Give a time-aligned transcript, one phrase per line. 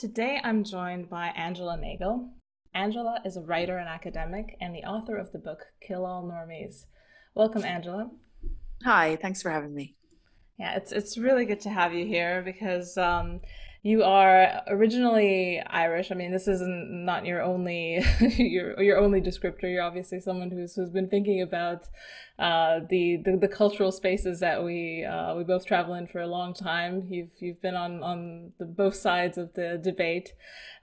[0.00, 2.30] Today I'm joined by Angela Nagle.
[2.72, 6.86] Angela is a writer and academic and the author of the book Kill All Normies.
[7.34, 8.08] Welcome, Angela.
[8.82, 9.96] Hi, thanks for having me.
[10.58, 13.42] Yeah, it's it's really good to have you here because um,
[13.82, 16.10] you are originally Irish.
[16.10, 18.02] I mean, this isn't not your only
[18.38, 19.64] your your only descriptor.
[19.64, 21.88] You're obviously someone who's who's been thinking about
[22.40, 26.26] uh, the, the, the cultural spaces that we uh, we both travel in for a
[26.26, 27.06] long time.
[27.10, 30.32] You've you've been on on the both sides of the debate,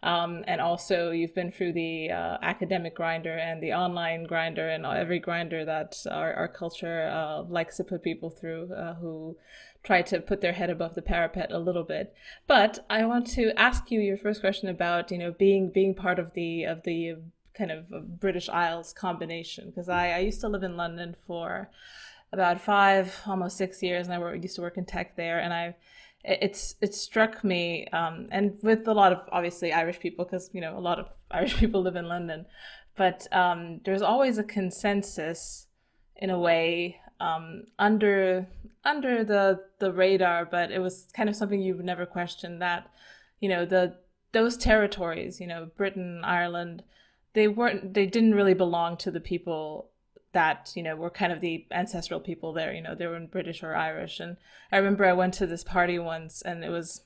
[0.04, 4.86] um, and also you've been through the uh, academic grinder and the online grinder and
[4.86, 9.36] every grinder that our our culture uh, likes to put people through uh, who
[9.84, 12.14] try to put their head above the parapet a little bit.
[12.46, 16.20] But I want to ask you your first question about you know being being part
[16.20, 17.16] of the of the
[17.58, 21.70] kind of British Isles combination because I, I used to live in London for
[22.32, 25.76] about five almost six years and I used to work in tech there and I
[26.24, 30.62] it's it struck me um, and with a lot of obviously Irish people because you
[30.62, 32.46] know a lot of Irish people live in London
[32.96, 35.68] but um, there's always a consensus
[36.18, 38.48] in a way um, under
[38.84, 42.90] under the the radar, but it was kind of something you've never questioned that,
[43.40, 43.96] you know, the
[44.32, 46.84] those territories, you know, Britain, Ireland,
[47.34, 49.92] they weren't they didn't really belong to the people
[50.34, 53.64] that you know were kind of the ancestral people there you know they were british
[53.64, 54.20] or irish.
[54.20, 54.38] And
[54.72, 57.02] i remember i went to this party once and it was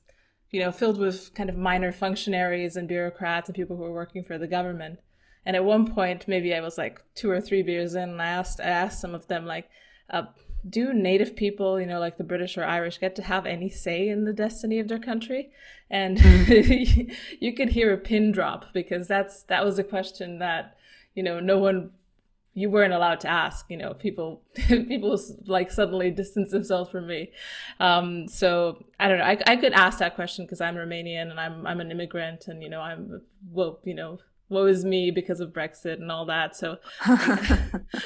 [0.49, 4.23] you know filled with kind of minor functionaries and bureaucrats and people who were working
[4.23, 4.99] for the government.
[5.45, 8.27] And at one point maybe i was like two or three beers in and i
[8.27, 9.69] asked i asked some of them like
[10.09, 10.23] uh,
[10.67, 14.07] do native people, you know, like the British or Irish, get to have any say
[14.07, 15.51] in the destiny of their country?
[15.89, 17.15] And mm.
[17.39, 20.77] you could hear a pin drop because that's that was a question that
[21.15, 21.91] you know no one
[22.53, 23.65] you weren't allowed to ask.
[23.69, 27.31] You know, people people like suddenly distance themselves from me.
[27.79, 29.25] Um, so I don't know.
[29.25, 32.61] I, I could ask that question because I'm Romanian and I'm I'm an immigrant and
[32.61, 34.19] you know I'm well you know
[34.51, 36.55] woe is me because of Brexit and all that.
[36.55, 36.77] So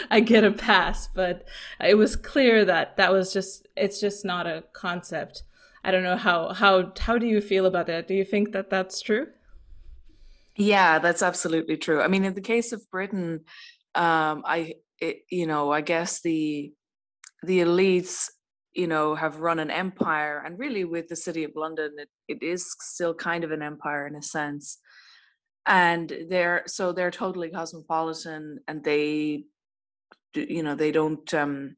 [0.09, 1.47] I get a pass, but
[1.83, 5.44] it was clear that that was just, it's just not a concept.
[5.84, 8.07] I don't know how, how, how do you feel about that?
[8.07, 9.28] Do you think that that's true?
[10.55, 12.01] Yeah, that's absolutely true.
[12.01, 13.41] I mean, in the case of Britain,
[13.94, 16.72] um, I, it, you know, I guess the,
[17.44, 18.29] the elites
[18.75, 22.44] you know have run an empire and really with the city of london it, it
[22.44, 24.79] is still kind of an empire in a sense
[25.68, 29.46] and they're so they're totally cosmopolitan and they
[30.36, 31.76] you know they don't um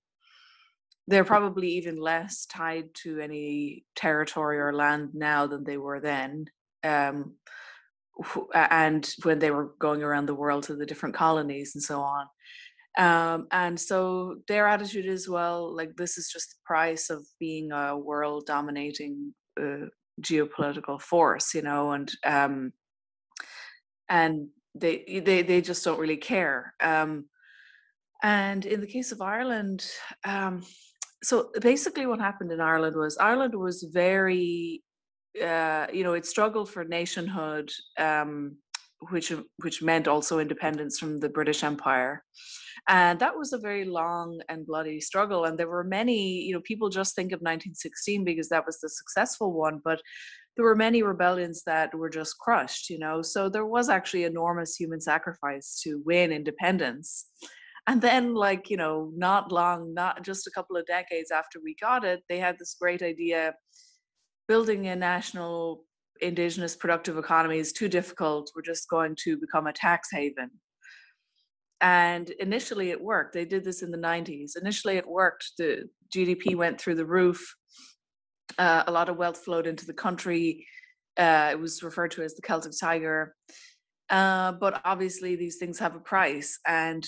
[1.08, 6.46] they're probably even less tied to any territory or land now than they were then
[6.84, 7.34] um
[8.53, 12.25] and when they were going around the world to the different colonies and so on.
[12.98, 17.72] Um and so their attitude is well like this is just the price of being
[17.72, 19.86] a world dominating uh,
[20.22, 22.74] geopolitical force you know and um
[24.09, 26.73] and they they they just don't really care.
[26.81, 27.25] Um,
[28.23, 29.85] and in the case of Ireland,
[30.25, 30.63] um,
[31.23, 34.84] so basically what happened in Ireland was Ireland was very,
[35.44, 38.57] uh, you know, it struggled for nationhood, um,
[39.12, 42.24] which which meant also independence from the British Empire.
[42.89, 45.44] And that was a very long and bloody struggle.
[45.45, 48.88] And there were many, you know, people just think of 1916 because that was the
[48.88, 50.01] successful one, but
[50.57, 53.22] there were many rebellions that were just crushed, you know.
[53.22, 57.28] So there was actually enormous human sacrifice to win independence.
[57.86, 61.75] And then, like, you know, not long, not just a couple of decades after we
[61.80, 63.54] got it, they had this great idea
[64.48, 65.83] building a national
[66.21, 68.51] indigenous productive economy is too difficult.
[68.56, 70.50] We're just going to become a tax haven.
[71.80, 73.33] And initially it worked.
[73.33, 74.54] They did this in the 90s.
[74.59, 75.51] Initially it worked.
[75.57, 75.83] The
[76.13, 77.56] GDP went through the roof
[78.57, 80.65] uh, a lot of wealth flowed into the country.
[81.17, 83.35] Uh, it was referred to as the Celtic Tiger.
[84.09, 86.59] Uh, but obviously, these things have a price.
[86.65, 87.05] And,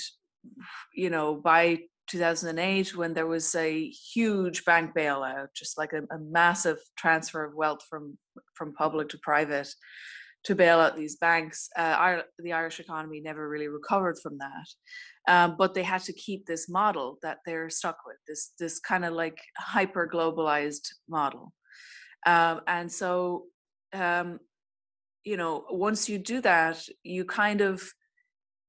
[0.94, 6.20] you know, by 2008, when there was a huge bank bailout, just like a, a
[6.20, 8.18] massive transfer of wealth from,
[8.56, 9.70] from public to private,
[10.46, 11.70] to bail out these banks.
[11.76, 14.68] Uh, the Irish economy never really recovered from that,
[15.28, 19.06] um, but they had to keep this model that they're stuck with this this kind
[19.06, 21.54] of like hyper globalized model,
[22.26, 23.46] um, and so
[23.94, 24.40] um,
[25.24, 27.84] you know once you do that, you kind of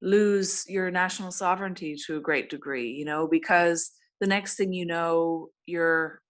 [0.02, 2.90] lose your national sovereignty to a great degree.
[2.90, 6.20] You know because the next thing you know, your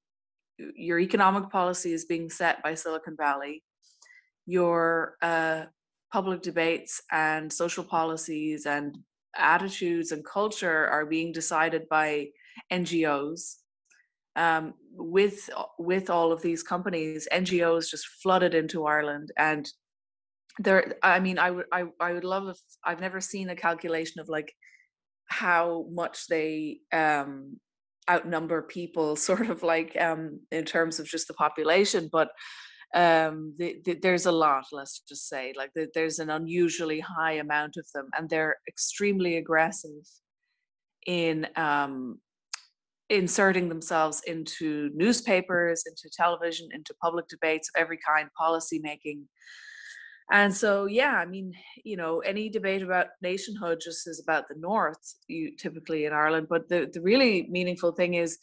[0.77, 3.63] your economic policy is being set by Silicon Valley
[4.51, 5.65] your uh,
[6.13, 8.99] public debates and social policies and
[9.37, 12.27] attitudes and culture are being decided by
[12.73, 13.57] NGOs.
[14.37, 19.69] Um, with with all of these companies, NGOs just flooded into Ireland, and
[20.59, 20.95] there.
[21.03, 24.29] I mean, I would I, I would love if I've never seen a calculation of
[24.29, 24.53] like
[25.27, 27.59] how much they um,
[28.09, 32.29] outnumber people, sort of like um, in terms of just the population, but
[32.95, 37.35] um the, the, there's a lot let's just say like the, there's an unusually high
[37.35, 40.03] amount of them and they're extremely aggressive
[41.07, 42.19] in um
[43.09, 49.25] inserting themselves into newspapers into television into public debates of every kind policy making
[50.33, 51.53] and so yeah i mean
[51.85, 56.47] you know any debate about nationhood just is about the north you typically in ireland
[56.49, 58.39] but the, the really meaningful thing is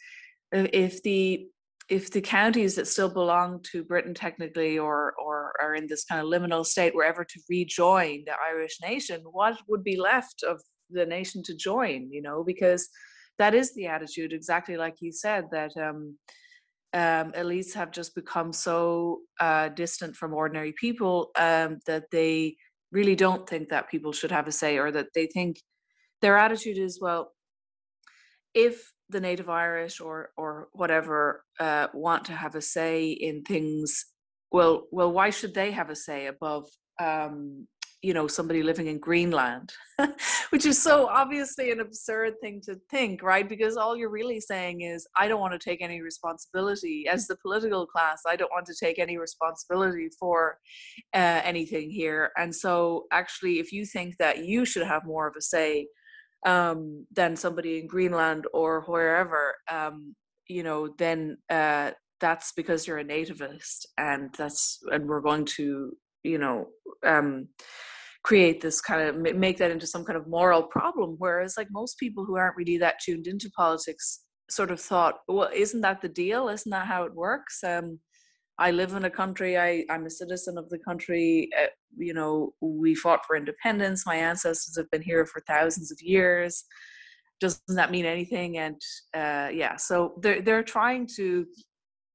[0.52, 1.48] if the
[1.90, 6.22] if the counties that still belong to Britain technically or or are in this kind
[6.22, 10.62] of liminal state were ever to rejoin the Irish nation, what would be left of
[10.90, 12.12] the nation to join?
[12.12, 12.90] You know, because
[13.40, 16.18] that is the attitude, exactly like you said, that um,
[16.94, 22.58] um, elites have just become so uh, distant from ordinary people um, that they
[22.92, 25.58] really don't think that people should have a say, or that they think
[26.22, 27.32] their attitude is well,
[28.54, 34.06] if the native irish or or whatever uh, want to have a say in things
[34.52, 36.68] well well why should they have a say above
[37.00, 37.68] um,
[38.02, 39.74] you know somebody living in greenland?
[40.52, 43.48] Which is so obviously an absurd thing to think right?
[43.48, 47.08] Because all you're really saying is i don't want to take any responsibility.
[47.08, 50.58] As the political class i don't want to take any responsibility for
[51.14, 52.32] uh, anything here.
[52.38, 55.88] And so actually if you think that you should have more of a say
[56.46, 60.16] um, than somebody in Greenland or wherever, um,
[60.48, 65.92] you know, then uh, that's because you're a nativist, and that's and we're going to,
[66.24, 66.68] you know,
[67.06, 67.48] um,
[68.24, 71.16] create this kind of make that into some kind of moral problem.
[71.18, 75.50] Whereas, like most people who aren't really that tuned into politics, sort of thought, well,
[75.54, 76.50] isn't that the deal?
[76.50, 77.64] Isn't that how it works?
[77.64, 78.00] Um,
[78.60, 81.50] I live in a country, I, I'm a citizen of the country.
[81.60, 81.68] Uh,
[81.98, 84.06] you know, we fought for independence.
[84.06, 86.64] My ancestors have been here for thousands of years.
[87.40, 88.58] Doesn't that mean anything?
[88.58, 88.82] And
[89.14, 91.46] uh, yeah, so they're, they're trying to,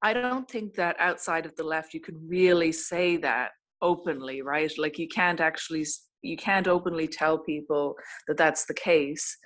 [0.02, 3.50] I don't think that outside of the left you could really say that
[3.80, 4.72] openly, right?
[4.76, 5.86] Like you can't actually,
[6.22, 7.94] you can't openly tell people
[8.26, 9.36] that that's the case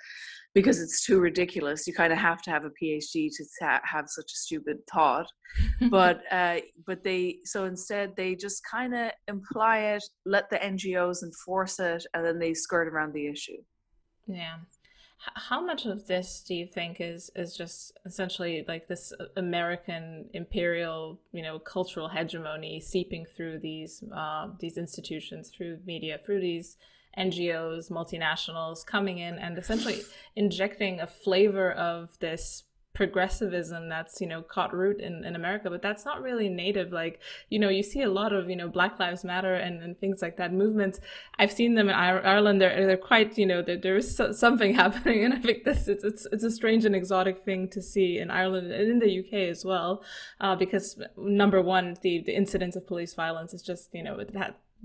[0.56, 1.86] because it's too ridiculous.
[1.86, 5.30] You kind of have to have a PhD to have such a stupid thought.
[5.90, 11.22] but uh, but they so instead they just kind of imply it, let the NGOs
[11.22, 13.58] enforce it, and then they skirt around the issue.
[14.26, 14.56] Yeah.
[15.34, 20.30] How much of this do you think is is just essentially like this uh, American
[20.32, 26.78] imperial, you know, cultural hegemony seeping through these uh, these institutions, through media, through these
[27.18, 30.02] NGOs, multinationals coming in and essentially
[30.34, 32.64] injecting a flavor of this
[32.96, 35.68] progressivism that's you know caught root in, in america.
[35.68, 36.92] But that's not really native.
[36.92, 40.00] Like you know you see a lot of you know black lives matter and, and
[40.00, 40.98] things like that movements.
[41.38, 42.60] I've seen them in ireland.
[42.60, 45.24] They're, they're quite you know there, is something happening.
[45.24, 48.30] And i think this it's, it's it's a strange and exotic thing to see in
[48.30, 50.02] ireland and in the uk as well
[50.40, 54.32] uh, because number one the the incidence of police violence is just you know it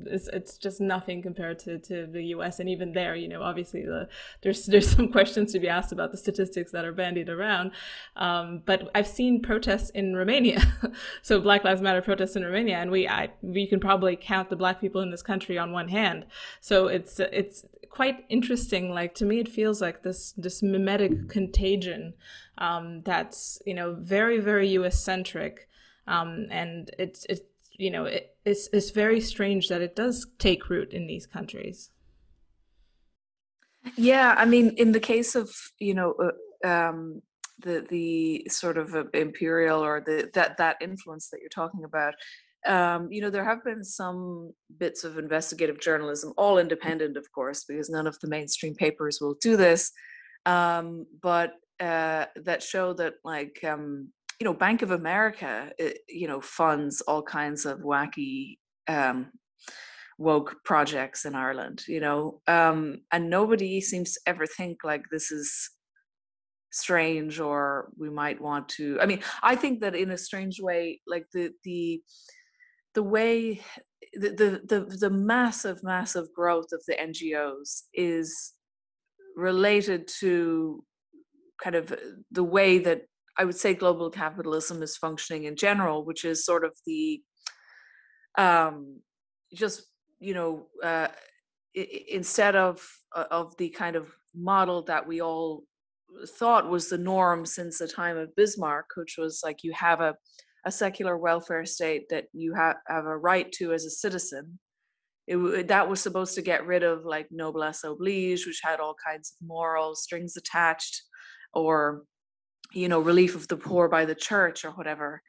[0.06, 3.84] it's, it's just nothing compared to, to the US and even there you know obviously
[3.84, 4.08] the,
[4.42, 7.72] there's there's some questions to be asked about the statistics that are bandied around.
[8.16, 10.62] Um, but I've seen protests in Romania.
[11.22, 14.56] So Black Lives Matter protests in Romania and we I, we can probably count the
[14.56, 16.26] black people in this country on one hand.
[16.60, 22.14] So it's it's quite interesting like to me it feels like this this mimetic contagion
[22.58, 25.68] um, that's you know very very US centric.
[26.08, 27.42] Um, and it's it's
[27.82, 31.90] you know, it, it's it's very strange that it does take root in these countries.
[33.98, 36.14] Yeah, I mean, in the case of you know
[36.64, 37.22] uh, um,
[37.60, 42.14] the the sort of uh, imperial or the that that influence that you're talking about,
[42.68, 47.64] um, you know, there have been some bits of investigative journalism, all independent, of course,
[47.64, 49.92] because none of the mainstream papers will do this,
[50.46, 54.10] um, but uh, that show that like um,
[54.42, 58.58] you know, Bank of America, it, you know, funds all kinds of wacky,
[58.88, 59.32] um,
[60.18, 65.32] woke projects in Ireland, you know, um, and nobody seems to ever think like this
[65.32, 65.70] is
[66.72, 68.98] strange or we might want to.
[69.00, 72.02] I mean, I think that in a strange way, like the the
[72.96, 73.62] the way
[74.16, 78.54] the the the, the massive massive growth of the NGOs is
[79.36, 80.84] related to
[81.64, 81.94] kind of
[82.32, 83.04] the way that
[83.42, 87.24] I would say global capitalism is functioning in general, which is sort of the
[88.38, 89.02] um,
[89.52, 89.82] just
[90.20, 91.08] you know uh,
[91.74, 95.64] instead of uh, of the kind of model that we all
[96.38, 100.14] thought was the norm since the time of Bismarck, which was like you have a
[100.68, 104.60] a secular welfare state that you have have a right to as a citizen.
[105.26, 109.32] It, that was supposed to get rid of like noblesse oblige, which had all kinds
[109.32, 111.02] of moral strings attached,
[111.56, 112.04] or
[112.74, 115.22] you know relief of the poor by the church or whatever.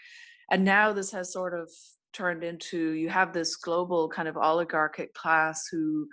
[0.51, 1.71] And now this has sort of
[2.13, 6.09] turned into you have this global kind of oligarchic class who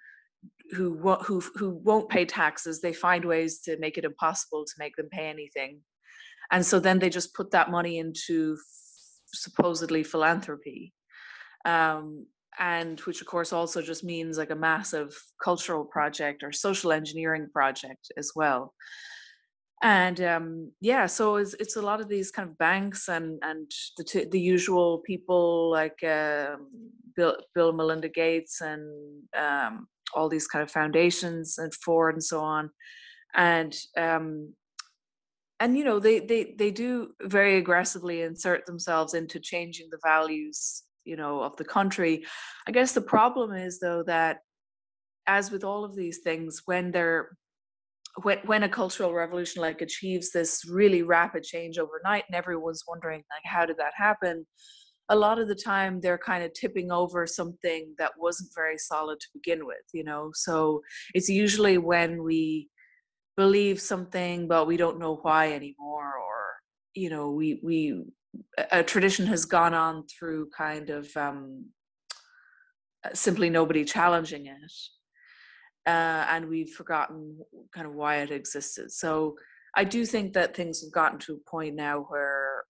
[0.72, 2.82] who who who won't pay taxes.
[2.82, 5.82] They find ways to make it impossible to make them pay anything.
[6.52, 8.58] And so then they just put that money into
[9.34, 10.94] supposedly philanthropy.
[11.66, 12.26] Um,
[12.58, 17.48] and which of course also just means like a massive cultural project or social engineering
[17.54, 18.74] project as well
[19.82, 23.72] and um, yeah so it's, it's a lot of these kind of banks and and
[23.98, 26.56] the t- the usual people like uh,
[27.16, 32.40] bill bill melinda gates and um, all these kind of foundations and ford and so
[32.40, 32.70] on.
[33.36, 34.54] And um,
[35.60, 40.84] and you know they they they do very aggressively insert themselves into changing the values
[41.06, 42.26] you know of the country.
[42.68, 44.40] I guess the problem is though that
[45.28, 47.38] as with all of these things when they're
[48.24, 53.24] when when a cultural revolution like achieves this really rapid change overnight and everyone's wondering
[53.32, 54.46] like how did that happen?
[55.12, 59.20] A lot of the time they're kind of tipping over something that wasn't very solid
[59.20, 60.32] to begin with you know?
[60.34, 60.82] So
[61.14, 62.70] it's usually when we
[63.38, 66.40] believe something but we don't know why anymore or
[66.94, 68.04] you know we we
[68.72, 71.66] a tradition has gone on through kind of um
[73.14, 74.72] simply nobody challenging it
[75.86, 77.40] uh, and we've forgotten
[77.74, 78.92] kind of why it existed.
[78.92, 79.36] So
[79.76, 82.64] I do think that things have gotten to a point now where,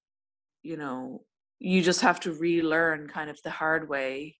[0.63, 1.21] you know,
[1.59, 4.37] you just have to relearn kind of the hard way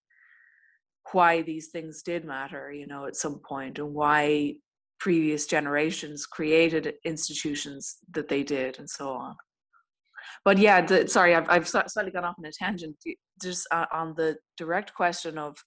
[1.11, 4.53] why these things did matter, you know, at some point and why
[4.99, 9.35] previous generations created institutions that they did and so on.
[10.45, 12.95] But yeah, the, sorry, I've, I've slightly gone off on a tangent.
[13.41, 15.57] Just uh, on the direct question of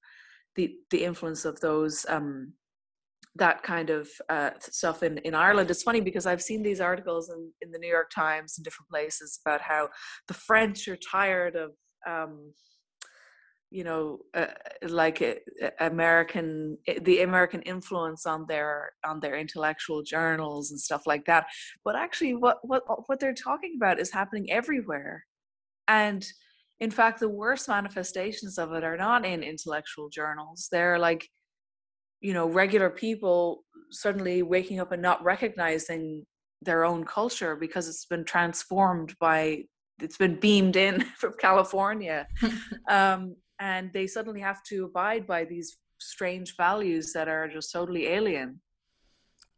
[0.57, 2.53] the the influence of those um,
[3.37, 5.71] that kind of uh, stuff in, in Ireland.
[5.71, 8.91] It's funny because I've seen these articles in, in the New York Times and different
[8.91, 9.89] places about how
[10.29, 11.71] the French are tired of,
[12.07, 12.53] um,
[13.71, 14.49] you know, uh,
[14.83, 21.07] like uh, American, eh, the American influence on their on their intellectual journals and stuff
[21.07, 21.47] like that.
[21.85, 25.25] But actually, what what what they're talking about is happening everywhere,
[25.89, 26.23] and
[26.81, 30.69] in fact, the worst manifestations of it are not in intellectual journals.
[30.71, 31.31] They're like
[32.23, 36.25] you know regular people suddenly waking up and not recognizing
[36.63, 39.65] their own culture because it's been transformed by
[40.01, 42.27] it's been beamed in from california.
[42.89, 48.09] Um, and they suddenly have to abide by these strange values that are just totally
[48.09, 48.61] alien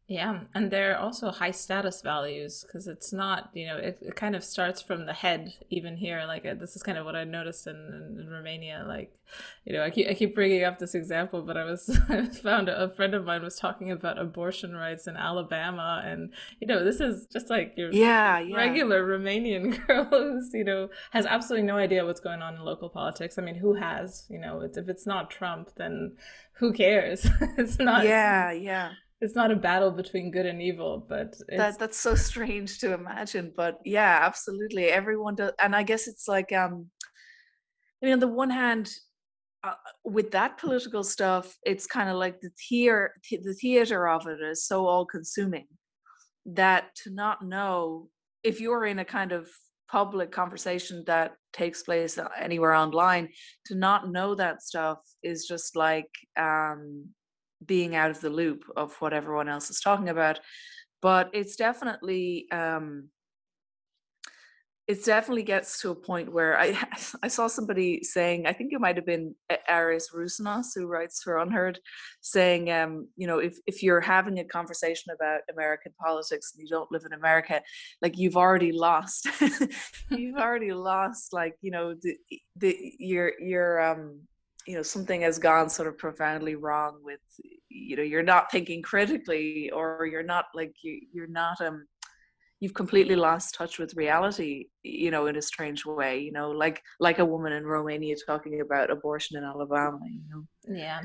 [0.07, 4.37] yeah, and they're also high status values because it's not, you know, it, it kind
[4.37, 6.25] of starts from the head even here.
[6.27, 8.85] Like uh, this is kind of what I noticed in, in, in, Romania.
[8.87, 9.17] Like,
[9.65, 12.69] you know, I keep I keep bringing up this example, but I was I found
[12.69, 16.85] a, a friend of mine was talking about abortion rights in Alabama, and you know,
[16.85, 18.55] this is just like your yeah, yeah.
[18.55, 22.91] regular Romanian girl who's you know has absolutely no idea what's going on in local
[22.91, 23.39] politics.
[23.39, 24.27] I mean, who has?
[24.29, 26.19] You know, it's, if it's not Trump, then
[26.59, 27.27] who cares?
[27.57, 28.05] it's not.
[28.05, 28.91] Yeah, yeah
[29.25, 33.53] it's not a battle between good and evil but that that's so strange to imagine
[33.57, 34.85] but yeah absolutely.
[34.85, 36.87] Everyone does and i guess it's like um
[38.03, 38.91] i mean on the one hand
[39.65, 39.73] uh,
[40.05, 44.67] with that political stuff it's kind of like the theater the theater of it is
[44.67, 45.67] so all consuming
[46.45, 48.09] that to not know
[48.43, 49.49] if you're in a kind of
[49.91, 53.29] public conversation that takes place anywhere online
[53.65, 57.07] to not know that stuff is just like um
[57.67, 60.41] being out of the loop of what everyone else is talking about
[61.03, 63.09] but it's definitely um
[64.87, 66.79] it definitely gets to a point where I
[67.23, 69.35] I saw somebody saying I think it might have been
[69.69, 71.77] Aris Roussinos who writes for UnHerd
[72.21, 76.69] saying um you know if if you're having a conversation about American politics and you
[76.69, 77.63] don't live in America
[78.03, 79.29] like you've already lost
[80.11, 82.17] you've already lost like you know the
[82.57, 84.21] the your your um
[84.67, 87.21] you know something has gone sort of profoundly wrong with
[87.69, 91.87] you know you're not thinking critically or you're not like you, you're not um
[92.61, 96.83] you've completely lost touch with reality you know in a strange way you know like
[97.01, 100.77] like a woman in romania talking about abortion in alabama you know?
[100.77, 101.03] Yeah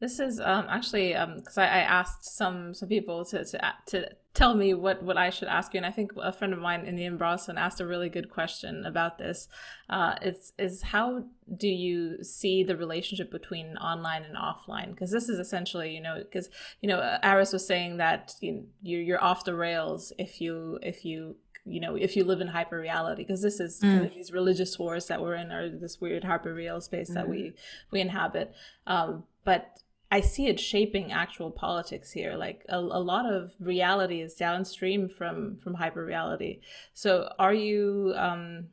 [0.00, 4.08] this is um, actually because um, I, I, asked some some people to, to to
[4.32, 6.86] tell me what what I should ask you, and I think a friend of mine,
[6.86, 9.48] Indian Bronson, asked a really good question about this.
[9.90, 11.24] Uh, it's is how
[11.56, 14.90] do you see the relationship between online and offline?
[14.90, 16.48] Because this is essentially, you know, because
[16.80, 21.04] you know, Aris was saying that you you're, you're off the rails if you if
[21.04, 23.82] you you know if you live in hyper reality because this is mm.
[23.82, 27.14] kind of these religious wars that we're in or this weird hyper real space mm.
[27.14, 27.52] that we
[27.90, 28.54] we inhabit
[28.86, 29.78] um, but
[30.10, 32.34] I see it shaping actual politics here.
[32.34, 36.60] Like a, a lot of reality is downstream from from hyper reality.
[36.94, 38.68] So are you um,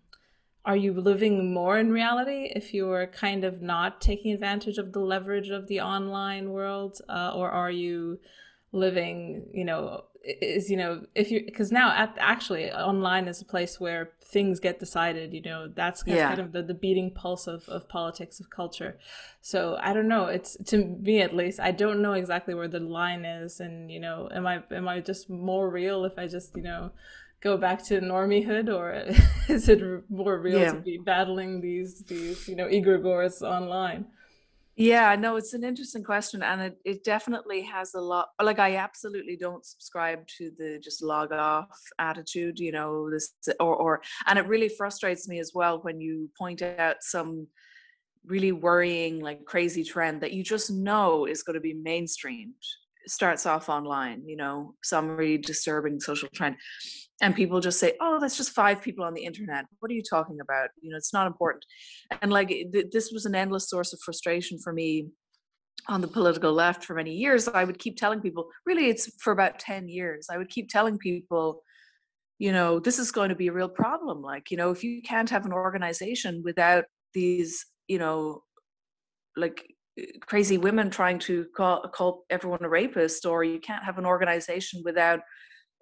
[0.65, 4.99] are you living more in reality if you're kind of not taking advantage of the
[4.99, 8.19] leverage of the online world, uh, or are you
[8.71, 13.45] living, you know, is you know if you because now at, actually online is a
[13.45, 16.39] place where things get decided you know that's kind, yeah.
[16.39, 18.97] of the, the beating pulse of, of politics of culture
[19.41, 22.79] so i don't know it's to me at least i don't know exactly where the
[22.79, 26.55] line is and you know am i am i just more real if i just
[26.55, 26.91] you know
[27.41, 28.93] go back to normiehood or
[29.53, 30.71] is it more real yeah.
[30.71, 34.05] to be battling these these you know egregores online
[34.75, 38.29] yeah, no, it's an interesting question, and it, it definitely has a lot.
[38.41, 43.75] Like, I absolutely don't subscribe to the just log off attitude, you know, this or
[43.75, 47.47] or, and it really frustrates me as well when you point out some
[48.25, 52.53] really worrying, like crazy trend that you just know is going to be mainstreamed
[53.07, 56.55] starts off online, you know, some really disturbing social trend.
[57.21, 59.65] And people just say, oh, that's just five people on the internet.
[59.79, 60.69] What are you talking about?
[60.81, 61.63] You know, it's not important.
[62.21, 65.07] And like th- this was an endless source of frustration for me
[65.87, 67.47] on the political left for many years.
[67.47, 70.27] I would keep telling people, really, it's for about 10 years.
[70.31, 71.61] I would keep telling people,
[72.39, 74.21] you know, this is going to be a real problem.
[74.21, 78.41] Like, you know, if you can't have an organization without these, you know,
[79.37, 79.74] like
[80.21, 84.81] crazy women trying to call, call everyone a rapist or you can't have an organization
[84.83, 85.21] without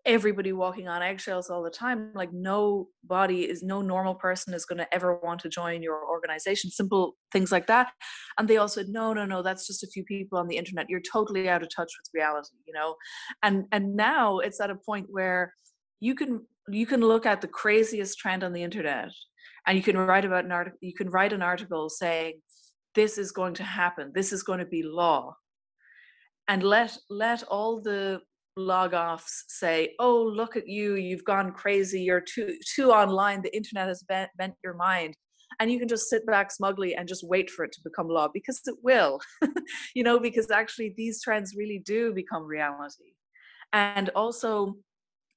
[0.06, 2.12] everybody walking on eggshells all the time.
[2.14, 6.70] Like nobody is no normal person is going to ever want to join your organization.
[6.70, 7.92] Simple things like that.
[8.38, 10.90] And they all said no no no that's just a few people on the internet.
[10.90, 12.96] You're totally out of touch with reality you know?
[13.42, 15.54] And and now it's at a point where
[16.00, 19.10] you can you can look at the craziest trend on the internet
[19.66, 22.42] and you can write about an article you can write an article saying
[22.96, 24.12] this is going to happen.
[24.14, 25.36] This is going to be law.
[26.48, 28.22] And let let all the
[28.56, 33.56] log offs say oh look at you you've gone crazy you're too too online the
[33.56, 35.16] internet has bent, bent your mind.
[35.60, 38.28] And you can just sit back smugly and just wait for it to become law
[38.32, 39.22] because it will
[39.96, 43.14] you know because actually these trends really do become reality.
[43.72, 44.76] And also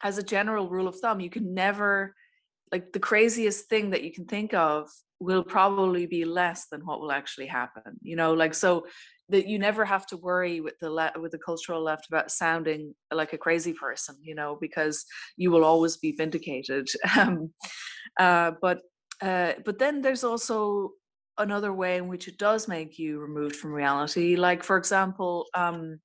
[0.03, 2.15] as a general rule of thumb you can never
[2.73, 7.01] like the craziest thing that you can think of will probably be less than what
[7.01, 8.87] will actually happen you know like so
[9.29, 12.95] that you never have to worry with the le- with the cultural left about sounding
[13.13, 15.05] like a crazy person you know because
[15.37, 16.89] you will always be vindicated.
[17.17, 17.53] Um,
[18.21, 18.81] uh, but
[19.23, 20.91] uh, but then there's also
[21.39, 25.99] another way in which it does make you removed from reality like for example um,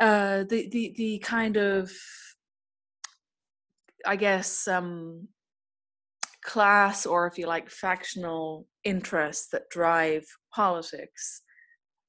[0.00, 1.90] uh, the the the kind of
[4.06, 5.28] I guess um,
[6.44, 11.42] class or if you like factional interests that drive politics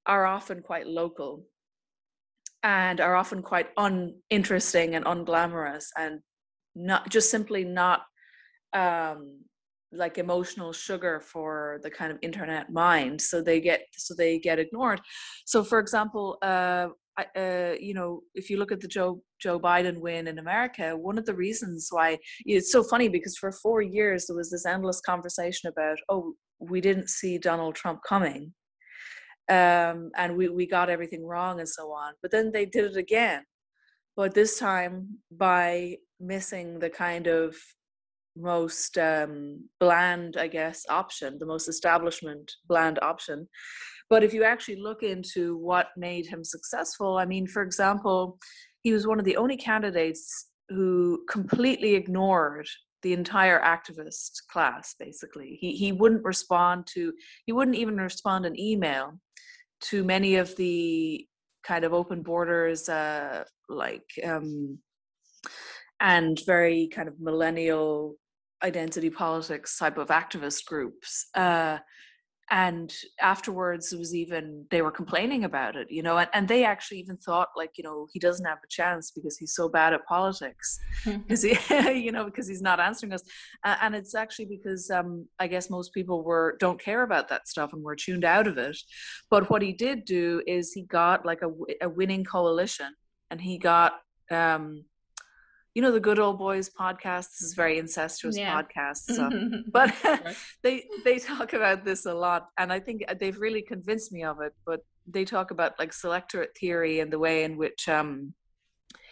[0.05, 1.45] are often quite local
[2.61, 6.19] and are often quite uninteresting and unglamorous and
[6.75, 8.01] not just simply not
[8.73, 9.39] um,
[9.91, 13.21] like emotional sugar for the kind of internet mind.
[13.21, 14.99] So they get so they get ignored.
[15.45, 19.99] So for example uh, uh, you know, if you look at the Joe Joe Biden
[19.99, 24.25] win in America, one of the reasons why it's so funny because for four years
[24.25, 28.53] there was this endless conversation about, oh, we didn't see Donald Trump coming,
[29.47, 32.13] um, and we we got everything wrong and so on.
[32.23, 33.43] But then they did it again,
[34.17, 37.55] but this time by missing the kind of
[38.35, 43.47] most um, bland, I guess, option, the most establishment bland option.
[44.09, 48.39] But if you actually look into what made him successful, I mean, for example,
[48.85, 52.67] he was one of the only candidates who completely ignored
[53.01, 55.57] the entire activist class basically.
[55.59, 57.11] He he wouldn't respond to
[57.47, 59.19] he wouldn't even respond an email
[59.89, 61.25] to many of the
[61.63, 64.77] kind of open borders uh like um
[65.99, 68.17] and very kind of millennial
[68.63, 71.25] identity politics type of activist groups.
[71.33, 71.79] Uh
[72.51, 76.63] and afterwards it was even they were complaining about it you know and, and they
[76.63, 79.93] actually even thought like you know he doesn't have a chance because he's so bad
[79.93, 81.57] at politics because he
[81.91, 83.23] you know because he's not answering us
[83.63, 87.47] uh, and it's actually because um i guess most people were don't care about that
[87.47, 88.77] stuff and were tuned out of it
[89.31, 91.49] but what he did do is he got like a,
[91.85, 92.93] a winning coalition
[93.31, 93.93] and he got
[94.29, 94.83] um
[95.75, 98.59] you know the good old boys podcast this is very incestuous yeah.
[98.59, 99.29] podcast so.
[99.71, 99.93] but
[100.63, 104.41] they they talk about this a lot and i think they've really convinced me of
[104.41, 108.33] it but they talk about like selectorate theory and the way in which um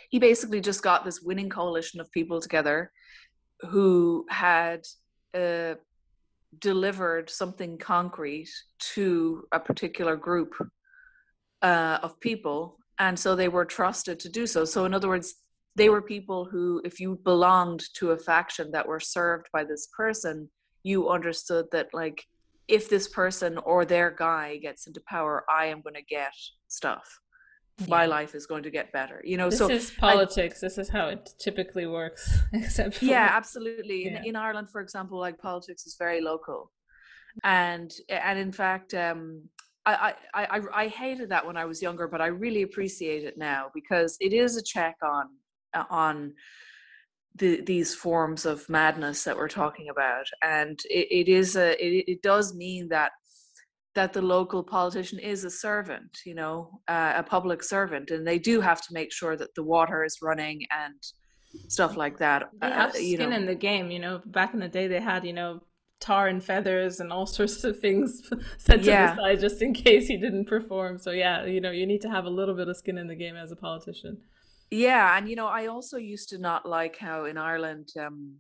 [0.10, 2.92] he basically just got this winning coalition of people together
[3.62, 4.82] who had
[5.34, 5.74] uh,
[6.60, 10.54] delivered something concrete to a particular group
[11.62, 15.43] uh, of people and so they were trusted to do so so in other words
[15.76, 19.88] they were people who, if you belonged to a faction that were served by this
[19.96, 20.50] person,
[20.84, 22.24] you understood that, like,
[22.68, 26.34] if this person or their guy gets into power, I am going to get
[26.68, 27.20] stuff.
[27.80, 27.88] Yeah.
[27.90, 29.20] My life is going to get better.
[29.26, 30.64] You know, this so this is politics.
[30.64, 32.38] I, this is how it typically works.
[32.54, 34.06] Except for, yeah, absolutely.
[34.06, 34.20] Yeah.
[34.20, 36.72] In, in Ireland, for example, like politics is very local,
[37.44, 39.50] and and in fact, um,
[39.88, 43.38] I, I, I, I hated that when I was younger, but I really appreciate it
[43.38, 45.30] now because it is a check on
[45.90, 46.34] on
[47.36, 50.26] the, these forms of madness that we're talking about.
[50.42, 53.12] And it, it is a it, it, does mean that
[53.96, 58.12] that the local politician is a servant you know uh, a public servant.
[58.12, 60.96] And they do have to make sure that the water is running and
[61.68, 63.36] stuff like that they have uh, skin know.
[63.36, 64.22] in the game you know.
[64.26, 65.62] Back in the day they had you know
[66.00, 69.16] tar and feathers and all sorts of things set to yeah.
[69.16, 71.00] the side just in case he didn't perform.
[71.00, 73.16] So yeah you know you need to have a little bit of skin in the
[73.16, 74.20] game as a politician
[74.74, 78.38] yeah, and you know, I also used to not like how in Ireland um,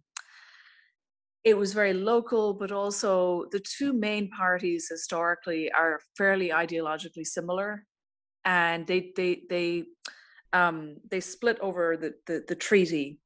[1.43, 7.85] it was very local, but also the two main parties historically are fairly ideologically similar,
[8.45, 9.83] and they they they
[10.53, 13.19] um, they split over the, the the treaty,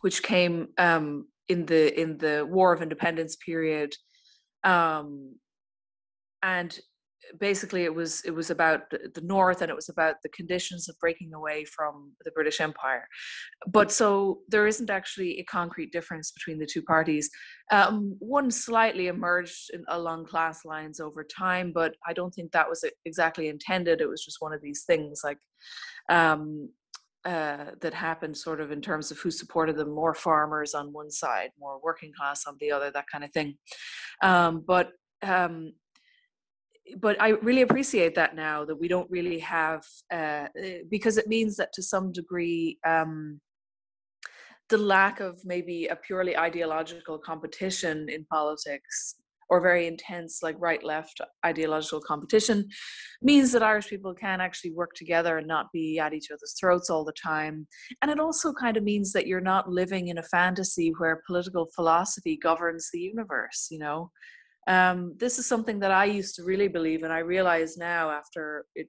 [0.00, 3.94] which came um, in the in the War of Independence period,
[4.64, 5.34] um,
[6.42, 6.78] and
[7.38, 10.98] basically it was it was about the north and it was about the conditions of
[11.00, 13.06] breaking away from the british empire.
[13.66, 17.30] But so there isn't actually a concrete difference between the two parties.
[17.70, 22.68] Um, one slightly emerged in, along class lines over time but i don't think that
[22.68, 24.00] was exactly intended.
[24.00, 25.38] It was just one of these things like
[26.08, 26.70] um,
[27.24, 31.10] uh, that happened sort of in terms of who supported them more farmers on one
[31.10, 33.56] side more working class on the other that kind of thing.
[34.22, 34.90] Um, but
[35.22, 35.72] um,
[37.00, 41.28] but I really appreciate that now that we don't really have uh, eh, because it
[41.28, 43.40] means that to some degree um,
[44.68, 49.16] the lack of maybe a purely ideological competition in politics
[49.50, 52.66] or very intense like right left ideological competition
[53.20, 56.88] means that irish people can actually work together and not be at each other's throats
[56.88, 57.66] all the time.
[58.00, 61.68] And it also kind of means that you're not living in a fantasy where political
[61.74, 64.10] philosophy governs the universe you know
[64.68, 68.64] um, this is something that I used to really believe, and I realize now after
[68.76, 68.88] it,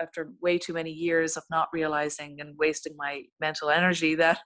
[0.00, 4.38] after way too many years of not realizing and wasting my mental energy that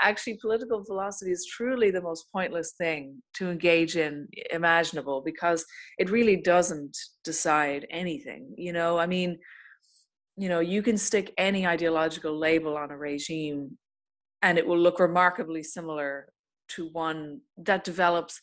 [0.00, 5.64] actually political philosophy is truly the most pointless thing to engage in imaginable because
[5.98, 8.54] it really doesn't decide anything.
[8.56, 9.38] You know, I mean,
[10.36, 13.76] you know, you can stick any ideological label on a regime,
[14.42, 16.28] and it will look remarkably similar
[16.68, 18.40] to one that develops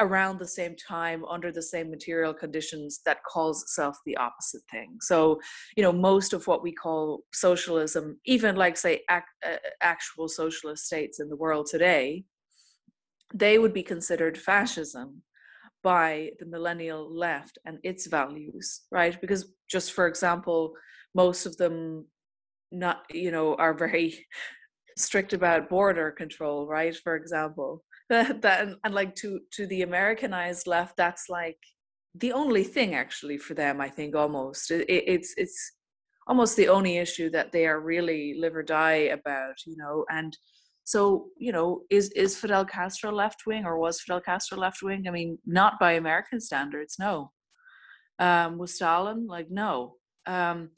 [0.00, 4.96] around the same time under the same material conditions that calls itself the opposite thing.
[5.00, 5.40] So
[5.76, 10.86] you know most of what we call socialism even like say ac- uh, actual socialist
[10.86, 12.24] states in the world today
[13.34, 15.22] they would be considered fascism
[15.82, 19.20] by the millennial left and its values right?
[19.20, 20.72] Because just for example
[21.14, 22.06] most of them
[22.70, 24.26] not you know are very
[24.96, 27.84] strict about border control right for example
[28.42, 31.58] that, and like to to the americanized left that's like
[32.14, 34.70] the only thing actually for them i think almost.
[34.70, 35.72] It, it's it's
[36.26, 40.04] almost the only issue that they are really live or die about you know?
[40.10, 40.36] And
[40.84, 45.06] so you know is is fidel castro left wing or was fidel castro left wing
[45.06, 47.32] i mean not by american standards no.
[48.18, 49.26] Um was stalin?
[49.26, 49.96] Like no.
[50.26, 50.70] Um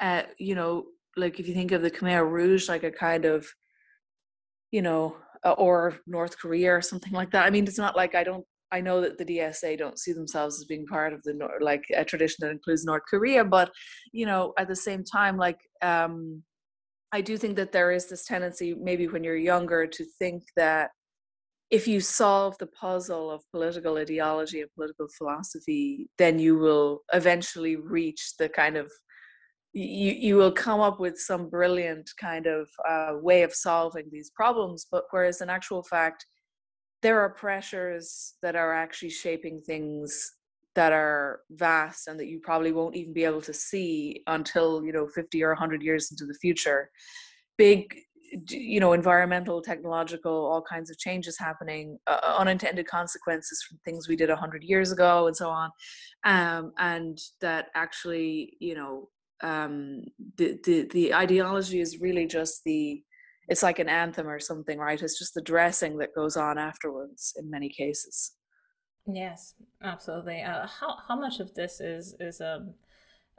[0.00, 0.86] uh, you know
[1.16, 3.48] like if you think of the khmer rouge like a kind of
[4.70, 7.46] you know uh, or North Korea or something like that.
[7.46, 8.44] I mean, it's not like I don't.
[8.70, 12.04] I know that the DSA don't see themselves as being part of the like a
[12.04, 13.70] tradition that includes North Korea, but
[14.12, 16.42] you know, at the same time, like um,
[17.12, 20.90] I do think that there is this tendency, maybe when you're younger, to think that
[21.70, 27.76] if you solve the puzzle of political ideology and political philosophy, then you will eventually
[27.76, 28.90] reach the kind of
[29.78, 34.30] you you will come up with some brilliant kind of uh, way of solving these
[34.30, 34.86] problems.
[34.90, 36.26] But whereas in actual fact,
[37.02, 40.32] there are pressures that are actually shaping things
[40.74, 44.92] that are vast and that you probably won't even be able to see until you
[44.92, 46.90] know 50 or 100 years into the future
[47.56, 47.94] big
[48.50, 54.14] you know environmental technological all kinds of changes happening uh, unintended consequences from things we
[54.14, 55.70] did 100 years ago and so on
[56.24, 59.08] um, and that actually you know
[59.42, 60.04] um,
[60.36, 63.02] the, the the ideology is really just the
[63.48, 65.00] it's like an anthem or something right?
[65.02, 68.32] It's just the dressing that goes on afterwards in many cases.
[69.06, 70.42] Yes absolutely.
[70.42, 72.74] Uh, how, how much of this is is um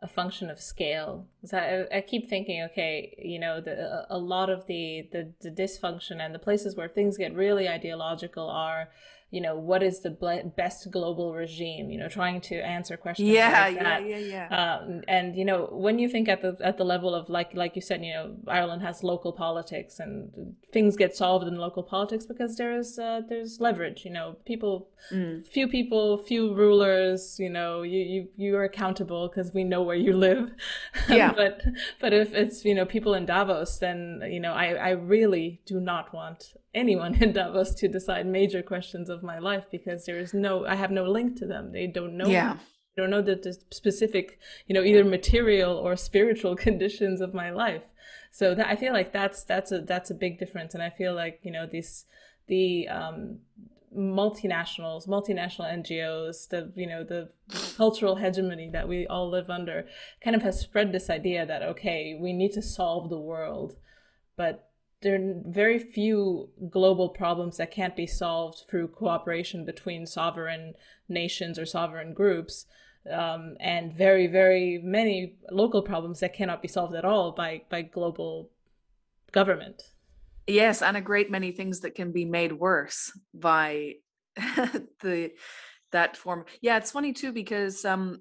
[0.02, 1.28] a function of scale.
[1.46, 5.52] So I, I, keep thinking, okay, you know, the, a lot of the, the, the
[5.52, 8.90] dysfunction and the places where things get really ideological are
[9.32, 10.10] you know what is the
[10.58, 14.48] best global regime you know trying to answer questions yeah like yeah yeah yeah.
[14.48, 17.76] Um, and you know when you think at the at the level of like like
[17.76, 22.26] you said you know ireland has local politics and things get solved in local politics
[22.26, 25.46] because there's uh, there's leverage you know people mm.
[25.46, 29.96] few people few rulers you know you you you are accountable because we know where
[29.96, 30.52] you live.
[31.10, 31.32] Yeah.
[31.34, 31.64] But
[32.00, 35.80] but if it's you know people in davos then you know i i really do
[35.80, 40.34] not want anyone in Davos to decide major questions of my life because there is
[40.34, 41.72] no I have no link to them.
[41.72, 42.58] They don't know yeah.
[42.96, 47.50] They don't know the, the specific, you know, either material or spiritual conditions of my
[47.50, 47.84] life.
[48.32, 50.74] So that I feel like that's that's a that's a big difference.
[50.74, 52.06] And I feel like, you know, these
[52.48, 53.40] the um
[53.96, 57.30] multinationals, multinational NGOs, the you know the
[57.76, 59.88] cultural hegemony that we all live under,
[60.24, 63.76] kind of has spread this idea that okay, we need to solve the world,
[64.36, 64.69] but
[65.02, 70.74] there are very few global problems that can't be solved through cooperation between sovereign
[71.08, 72.66] nations or sovereign groups,
[73.10, 77.82] um, and very, very many local problems that cannot be solved at all by by
[77.82, 78.50] global
[79.32, 79.84] government.
[80.48, 83.94] Yes, and a great many things that can be made worse by
[84.36, 85.32] the
[85.92, 86.46] that form.
[86.62, 88.20] Yeah, it's funny too because um,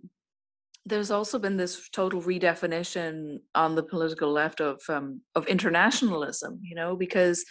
[0.89, 6.75] there's also been this total redefinition on the political left of um, of internationalism you
[6.75, 7.45] know because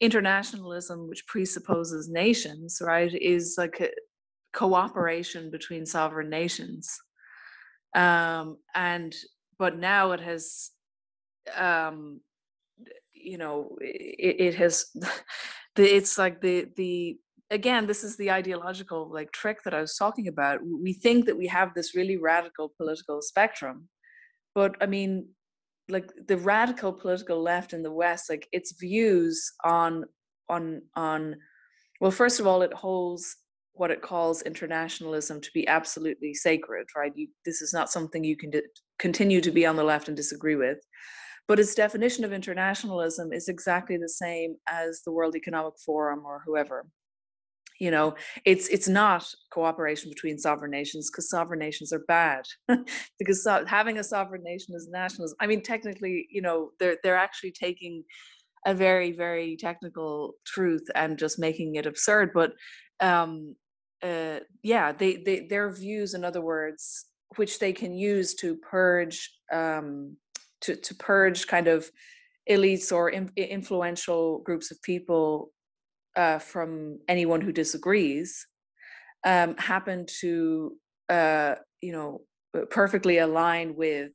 [0.00, 3.90] internationalism which presupposes nations right is like a
[4.56, 6.98] cooperation between sovereign nations.
[7.94, 9.14] Um, and
[9.58, 10.70] but now it has
[11.56, 12.20] um,
[13.12, 14.86] you know it, it has
[15.76, 17.18] it's like the the
[17.50, 20.60] again this is the ideological like trick that i was talking about.
[20.64, 23.88] We think that we have this really radical political spectrum
[24.54, 25.28] but i mean
[25.88, 30.04] like the radical political left in the west like its views on
[30.48, 31.36] on on
[32.00, 33.36] well first of all it holds
[33.74, 37.12] what it calls internationalism to be absolutely sacred right?
[37.14, 38.52] You, this is not something you can
[38.98, 40.78] continue to be on the left and disagree with
[41.48, 46.42] but its definition of internationalism is exactly the same as the world economic forum or
[46.44, 46.86] whoever
[47.78, 52.44] you know it's it's not cooperation between sovereign nations because sovereign nations are bad
[53.18, 57.16] because so, having a sovereign nation is nationalism i mean technically you know they're they're
[57.16, 58.04] actually taking
[58.66, 62.52] a very very technical truth and just making it absurd but
[63.00, 63.54] um
[64.02, 69.30] uh yeah they they their views in other words which they can use to purge
[69.52, 70.16] um
[70.60, 71.90] to to purge kind of
[72.48, 75.50] elites or in, influential groups of people
[76.16, 78.46] uh, from anyone who disagrees
[79.24, 80.76] um, happen to
[81.08, 82.22] uh, you know
[82.56, 84.12] uh, perfectly align with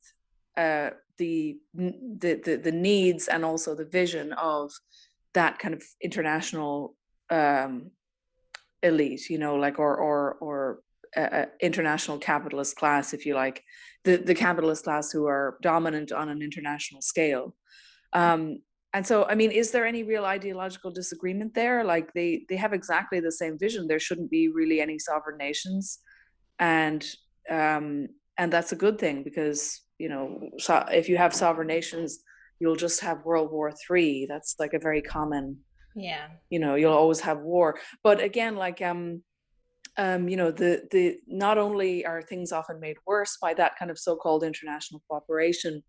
[0.57, 4.71] uh, the, the, the the needs and also the vision of
[5.33, 6.95] that kind of international
[7.29, 7.91] um,
[8.83, 10.79] elite you know like or or or
[11.15, 13.63] uh, international capitalist class if you like
[14.03, 17.55] the the capitalist class who are dominant on an international scale.
[18.13, 18.61] Um,
[18.93, 21.83] and so i mean is there any real ideological disagreement there?
[21.83, 23.87] Like they they have exactly the same vision.
[23.87, 25.99] There shouldn't be really any sovereign nations.
[26.59, 27.05] And
[27.49, 32.19] um and that's a good thing because you know so if you have sovereign nations
[32.59, 34.25] you'll just have world war three.
[34.29, 35.57] That's like a very common
[35.95, 36.27] yeah.
[36.49, 37.79] you know you'll always have war.
[38.03, 39.23] But again like um
[39.97, 43.91] um you know the the not only are things often made worse by that kind
[43.91, 45.83] of so-called international cooperation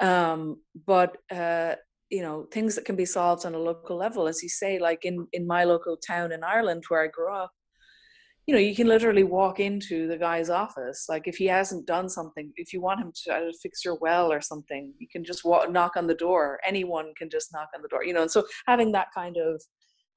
[0.00, 1.74] um but uh
[2.10, 5.04] you know things that can be solved on a local level as you say like
[5.04, 7.50] in in my local town in ireland where i grew up
[8.46, 12.08] you know you can literally walk into the guy's office like if he hasn't done
[12.08, 15.44] something if you want him to uh, fix your well or something you can just
[15.44, 18.30] walk, knock on the door anyone can just knock on the door you know and
[18.30, 19.60] so having that kind of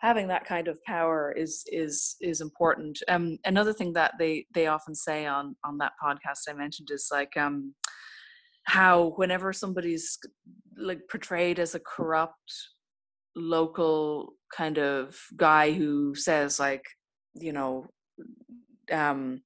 [0.02, 3.00] having that kind of power is is is important.
[3.08, 7.10] Um, another thing that they they often say on on that podcast I mentioned is
[7.12, 7.74] like um,
[8.64, 10.18] how whenever somebody's
[10.78, 12.54] like portrayed as a corrupt
[13.36, 16.84] local kind of guy who says like
[17.34, 17.86] you know
[18.92, 19.42] um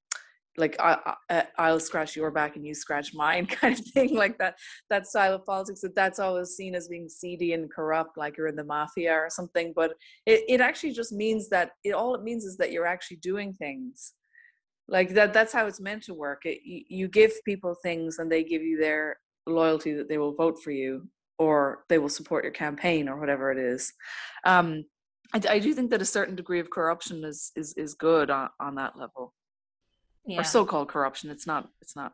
[0.57, 1.13] like I,
[1.57, 4.55] I will scratch your back and you scratch mine kind of thing like that
[4.89, 8.47] that style of politics that that's always seen as being seedy and corrupt like you're
[8.47, 9.93] in the mafia or something but
[10.25, 13.53] it, it actually just means that it all it means is that you're actually doing
[13.53, 14.13] things
[14.87, 16.45] like that that's how it's meant to work.
[16.45, 19.17] It, you, you give people things and they give you their
[19.47, 23.51] loyalty that they will vote for you or they will support your campaign or whatever
[23.51, 23.93] it is.
[24.45, 24.85] Um
[25.33, 28.49] I, I do think that a certain degree of corruption is is is good on,
[28.59, 29.33] on that level.
[30.27, 30.39] Yeah.
[30.39, 31.29] or so-called corruption.
[31.29, 32.13] It's not it's not.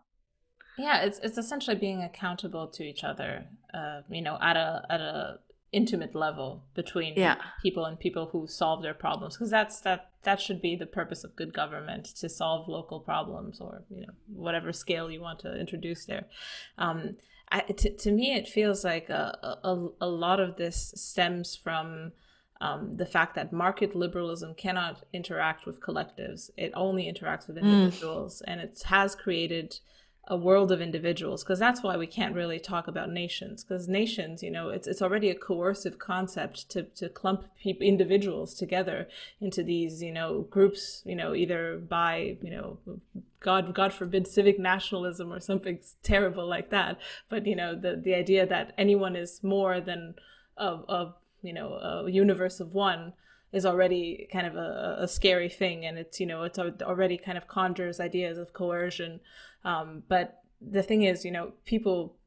[0.77, 5.01] Yeah it's it's essentially being accountable to each other uh you know at a at
[5.01, 5.39] a
[5.71, 7.36] intimate level between yeah.
[7.62, 11.23] people and people who solve their problems because that's that that should be the purpose
[11.23, 15.57] of good government to solve local problems or you know whatever scale you want to
[15.57, 16.25] introduce there
[16.77, 17.15] um
[17.53, 22.12] I, to, to me it feels like a, a, a lot of this stems from
[22.60, 27.63] um, the fact that market liberalism cannot interact with collectives it only interacts with mm.
[27.63, 28.51] individuals mm.
[28.51, 29.79] and it has created
[30.27, 34.43] a world of individuals because that's why we can't really talk about nations because nations
[34.43, 39.07] you know it's it's already a coercive concept to to clump people individuals together
[39.41, 42.77] into these you know groups you know either by you know
[43.41, 46.97] god god forbid civic nationalism or something terrible like that.
[47.27, 50.15] But you know the the idea that anyone is more than
[50.55, 53.13] a, a you know a universe of one
[53.52, 57.38] is already kind of a, a scary thing and it's you know it's already kind
[57.38, 59.20] of conjures ideas of coercion.
[59.64, 62.18] Um, but the thing is you know people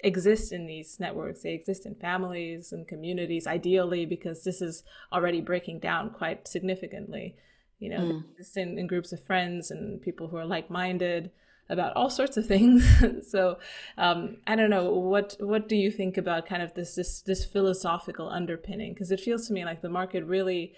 [0.00, 1.42] exist in these networks.
[1.42, 7.36] They exist in families and communities ideally because this is already breaking down quite significantly.
[7.78, 8.56] You know mm.
[8.56, 11.30] in, in groups of friends and people who are like-minded
[11.68, 12.86] about all sorts of things.
[13.28, 13.58] so
[13.96, 17.44] um, I don't know what what do you think about kind of this this this
[17.44, 18.92] philosophical underpinning?
[18.92, 20.74] Because it feels to me like the market really,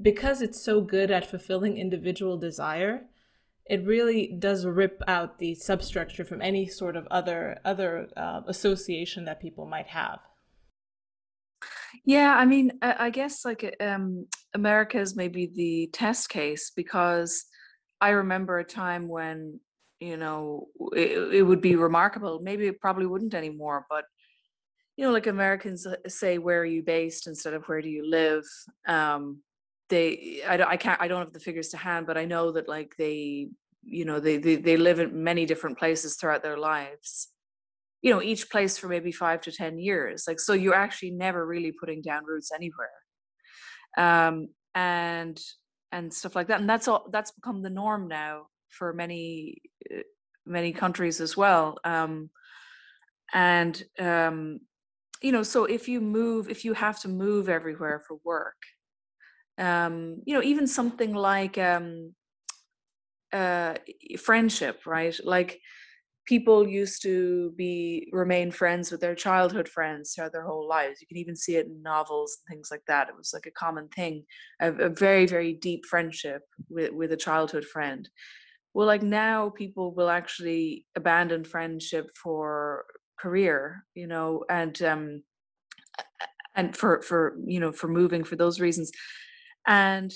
[0.00, 3.02] because it's so good at fulfilling individual desire,
[3.66, 9.24] it really does rip out the substructure from any sort of other other uh, association
[9.26, 10.20] that people might have.
[12.04, 17.44] Yeah, I mean, I guess like um, America is maybe the test case because
[18.00, 19.60] I remember a time when
[20.00, 22.40] you know it, it would be remarkable.
[22.42, 24.04] Maybe it probably wouldn't anymore but
[24.96, 27.26] you know like americans uh, say where are you based?
[27.26, 28.44] instead of where do you live?
[28.88, 29.42] Um
[29.88, 32.68] they i, I can't i don't have the figures to hand but i know that
[32.68, 33.48] like they
[33.82, 37.28] you know they, they they live in many different places throughout their lives.
[38.02, 41.46] You know each place for maybe five to ten years like so you're actually never
[41.46, 42.90] really putting down roots anywhere.
[43.96, 45.38] Um and
[45.92, 49.60] and stuff like that and that's all that's become the norm now for many
[49.92, 50.00] uh,
[50.46, 52.30] many countries as well um,
[53.32, 54.60] and um,
[55.22, 58.62] you know so if you move if you have to move everywhere for work
[59.58, 62.14] um, you know even something like um,
[63.32, 63.74] uh,
[64.18, 65.16] friendship right?
[65.24, 65.60] Like
[66.26, 71.00] people used to be remain friends with their childhood friends throughout their whole lives.
[71.00, 73.08] You can even see it in novels and things like that.
[73.08, 74.24] It was like a common thing
[74.60, 78.08] a, a very very deep friendship with, with a childhood friend
[78.74, 82.84] well like now people will actually abandon friendship for
[83.18, 85.22] career you know and um
[86.56, 88.90] and for for you know for moving for those reasons.
[89.66, 90.12] And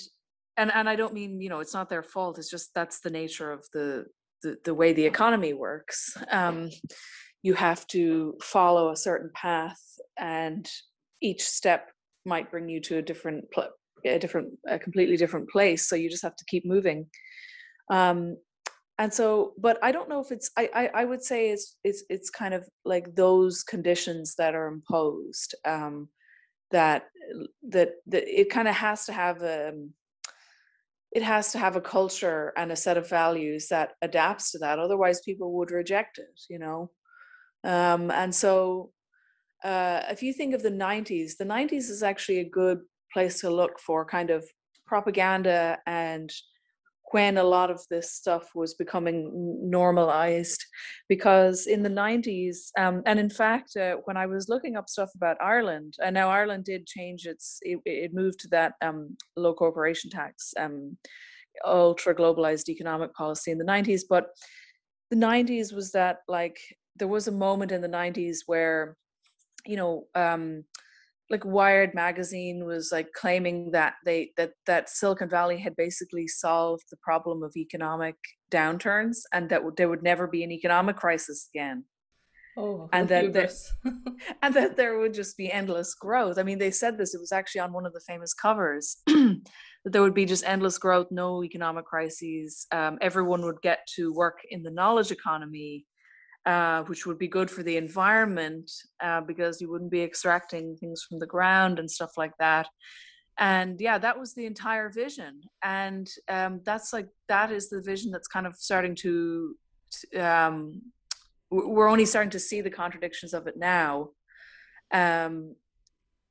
[0.57, 3.09] and and i don't mean you know it's not their fault it's just that's the
[3.09, 4.05] nature of the
[4.41, 6.17] the, the way the economy works.
[6.31, 6.69] Um
[7.41, 9.79] you have to follow a certain path
[10.17, 10.67] and
[11.21, 11.91] each step
[12.25, 13.69] might bring you to a different pl-
[14.05, 17.07] a different a completely different place so you just have to keep moving.
[17.91, 18.37] Um
[18.97, 22.03] and so but i don't know if it's I, I i, would say it's it's
[22.09, 26.09] it's kind of like those conditions that are imposed um
[26.71, 27.07] that
[27.69, 29.91] that that it kind of has to have a um,
[31.11, 34.79] it has to have a culture and a set of values that adapts to that
[34.79, 36.91] otherwise people would reject it you know?
[37.63, 38.91] Um and so
[39.63, 42.79] uh if you think of the 90s the 90s is actually a good
[43.11, 44.45] place to look for kind of
[44.85, 46.31] propaganda and
[47.15, 49.31] when a lot of this stuff was becoming
[49.63, 50.61] normalized
[51.07, 55.11] because in the 90s um, and in fact uh, when i was looking up stuff
[55.15, 59.53] about ireland and now ireland did change its it, it moved to that um, low
[59.53, 60.97] corporation tax um,
[61.63, 64.25] ultra globalized economic policy in the 90s but
[65.09, 66.57] the 90s was that like
[66.97, 68.97] there was a moment in the 90s where
[69.65, 70.65] you know um,
[71.29, 76.83] like Wired magazine was like claiming that they that that Silicon Valley had basically solved
[76.91, 78.15] the problem of economic
[78.51, 81.85] downturns and that there would never be an economic crisis again.
[82.57, 83.49] Oh, and that there,
[84.41, 86.37] and that there would just be endless growth.
[86.37, 87.13] I mean, they said this.
[87.13, 89.41] It was actually on one of the famous covers that
[89.83, 92.65] there would be just endless growth, no economic crises.
[92.71, 95.85] Um, everyone would get to work in the knowledge economy,
[96.45, 98.71] uh, which would be good for the environment
[99.03, 102.67] uh, because you wouldn't be extracting things from the ground and stuff like that.
[103.37, 105.41] And yeah, that was the entire vision.
[105.63, 109.55] And um, that's like that is the vision that's kind of starting to
[110.17, 110.81] um,
[111.51, 114.09] we're only starting to see the contradictions of it now
[114.93, 115.55] um,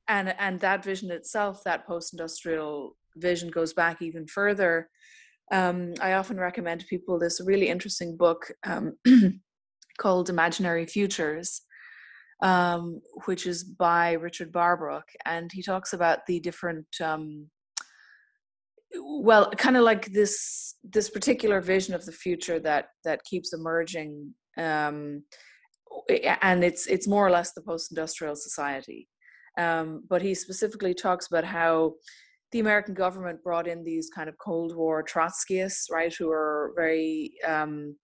[0.07, 4.89] and and that vision itself that post-industrial vision goes back even further
[5.51, 8.93] um, i often recommend to people this really interesting book um,
[9.97, 11.61] called imaginary futures
[12.41, 17.49] um, which is by richard barbrook and he talks about the different um,
[19.21, 24.33] well kind of like this this particular vision of the future that that keeps emerging
[24.57, 25.23] um,
[26.41, 29.07] and it's it's more or less the post-industrial society.
[29.57, 31.93] Um, but he specifically talks about how
[32.51, 37.33] the American government brought in these kind of Cold War Trotskyists, right, who are very
[37.47, 37.95] um,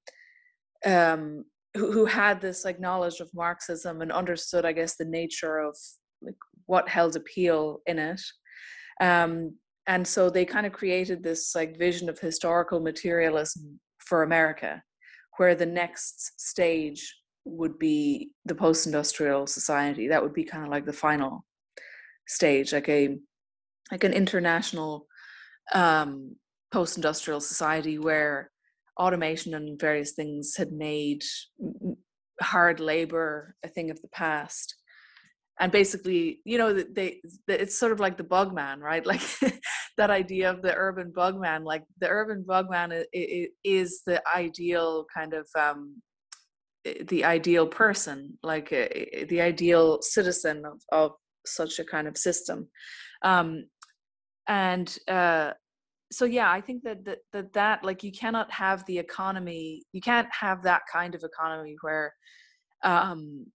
[0.85, 5.59] um, who, who had this like knowledge of Marxism and understood, I guess, the nature
[5.59, 5.77] of
[6.21, 8.21] like what held appeal in it.
[8.99, 9.55] Um,
[9.87, 14.83] and so they kind of created this like vision of historical materialism for America,
[15.37, 17.15] where the next stage
[17.45, 21.43] would be the post-industrial society that would be kind of like the final
[22.27, 23.17] stage like a
[23.91, 25.07] like an international
[25.73, 26.35] um
[26.71, 28.51] post-industrial society where
[28.99, 31.23] automation and various things had made
[32.41, 34.75] hard labor a thing of the past.
[35.59, 39.05] And basically you know they, they it's sort of like the bug man right?
[39.11, 39.21] Like
[39.97, 45.05] that idea of the urban bug man like the urban bug man is, the ideal
[45.13, 46.01] kind of um
[47.07, 48.87] the ideal person like uh,
[49.29, 51.11] the ideal citizen of, of
[51.45, 52.67] such a kind of system.
[53.23, 53.65] Um
[54.47, 55.51] and uh
[56.11, 60.01] so yeah i think that, that that that like you cannot have the economy you
[60.01, 62.13] can't have that kind of economy where
[62.83, 63.45] um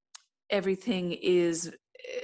[0.50, 1.72] everything is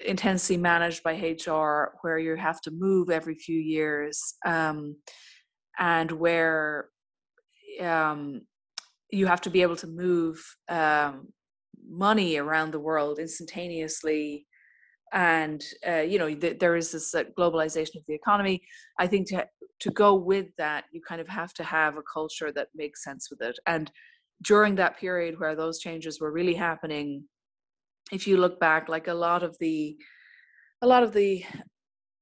[0.04, 4.96] intensely managed by HR, where you have to move every few years, um,
[5.78, 6.88] and where
[7.80, 8.42] um,
[9.10, 11.28] you have to be able to move um,
[11.88, 14.46] money around the world instantaneously.
[15.12, 18.62] And uh, you know th- there is this uh, globalization of the economy.
[18.98, 19.46] I think to
[19.80, 23.28] to go with that, you kind of have to have a culture that makes sense
[23.30, 23.58] with it.
[23.66, 23.90] And
[24.42, 27.24] during that period where those changes were really happening,
[28.12, 29.96] if you look back like a lot of the
[30.82, 31.44] a lot of the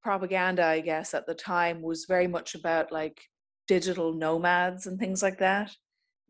[0.02, 3.20] propaganda i guess at the time was very much about like
[3.68, 5.70] digital nomads and things like that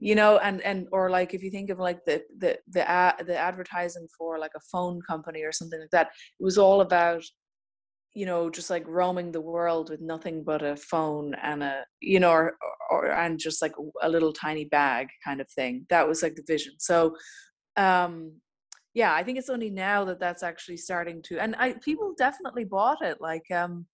[0.01, 3.22] you know and and or like if you think of like the the the ad,
[3.26, 7.22] the advertising for like a phone company or something like that it was all about
[8.14, 12.18] you know just like roaming the world with nothing but a phone and a you
[12.18, 12.57] know or,
[12.90, 13.72] or and just like
[14.03, 15.86] a little tiny bag kind of thing.
[15.90, 16.74] That was like the vision.
[16.78, 17.14] So
[17.76, 18.32] um
[18.94, 22.64] yeah i think it's only now that that's actually starting to and i people definitely
[22.64, 23.18] bought it.
[23.20, 23.86] Like um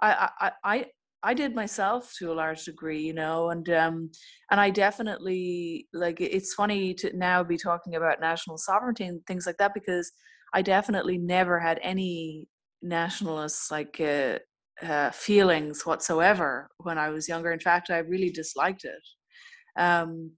[0.00, 0.86] i i i
[1.26, 4.10] I did myself to a large degree, you know, and um,
[4.52, 6.20] and I definitely like.
[6.20, 10.12] It's funny to now be talking about national sovereignty and things like that because
[10.54, 12.46] I definitely never had any
[12.80, 14.38] nationalist like uh,
[14.80, 17.50] uh, feelings whatsoever when I was younger.
[17.50, 19.02] In fact, I really disliked it.
[19.76, 20.30] Um,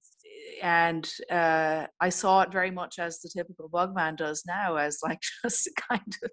[0.62, 5.20] and uh, I saw it very much as the typical bugman does now, as like
[5.44, 6.30] just kind of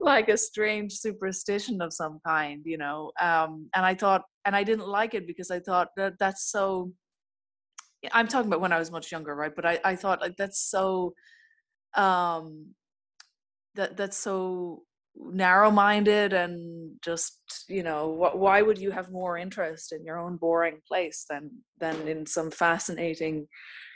[0.00, 3.12] like a strange superstition of some kind, you know.
[3.20, 6.92] Um, and I thought, and I didn't like it because I thought that that's so.
[8.12, 9.54] I'm talking about when I was much younger, right?
[9.54, 11.12] But I, I thought like that's so,
[11.94, 12.74] um,
[13.74, 14.84] that that's so
[15.16, 20.78] narrow-minded and just you know why would you have more interest in your own boring
[20.86, 23.46] place than than in some fascinating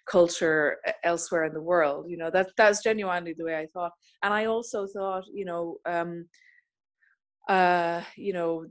[0.07, 3.93] culture elsewhere in the world you know that that's genuinely the way i thought.
[4.23, 6.27] And i also thought you know um
[7.49, 8.67] uh you know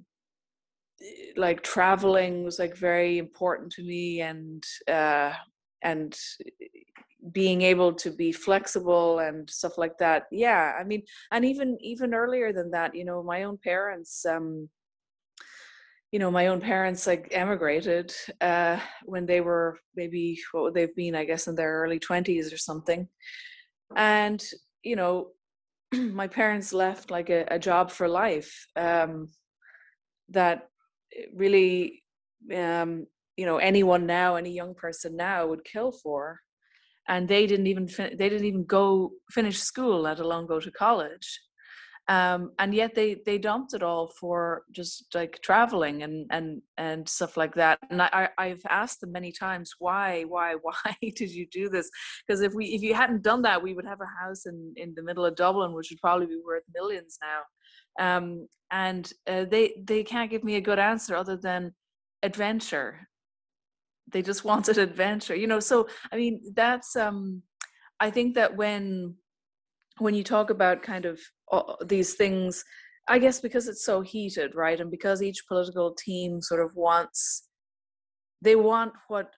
[1.35, 5.33] like traveling was like very important to me and uh
[5.81, 6.17] and
[7.31, 10.23] being able to be flexible and stuff like that.
[10.31, 14.69] Yeah i mean and even even earlier than that you know my own parents um
[16.13, 20.95] you know my own parents like emigrated uh when they were maybe what would they've
[20.95, 23.07] been i guess in their early 20s or something.
[23.95, 24.41] And
[24.83, 25.31] you know
[26.21, 29.27] my parents left like a, a job for life um,
[30.29, 30.67] that
[31.33, 32.03] really
[32.55, 36.39] um, you know anyone now any young person now would kill for.
[37.07, 40.71] And they didn't even fin- they didn't even go finish school let alone go to
[40.71, 41.27] college
[42.09, 47.07] um, and yet they they dumped it all for just like traveling and and and
[47.07, 47.79] stuff like that.
[47.89, 51.89] And I, i've asked them many times why why why did you do this?
[52.27, 54.93] Because if we if you hadn't done that we would have a house in in
[54.95, 57.41] the middle of dublin which would probably be worth millions now.
[57.99, 61.73] Um, and uh, they they can't give me a good answer other than
[62.21, 63.07] adventure.
[64.11, 65.61] They just wanted adventure you know?
[65.61, 67.43] So i mean that's um
[68.01, 69.15] i think that when
[69.99, 71.19] when you talk about kind of
[71.51, 72.63] uh, these things
[73.07, 74.79] i guess because it's so heated right?
[74.79, 77.47] And because each political team sort of wants
[78.41, 79.31] they want what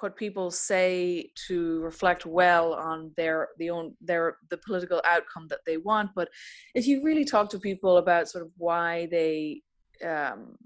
[0.00, 5.60] what people say to reflect well on their the own their the political outcome that
[5.66, 6.10] they want.
[6.14, 6.28] But
[6.74, 9.62] if you really talk to people about sort of why they
[10.06, 10.56] um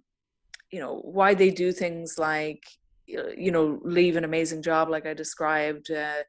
[0.71, 2.63] you know why they do things like
[3.07, 6.23] you know leave an amazing job like i described uh,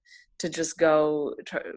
[0.44, 1.34] to just go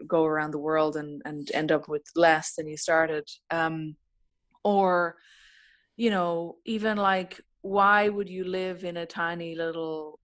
[0.07, 3.95] go around the world and and end up with less than you started um
[4.65, 5.15] or
[5.95, 10.19] you know even like why would you live in a tiny little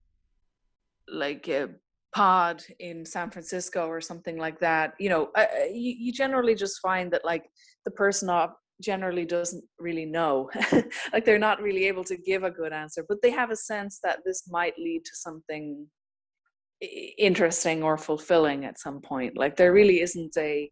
[1.08, 1.70] like a
[2.14, 4.92] pod in San Francisco or something like that?
[5.00, 7.44] You know uh, you, you generally just find that like
[7.86, 8.28] the person
[8.82, 10.50] generally doesn't really know.
[11.12, 14.00] Like they're not really able to give a good answer but they have a sense
[14.04, 15.86] that this might lead to something
[16.80, 20.70] interesting or fulfilling at some point like there really isn't a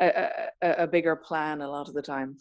[0.00, 0.28] a,
[0.62, 2.36] a, a bigger plan a lot of the time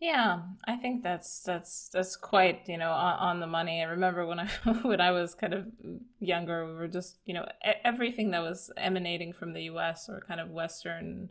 [0.00, 3.82] yeah, I think that's that's that's quite you know on, on, the money.
[3.82, 4.46] I remember when I
[4.82, 5.66] when I was kind of
[6.20, 7.46] younger, we were just you know
[7.84, 10.08] everything that was emanating from the U.S.
[10.08, 11.30] or kind of Western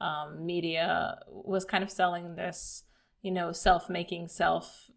[0.00, 2.84] um, media was kind of selling this,
[3.20, 4.90] you know, self-making self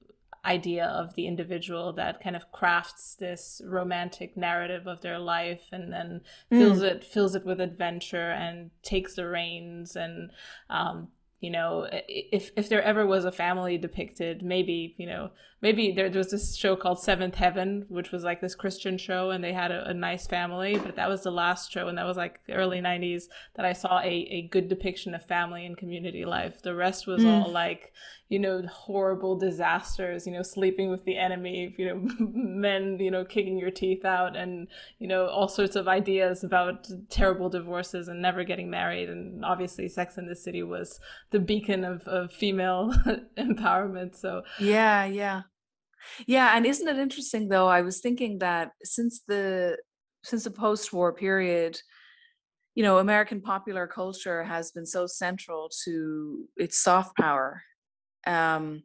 [0.46, 5.92] idea of the individual that kind of crafts this romantic narrative of their life and
[5.92, 6.84] then fills mm.
[6.84, 10.32] it fills it with adventure and takes the reins and
[10.70, 11.10] um,
[11.40, 15.30] you know if if there ever was a family depicted maybe you know
[15.62, 19.30] maybe there, there was this show called seventh heaven which was like this christian show
[19.30, 22.06] and they had a, a, nice family but that was the last show and that
[22.06, 23.24] was like the early 90s
[23.56, 27.24] that i saw a, a good depiction of family and community life the rest was
[27.24, 27.28] mm.
[27.28, 27.94] all like
[28.30, 33.26] you know horrible disasters you know sleeping with the enemy you know men you know
[33.26, 34.68] kicking your teeth out and
[35.00, 39.90] you know all sorts of ideas about terrible divorces and never getting married and obviously
[39.90, 41.00] sex in the city was
[41.32, 42.94] the beacon of, of female
[43.38, 44.44] empowerment so.
[44.60, 45.42] Yeah yeah.
[46.28, 49.78] Yeah and isn't it interesting though i was thinking that since the
[50.24, 51.80] since the post-war period
[52.76, 57.62] you know american popular culture has been so central to its soft power
[58.28, 58.84] um,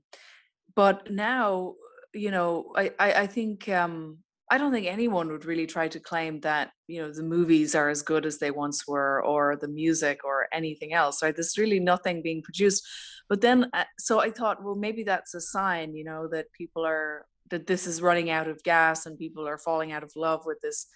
[0.74, 1.74] but now,
[2.12, 4.18] you know, I, I, I think um,
[4.50, 7.88] I don't think anyone would really try to claim that you know the movies are
[7.88, 11.22] as good as they once were, or the music, or anything else.
[11.22, 11.34] Right?
[11.34, 12.86] There's really nothing being produced.
[13.28, 16.84] But then, uh, so I thought, well, maybe that's a sign, you know, that people
[16.84, 20.42] are that this is running out of gas and people are falling out of love
[20.46, 20.86] with this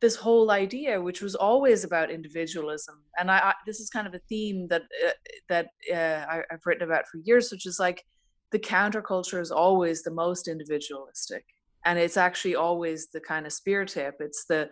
[0.00, 4.14] this whole idea which was always about individualism and i, I this is kind of
[4.14, 5.10] a theme that uh,
[5.48, 8.04] that uh, I, have written about for years which is like
[8.50, 11.44] the counterculture is always the most individualistic
[11.84, 14.68] and it's actually always the kind of spear tip it's the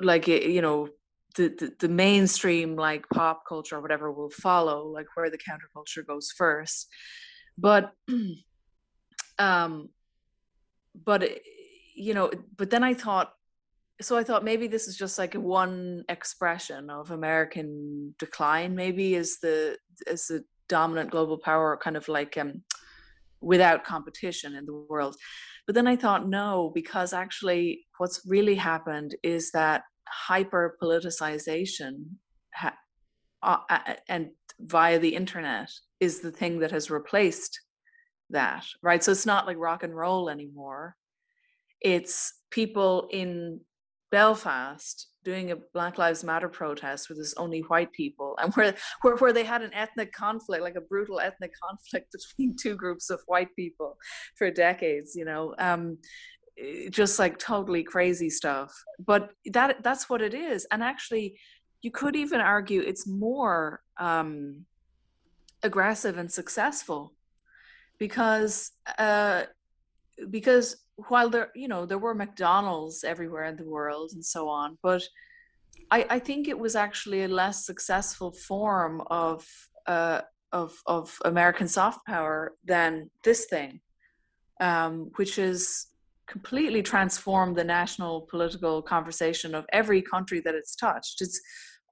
[0.00, 0.88] like you know
[1.36, 6.06] the, the, the mainstream like pop culture or whatever will follow like where the counterculture
[6.06, 6.88] goes first
[7.56, 7.92] but
[9.38, 9.88] um
[10.94, 11.28] but
[11.94, 13.32] you know but then i thought
[14.02, 18.74] so I thought maybe this is just like one expression of American decline.
[18.74, 22.62] Maybe is the is the dominant global power kind of like um,
[23.40, 25.16] without competition in the world.
[25.66, 32.04] But then I thought no, because actually what's really happened is that hyper politicization
[32.54, 32.76] ha-
[33.42, 33.58] uh,
[34.08, 37.60] and via the internet is the thing that has replaced
[38.30, 39.02] that, right?
[39.02, 40.96] So it's not like rock and roll anymore.
[41.80, 43.60] It's people in
[44.10, 49.16] Belfast doing a Black Lives Matter protest where there's only white people and where, where
[49.16, 53.20] where they had an ethnic conflict, like a brutal ethnic conflict between two groups of
[53.26, 53.96] white people
[54.36, 55.54] for decades, you know.
[55.58, 55.98] Um,
[56.90, 58.72] just like totally crazy stuff.
[58.98, 60.66] But that that's what it is.
[60.70, 61.38] And actually
[61.82, 64.64] you could even argue it's more um,
[65.62, 67.12] aggressive and successful
[67.98, 69.42] because uh,
[70.30, 70.76] because
[71.08, 75.02] while there you know there were mcdonald's everywhere in the world and so on but
[75.90, 79.46] I, I think it was actually a less successful form of
[79.86, 80.22] uh,
[80.52, 83.80] of of American soft power than this thing,
[84.60, 85.88] um, which is
[86.26, 91.20] completely transformed the national political conversation of every country that it's touched.
[91.20, 91.40] It's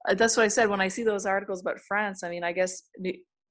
[0.09, 2.23] uh, that's what I said when I see those articles about France.
[2.23, 2.81] I mean, I guess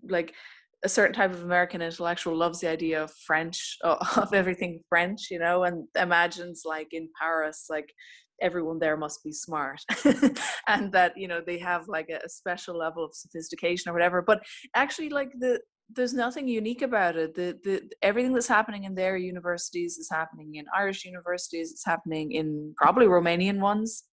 [0.09, 0.34] like
[0.83, 5.39] a certain type of American intellectual loves the idea of French, of everything French, you
[5.39, 7.93] know, and imagines like in Paris, like
[8.41, 9.81] everyone there must be smart.
[10.66, 14.22] And that you know they have like a, special level of sophistication or whatever.
[14.22, 14.41] But
[14.74, 15.61] actually like the
[15.93, 17.35] there's nothing unique about it.
[17.35, 21.72] The the everything that's happening in their universities is happening in irish universities.
[21.72, 24.05] It's happening in probably romanian ones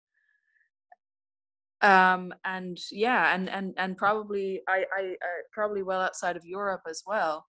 [1.82, 6.82] um and yeah and and and probably i i, I probably well outside of europe
[6.89, 7.45] as well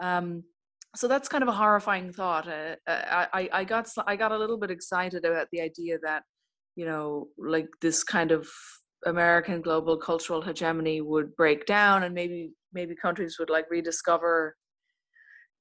[0.00, 0.42] um
[0.96, 2.48] so that's kind of a horrifying thought.
[2.48, 6.24] Uh, uh I, I got I got a little bit excited about the idea that,
[6.76, 8.48] you know, like this kind of
[9.06, 14.56] American global cultural hegemony would break down, and maybe maybe countries would like rediscover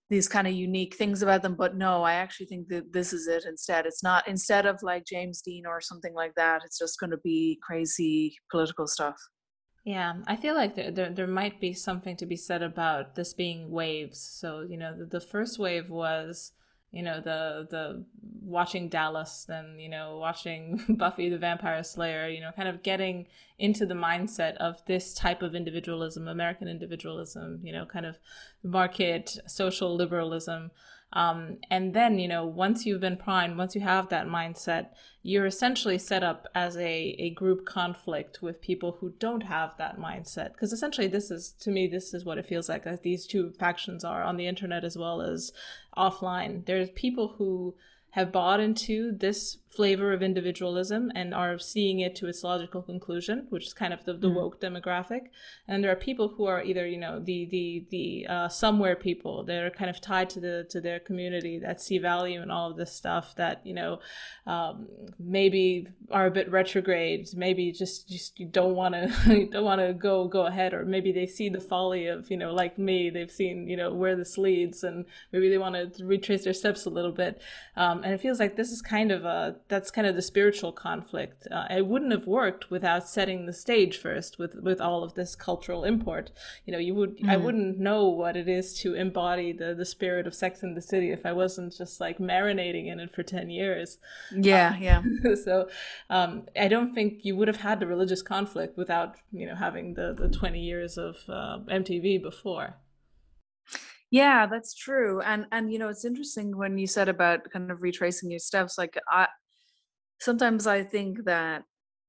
[0.10, 1.56] these kind of unique things about them.
[1.56, 3.46] But no, I actually think that this is it.
[3.48, 4.28] Instead, it's not.
[4.28, 8.36] Instead of like James Dean or something like that, it's just going to be crazy
[8.52, 9.18] political stuff.
[9.86, 13.34] Yeah, I feel like there, there, there might be something to be said about this
[13.34, 14.20] being waves.
[14.20, 16.52] So you know, the, the first wave was
[16.92, 18.04] you know the the
[18.42, 22.28] watching Dallas, then you know watching Buffy the Vampire Slayer.
[22.28, 23.28] You know, kind of getting
[23.58, 27.60] into the mindset of this type of individualism, American individualism.
[27.64, 28.18] You know, kind of
[28.64, 30.72] market social liberalism.
[31.14, 34.90] Um, and then, you know, once you've been primed, once you have that mindset,
[35.24, 39.98] you're essentially set up as a, a group conflict with people who don't have that
[39.98, 40.54] mindset.
[40.54, 42.86] Because essentially, this is, to me, this is what it feels like.
[42.86, 45.52] As these two factions are on the internet as well as
[45.98, 46.66] offline.
[46.66, 47.76] There's people who
[48.12, 53.46] have bought into this flavor of individualism and are seeing it to its logical conclusion,
[53.50, 54.36] which is kind of the, the mm.
[54.36, 55.28] woke demographic.
[55.68, 59.44] And there are people who are either, you know, the the the uh, somewhere people
[59.44, 62.72] that are kind of tied to the to their community that see value in all
[62.72, 64.00] of this stuff that you know
[64.48, 64.88] um,
[65.20, 69.94] maybe are a bit retrograde, maybe just just you don't want to don't want to
[69.94, 73.32] go go ahead, or maybe they see the folly of you know like me, they've
[73.32, 76.90] seen you know where this leads, and maybe they want to retrace their steps a
[76.90, 77.40] little bit.
[77.76, 80.72] Um, and it feels like this is kind of a that's kind of the spiritual
[80.72, 81.48] conflict.
[81.50, 85.36] Uh, it wouldn't have worked without setting the stage first with with all of this
[85.36, 86.32] cultural import.
[86.66, 87.30] You know, you would mm.
[87.30, 90.82] I wouldn't know what it is to embody the the spirit of Sex in the
[90.82, 94.00] City if I wasn't just like marinating in it for ten years.
[94.36, 95.36] Yeah, um, yeah.
[95.46, 95.70] so
[96.10, 99.94] um, I don't think you would have had the religious conflict without you know having
[99.94, 102.78] the the twenty years of uh, MTV before.
[104.12, 105.22] Yeah, that's true.
[105.22, 108.78] And and you know, it's interesting when you said about kind of retracing your steps.
[108.78, 109.28] Like I
[110.20, 111.64] sometimes I think that,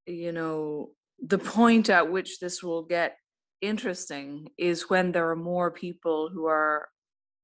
[0.06, 0.90] you know,
[1.24, 3.16] the point at which this will get
[3.60, 6.88] interesting is when there are more people who are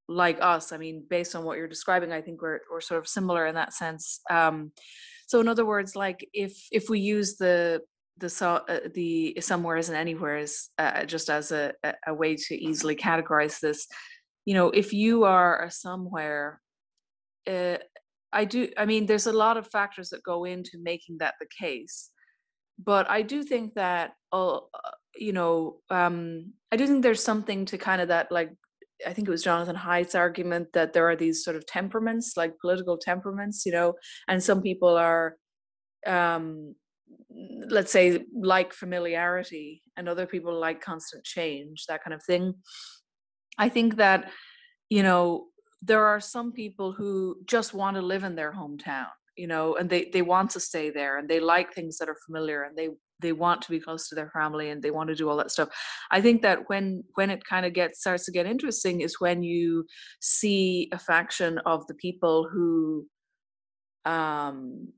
[0.09, 0.73] like us.
[0.73, 3.55] I mean, based on what you're describing, I think we're we're sort of similar in
[3.57, 4.21] that sense.
[4.31, 4.73] Um,
[5.27, 7.83] so in other words, like if if we use the
[8.19, 8.33] the
[8.69, 11.75] uh, the somewheres and anywheres uh, just as a,
[12.07, 13.87] a way to easily categorize this,
[14.45, 16.61] you know if you are a somewhere
[17.47, 17.77] uh,
[18.37, 21.47] i do i mean there's a lot of factors that go into making that the
[21.59, 22.11] case
[22.79, 24.61] but i do think that uh,
[25.17, 28.51] you know um i do think there's something to kind of that like
[29.07, 32.59] i think it was jonathan haidt's argument that there are these sort of temperaments like
[32.61, 33.95] political temperaments you know
[34.29, 35.37] and some people are
[36.07, 36.75] um
[37.69, 42.55] let's say like familiarity and other people like constant change that kind of thing.
[43.59, 44.31] I think that,
[44.91, 45.47] you know,
[45.87, 49.07] there are some people who just want to live in their hometown,
[49.37, 52.17] you know, and they, they want to stay there and they like things that are
[52.27, 52.89] familiar and they,
[53.21, 55.51] they want to be close to their family and they want to do all that
[55.51, 55.69] stuff.
[56.11, 59.43] I think that when when it kind of gets starts to get interesting is when
[59.43, 59.87] you
[60.21, 63.07] see a faction of the people who
[64.05, 64.89] um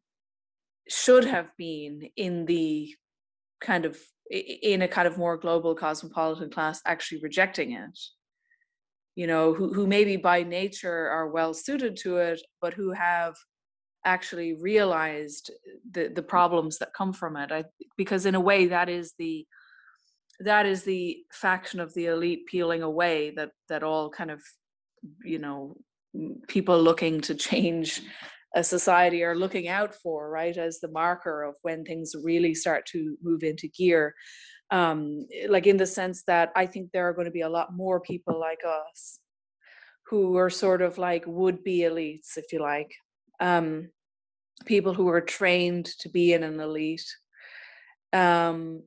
[0.88, 2.92] should have been in the
[3.60, 3.96] kind of
[4.30, 7.98] in a kind of more global cosmopolitan class actually rejecting it
[9.18, 13.34] you know who, who maybe by nature are well suited to it but who have
[14.04, 15.50] actually realized
[15.90, 17.50] the the problems that come from it.
[17.52, 17.64] I,
[17.96, 19.46] because in a way that is the
[20.40, 24.40] that is the faction of the elite peeling away that that all kind of
[25.24, 25.76] you know
[26.46, 28.02] people looking to change
[28.54, 32.86] a society are looking out for right as the marker of when things really start
[32.86, 34.14] to move into gear
[34.70, 37.74] um, like in the sense that I think there are going to be a lot
[37.74, 39.20] more people like us
[40.06, 42.90] who are sort of like would be elites, if you like,
[43.40, 43.90] um,
[44.64, 47.06] people who are trained to be in an elite.
[48.12, 48.82] um,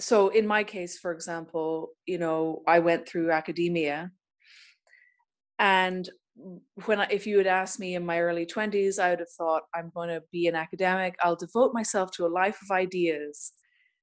[0.00, 4.10] so in my case, for example, you know, I went through academia,
[5.60, 6.08] and
[6.86, 9.62] when I, if you had asked me in my early 20s i would have thought
[9.74, 13.52] i'm going to be an academic i'll devote myself to a life of ideas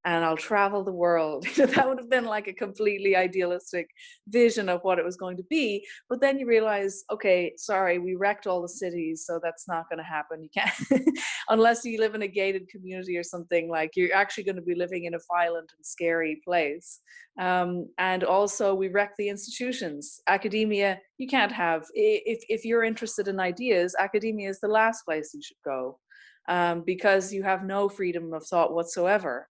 [0.04, 1.46] and I'll travel the world.
[1.58, 3.88] that would have been like a completely idealistic
[4.28, 5.86] vision of what it was going to be.
[6.10, 10.00] But then you realize, okay, sorry, we wrecked all the cities, so that's not going
[10.00, 10.42] to happen.
[10.42, 11.18] You can't,
[11.50, 14.76] unless you live in a gated community or something like you're actually going to be
[14.76, 17.00] living in a violent and scary place.
[17.40, 20.20] Um, and also, we wrecked the institutions.
[20.28, 25.32] Academia, you can't have, if, if you're interested in ideas, academia is the last place
[25.34, 26.00] you should go.
[26.48, 29.48] Um, because you have no freedom of thought whatsoever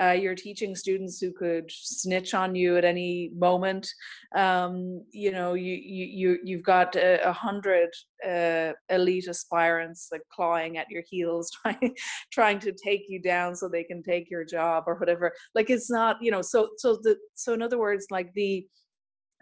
[0.00, 3.88] uh, you're teaching students who could snitch on you at any moment.
[4.34, 7.90] Um, you know you you, you you've got a, a hundred
[8.26, 11.94] uh, elite aspirants like clawing at your heels trying
[12.32, 15.32] trying to take you down so they can take your job or whatever.
[15.54, 18.66] Like it's not you know so so the so in other words like the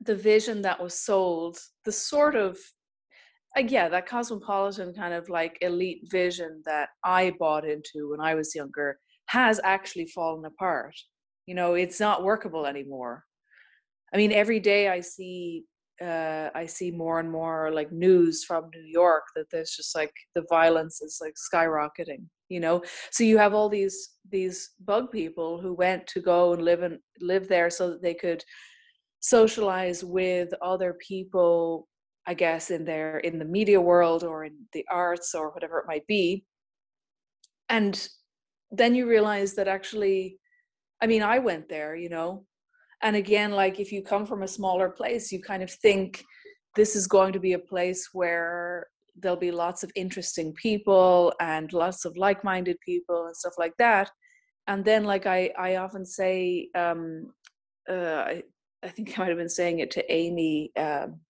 [0.05, 2.57] the vision that was sold the sort of
[3.57, 8.35] like yeah that cosmopolitan kind of like elite vision that i bought into when i
[8.35, 8.99] was younger
[9.29, 10.95] has actually fallen apart.
[11.47, 13.25] You know, it's not workable anymore.
[14.13, 15.65] I mean, every day I see
[16.01, 20.13] uh, I see more and more like news from New York that there's just like
[20.37, 22.25] the violence is like skyrocketing.
[22.49, 26.63] You know, so you have all these these bug people who went to go and
[26.63, 28.43] live and live there so that they could
[29.21, 31.89] socialize with other people
[32.27, 35.87] i guess in their in the media world or in the arts or whatever it
[35.89, 36.45] might be
[37.69, 38.09] and
[38.71, 40.39] then you realize that actually
[41.03, 42.45] i mean i went there you know?
[43.03, 46.25] And again like if you come from a smaller place you kind of think
[46.75, 48.87] this is going to be a place where
[49.21, 54.11] there'll be lots of interesting people and lots of like-minded people and stuff like that.
[54.67, 57.33] And then like i i often say um
[57.91, 58.43] uh i,
[58.83, 61.21] I think i might have been saying it to Aimee um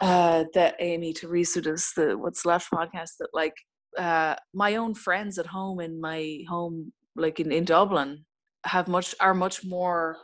[0.00, 3.54] uh that Aimee Terese does the what's left podcast that like
[3.98, 8.24] uh, my own friends at home in my home, like in, in Dublin,
[8.64, 10.16] have much are much more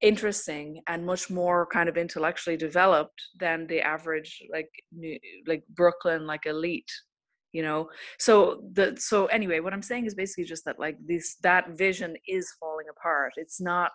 [0.00, 4.68] interesting and much more kind of intellectually developed than the average like
[5.46, 6.90] like Brooklyn like elite
[7.52, 7.88] you know?
[8.18, 12.16] So the so anyway what i'm saying is basically just that like this that vision
[12.26, 13.34] is falling apart.
[13.36, 13.92] It's not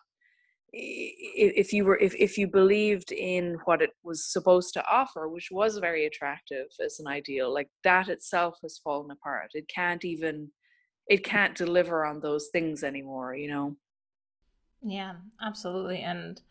[0.73, 5.49] if you were if, if you believed in what it was supposed to offer which
[5.51, 9.51] was very attractive as an ideal like that itself has fallen apart.
[9.53, 10.49] It can't even
[11.07, 13.75] it can't deliver on those things anymore you know?
[14.83, 16.41] Yeah absolutely and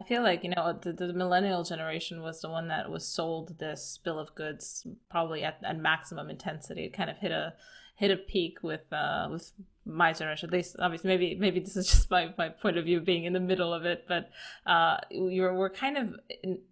[0.00, 3.58] i feel like you know the, the millennial generation was the one that was sold
[3.58, 6.84] this bill of goods probably at, at maximum intensity.
[6.84, 7.54] It kind of hit a
[7.96, 9.52] hit a peak with uh with
[9.86, 13.00] my generation, at least obviously maybe maybe this is just my, my point of view
[13.00, 14.30] being in the middle of it, but
[14.66, 16.14] uh, you're, we're kind of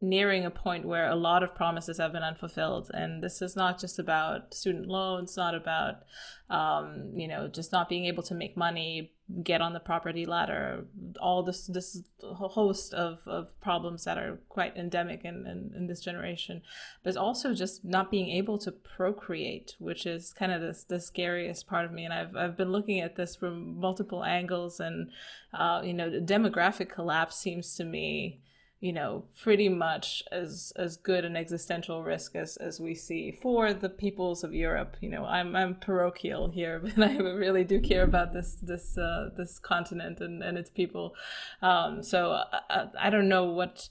[0.01, 3.79] nearing a point where a lot of promises have been unfulfilled, and this is not
[3.79, 6.03] just about student loans, not about
[6.51, 10.85] um, you know just not being able to make money, get on the property ladder,
[11.21, 16.01] all this this host of, of problems that are quite endemic in, in, in this
[16.01, 16.61] generation,
[17.03, 21.67] but also just not being able to procreate, which is kind of this the scariest
[21.67, 25.11] part of me, and I've I've been looking at this from multiple angles, and
[25.55, 28.41] uh, you know, demographic collapse seems to me,
[28.83, 33.73] you know, pretty much as as good an existential risk as as we see for
[33.73, 34.97] the peoples of Europe.
[35.01, 39.31] You know, I'm I'm parochial here, but I really do care about this this uh,
[39.37, 41.15] this continent and and its people.
[41.63, 43.89] Um, so I, uh, I don't know what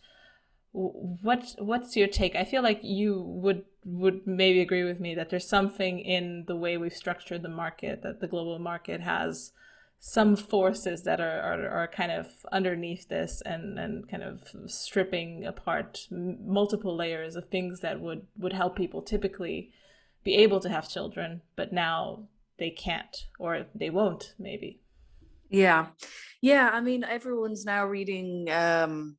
[0.73, 5.29] what what's your take i feel like you would would maybe agree with me that
[5.29, 9.51] there's something in the way we've structured the market that the global market has
[10.03, 15.45] some forces that are, are, are kind of underneath this and, and kind of stripping
[15.45, 19.69] apart multiple layers of things that would, would help people typically
[20.23, 22.23] be able to have children, but now
[22.57, 24.81] they can't or they won't maybe.
[25.51, 25.89] Yeah.
[26.41, 26.71] Yeah.
[26.73, 29.17] I mean, everyone's now reading um,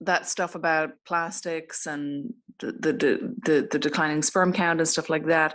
[0.00, 5.54] that stuff about plastics and the, the the declining sperm count and stuff like that.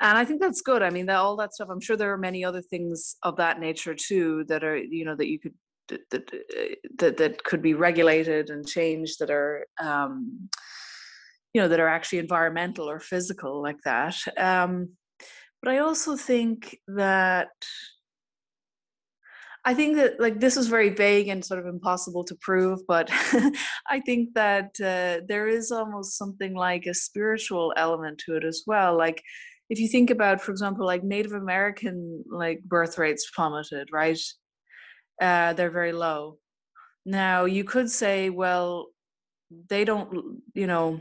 [0.00, 0.82] And i think that's good.
[0.82, 3.60] I mean that all that stuff i'm sure there are many other things of that
[3.60, 5.54] nature too that are you know that you could
[5.88, 6.30] that
[6.98, 10.48] that, that could be regulated and changed that are um
[11.52, 14.16] you know that are actually environmental or physical like that.
[14.36, 14.90] Um
[15.62, 17.48] but i also think that
[19.64, 23.10] I think that like this is very vague and sort of impossible to prove, but
[23.90, 28.62] I think that uh, there is almost something like a spiritual element to it as
[28.66, 28.96] well.
[28.96, 29.22] Like
[29.68, 34.18] if you think about, for example, like Native American like birth rates plummeted, right?
[35.20, 36.38] uh, they're very low.
[37.04, 38.88] Now, you could say, well,
[39.68, 41.00] they don't, you know,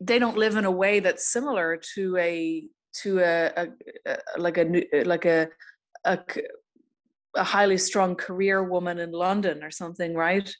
[0.00, 2.64] they don't live in a way that's similar to a
[3.02, 3.68] to a, a,
[4.06, 5.48] a like a like a,
[6.04, 6.18] a
[7.36, 10.54] a highly strong career woman in London or something, right?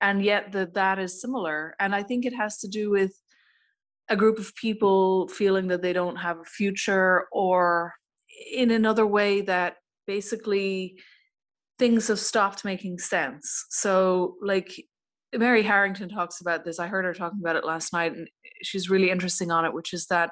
[0.00, 3.12] And yet that that is similar, and I think it has to do with
[4.08, 7.94] a group of people feeling that they don't have a future, or
[8.52, 10.98] in another way that basically
[11.78, 13.66] things have stopped making sense.
[13.70, 14.84] So, like
[15.36, 16.78] Mary Harrington talks about this.
[16.78, 18.28] I heard her talking about it last night, and
[18.62, 20.30] she's really interesting on it, which is that,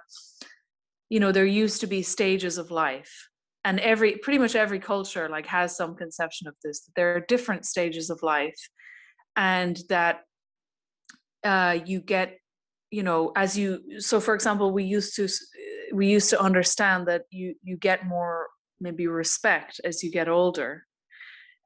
[1.09, 3.29] you know, there used to be stages of life.
[3.65, 6.81] And every pretty much every culture like has some conception of this.
[6.81, 8.59] that There are different stages of life,
[9.37, 10.21] and that
[11.45, 12.39] uh, you get,
[12.91, 14.01] you know, as you.
[14.01, 15.29] So, for example, we used to
[15.93, 18.49] we used to understand that you you get more
[18.81, 20.85] maybe respect as you get older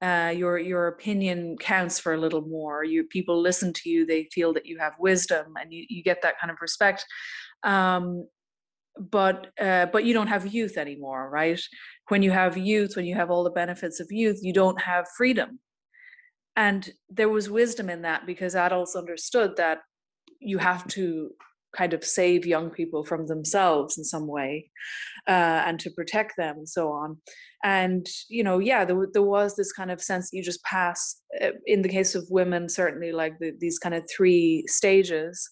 [0.03, 2.85] uh, your your opinion counts for a little more.
[2.85, 6.23] You people listen to you; they feel that you have wisdom, and you, you get
[6.23, 7.05] that kind of respect.
[7.63, 8.29] Um,
[8.99, 11.61] but uh, but you don't have youth anymore, right?
[12.09, 15.07] When you have youth, when you have all the benefits of youth, you don't have
[15.17, 15.61] freedom.
[16.57, 19.81] And there was wisdom in that because adults understood that
[20.41, 21.31] you have to
[21.77, 24.71] kind of save young people from themselves in some way
[25.29, 27.19] uh, and to protect them and so on
[27.65, 31.21] and you know yeah there, there was this kind of sense that you just pass
[31.43, 35.51] uh, in the case of women certainly like the, these kind of three stages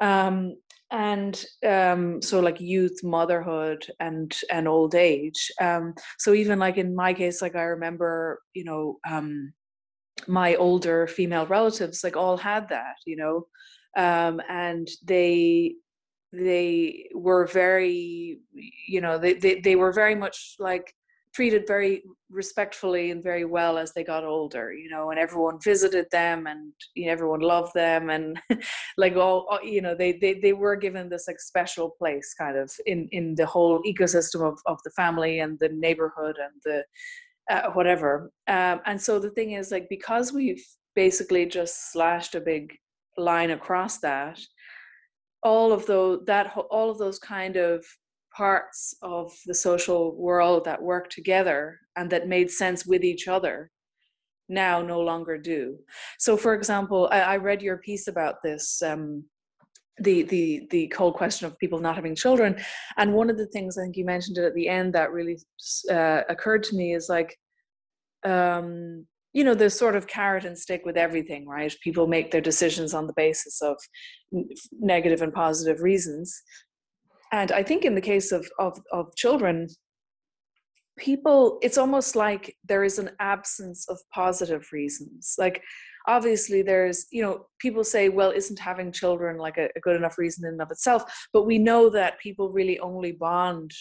[0.00, 0.56] um,
[0.90, 6.94] and um, so like youth motherhood and and old age um, so even like in
[6.94, 9.52] my case like i remember you know um,
[10.28, 13.46] my older female relatives like all had that you know
[13.96, 15.74] um, and they
[16.32, 20.94] they were very you know they, they they were very much like
[21.36, 26.06] treated very respectfully and very well as they got older you know and everyone visited
[26.10, 28.40] them and you know, everyone loved them and
[28.96, 32.72] like all you know they, they they were given this like special place kind of
[32.86, 36.82] in in the whole ecosystem of, of the family and the neighborhood and the
[37.48, 38.32] uh, whatever.
[38.48, 40.64] Um, and so the thing is like because we've
[40.96, 42.74] basically just slashed a big
[43.18, 44.40] line across that
[45.42, 47.84] all of those that all of those kind of
[48.36, 53.70] parts of the social world that work together and that made sense with each other
[54.48, 55.76] now no longer do.
[56.18, 59.24] So for example i, I read your piece about this um,
[59.98, 62.56] the the the cold question of people not having children.
[62.98, 65.38] And one of the things i think you mentioned it at the end that really
[65.90, 67.36] uh, occurred to me is like
[68.24, 71.74] um, you know the sort of carrot and stick with everything right?
[71.82, 73.76] People make their decisions on the basis of
[74.72, 76.42] negative and positive reasons
[77.36, 79.68] and i think in the case of of, of children
[80.96, 85.34] people it's almost like there is an absence of positive reasons.
[85.38, 85.62] Like
[86.08, 90.18] obviously there's you know people say well isn't having children like a, a, good enough
[90.18, 91.04] reason in and of itself?
[91.32, 93.72] But we know that people really only bond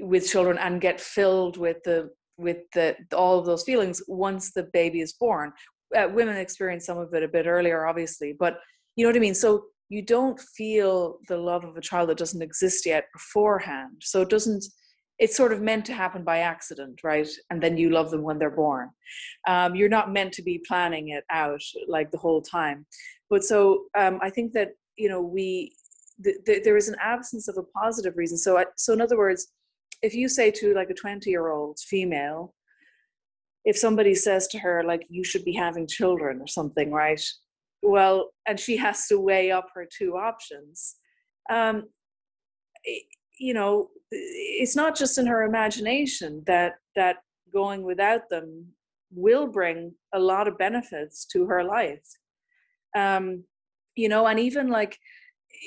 [0.00, 4.64] with children and get filled with the with the all of those feelings once the
[4.72, 5.52] baby is born.
[5.96, 8.58] Uh, women experience some of it a bit earlier obviously but
[8.96, 9.34] you know what i mean?
[9.34, 13.92] So you don't feel the love of a child that doesn't exist yet beforehand.
[14.02, 14.64] So it doesn't
[15.18, 17.28] it's sort of meant to happen by accident right?
[17.48, 18.90] And then you love them when they're born.
[19.48, 22.84] Um, you're not meant to be planning it out like the whole time.
[23.30, 25.72] But so um, i think that you know we
[26.24, 28.38] th- th- there is an absence of a positive reason.
[28.38, 29.48] So I, so in other words
[30.02, 32.54] if you say to like a 20 year old female
[33.64, 37.22] if somebody says to her like you should be having children or something right
[37.86, 40.96] well and she has to weigh up her two options.
[41.50, 41.84] Um
[43.38, 47.16] you know it's not just in her imagination that that
[47.52, 48.66] going without them
[49.10, 52.06] will bring a lot of benefits to her life.
[52.96, 53.44] Um
[53.94, 54.98] you know and even like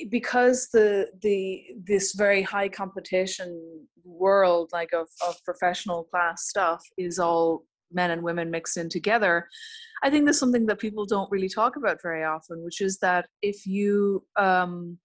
[0.10, 7.20] because the the this very high competition world like of, of professional class stuff is
[7.20, 9.48] all men and women mixed in together
[10.04, 13.28] i think there's something that people don't really talk about very often which is that
[13.42, 14.98] if you um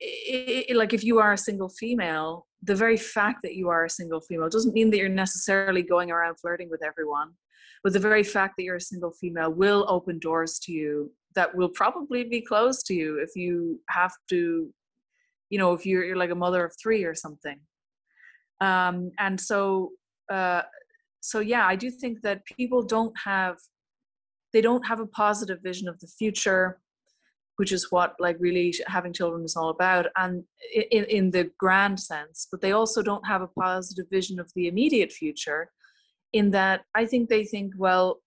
[0.00, 3.90] it, like if you are a single female the very fact that you are a
[3.90, 7.30] single female doesn't mean that you're necessarily going around flirting with everyone
[7.82, 11.54] but the very fact that you're a single female will open doors to you that
[11.54, 14.72] will probably be closed to you if you have to
[15.50, 17.58] you know if you're, you're like a mother of three or something.
[18.60, 19.92] Um, and so
[20.30, 20.62] uh,
[21.20, 23.56] so yeah i do think that people don't have
[24.52, 26.80] they don't have a positive vision of the future
[27.56, 30.44] which is what like really having children is all about and
[30.90, 34.68] in, in the grand sense but they also don't have a positive vision of the
[34.68, 35.70] immediate future
[36.32, 38.20] in that I think they think, well,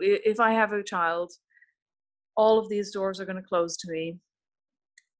[0.00, 1.32] if I have a child,
[2.36, 4.18] all of these doors are going to close to me.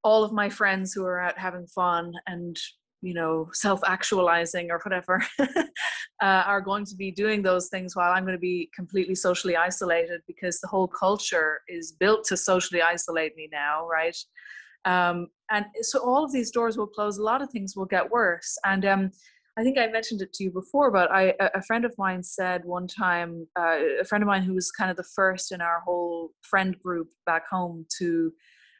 [0.02, 2.56] All of my friends who are out having fun and
[3.04, 5.64] you know self-actualizing or whatever uh,
[6.22, 10.20] are going to be doing those things while i'm going to be completely socially isolated
[10.26, 14.16] because the whole culture is built to socially isolate me now right
[14.86, 18.10] um, and so all of these doors will close a lot of things will get
[18.10, 19.10] worse and um,
[19.56, 22.64] I think I mentioned it to you before, but I a friend of mine said
[22.64, 25.80] one time, uh, a friend of mine who was kind of the first in our
[25.86, 28.32] whole friend group back home to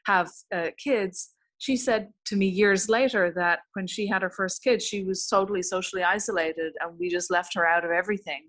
[0.05, 1.34] have uh, kids.
[1.65, 5.25] She said to me years later that when she had her first kid, she was
[5.25, 8.43] totally socially isolated, and we just left her out of everything.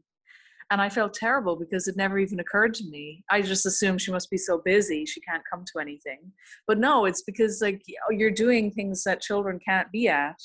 [0.71, 3.25] And I felt terrible because it never even occurred to me.
[3.31, 6.31] I just assumed she must be so busy she can't come to anything.
[6.67, 10.37] But no, it's because like you're doing things that children can't be at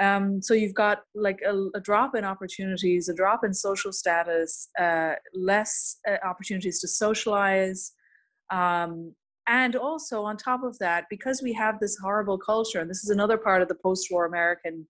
[0.00, 4.68] um, so you've got like a, a, drop in opportunities, a drop in social status,
[4.78, 7.92] uh, less uh, opportunities to socialize.
[8.50, 9.14] Um,
[9.48, 13.10] and also, on top of that, because we have this horrible culture, and this is
[13.10, 14.86] another part of the post war American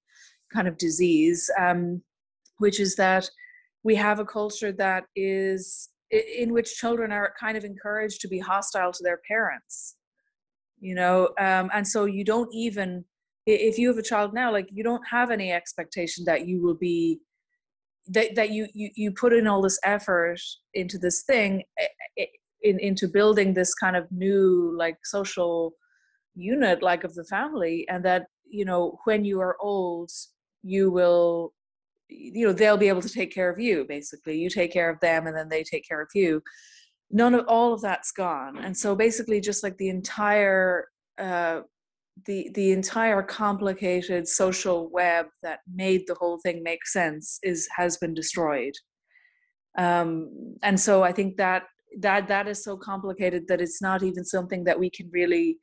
[0.52, 2.02] kind of disease, um,
[2.58, 3.28] which is that
[3.82, 8.38] we have a culture that is in which children are kind of encouraged to be
[8.38, 9.96] hostile to their parents
[10.80, 13.04] you know um, and so you don't even
[13.46, 16.74] if you have a child now like you don't have any expectation that you will
[16.74, 17.20] be
[18.08, 20.40] that, that you, you you put in all this effort
[20.74, 21.86] into this thing eh,
[22.18, 22.26] eh,
[22.62, 25.72] in, into building this kind of new like social
[26.34, 30.10] unit like of the family and that you know when you are old
[30.62, 31.52] you will
[32.08, 34.38] you know they'll be able to take care of you basically.
[34.38, 36.42] You take care of them and then they take care of you.
[37.10, 38.58] None of all of that's gone.
[38.58, 40.88] And so basically just like the entire
[41.18, 41.62] uh,
[42.26, 47.96] the the entire complicated social web that made the whole thing make sense is has
[47.96, 48.74] been destroyed.
[49.76, 51.64] Um, and so i think that
[51.98, 55.58] that that is so complicated that it's not even something that we can really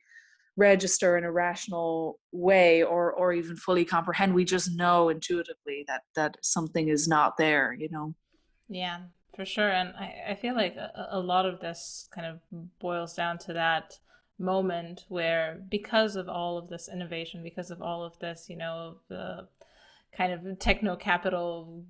[0.56, 4.34] register in a rational way or or even fully comprehend.
[4.34, 8.14] We just know intuitively that that something is not there you know?
[8.68, 9.00] Yeah
[9.36, 9.68] for sure.
[9.70, 12.40] And i, I feel like a, a lot of this kind of
[12.80, 13.98] boils down to that
[14.38, 18.96] moment where because of all of this innovation because of all of this you know
[19.08, 19.48] the
[20.14, 21.82] kind of techno capital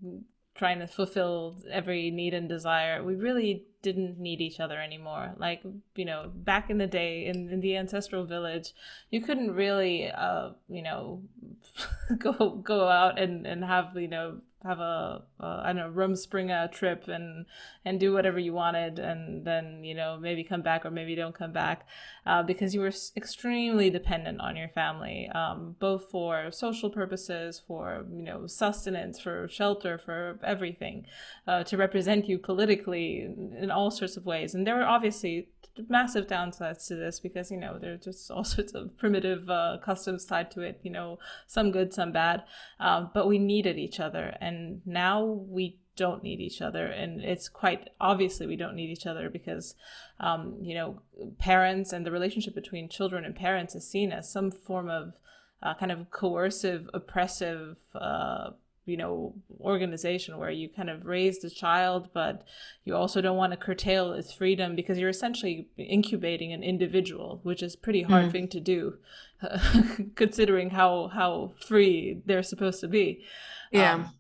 [0.57, 5.33] trying to fulfill every need and desire we really didn't need each other anymore.
[5.37, 5.63] Like
[5.95, 8.75] you know back in the day in, in the ancestral village
[9.11, 11.23] you couldn't really uh you know
[12.19, 17.09] go go out and and have you know have a, I don't know Rumspringa trip
[17.09, 17.47] and
[17.85, 21.35] and do whatever you wanted and then you know maybe come back or maybe don't
[21.35, 21.87] come back
[22.27, 28.07] uh, because you were extremely dependent on your family um, both for social purposes for
[28.13, 31.07] you know sustenance for shelter for everything
[31.47, 33.29] uh, to represent you politically
[33.59, 34.55] in all sorts of ways.
[34.55, 35.49] And there were obviously
[35.89, 40.25] massive downsides to this because you know there's just all sorts of primitive uh, customs
[40.25, 42.43] tied to it you know some good some bad
[42.81, 47.49] um, but we needed each other and now we don't need each other and it's
[47.49, 49.75] quite obviously we don't need each other because
[50.21, 51.01] um, you know
[51.39, 55.15] parents and the relationship between children and parents is seen as some form of
[55.63, 58.51] uh, kind of coercive oppressive uh,
[58.87, 62.45] you know organization where you kind of raise the child but
[62.85, 67.63] you also don't want to curtail its freedom because you're essentially incubating an individual which
[67.63, 68.33] is pretty hard mm.
[68.33, 68.95] thing to do
[70.15, 73.25] considering how how free they're supposed to be
[73.73, 74.11] yeah um,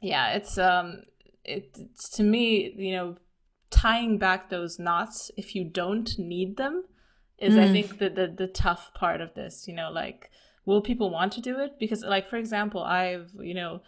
[0.00, 1.02] yeah it's um
[1.44, 3.16] it, it's to me you know
[3.70, 6.84] tying back those knots if you don't need them
[7.38, 7.60] is mm.
[7.60, 10.30] i think the, the the tough part of this you know like
[10.66, 13.80] will people want to do it because like for example i've you know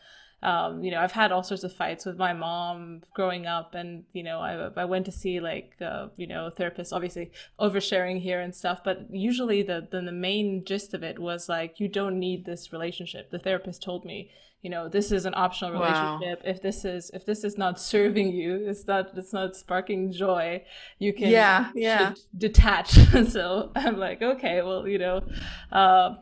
[0.43, 4.05] um, you know, I've had all sorts of fights with my mom growing up, and
[4.12, 8.41] you know, I, I went to see like uh, you know therapists, obviously oversharing here
[8.41, 12.18] and stuff, but usually the, the the main gist of it was like you don't
[12.18, 13.31] need this relationship.
[13.31, 16.45] The therapist told me, you know, this is an optional relationship.
[16.45, 16.51] Wow.
[16.51, 20.62] If this is if this is not serving you, it's not it's not sparking joy.
[20.99, 22.91] You can yeah yeah detach.
[23.31, 25.24] so I'm like, okay, well, you know.
[25.72, 26.16] Uh,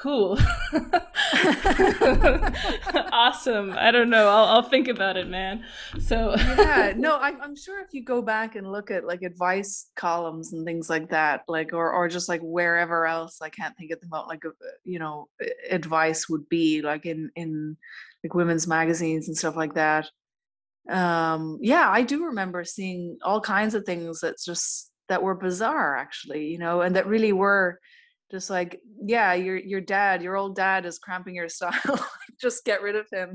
[0.00, 0.38] cool.
[3.12, 3.74] Awesome.
[3.76, 4.28] I don't know.
[4.28, 5.64] I'll, I'll think about it man.
[5.98, 6.92] So yeah.
[6.96, 10.64] No I'm, I'm sure if you go back and look at like advice columns and
[10.64, 14.08] things like that like or or just like wherever else i can't think of the
[14.08, 14.50] moment like uh,
[14.84, 15.28] you know
[15.70, 17.76] advice would be like in in
[18.24, 20.08] like women's magazines and stuff like that.
[20.88, 25.96] Um yeah i do remember seeing all kinds of things that's just that were bizarre
[25.96, 27.78] actually you know and that really were
[28.30, 32.08] just like yeah your your dad your old dad is cramping your style
[32.40, 33.34] just get rid of him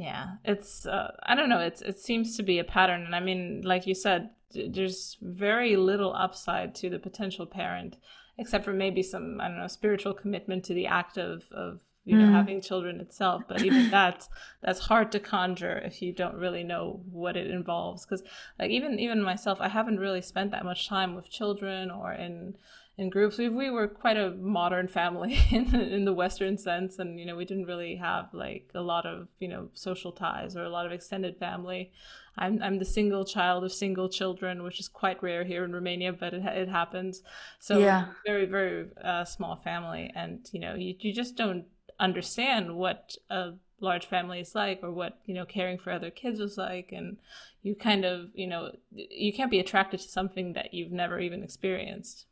[0.00, 1.60] yeah, it's uh, I don't know.
[1.60, 5.76] It's it seems to be a pattern, and I mean, like you said, there's very
[5.76, 7.96] little upside to the potential parent,
[8.38, 12.16] except for maybe some I don't know spiritual commitment to the act of of you
[12.16, 12.32] know mm.
[12.32, 14.28] having children itself but even that's
[14.62, 18.22] that's hard to conjure if you don't really know what it involves because
[18.58, 22.54] like even even myself i haven't really spent that much time with children or in
[23.00, 23.38] in groups.
[23.38, 27.34] We, we were quite a modern family in, in the western sense and you know
[27.34, 30.86] we didn't really have like a lot of you know social ties or a lot
[30.86, 31.90] of extended family.
[32.38, 36.12] I'm, I'm the single child of single children which is quite rare here in romania
[36.12, 37.22] but it, it happens.
[37.58, 38.08] So yeah.
[38.26, 41.64] very very uh, small family and you know you, you just don't
[42.00, 46.40] understand what a large family is like or what you know caring for other kids
[46.40, 47.16] is like and
[47.62, 51.42] you kind of you know you can't be attracted to something that you've never even
[51.42, 52.26] experienced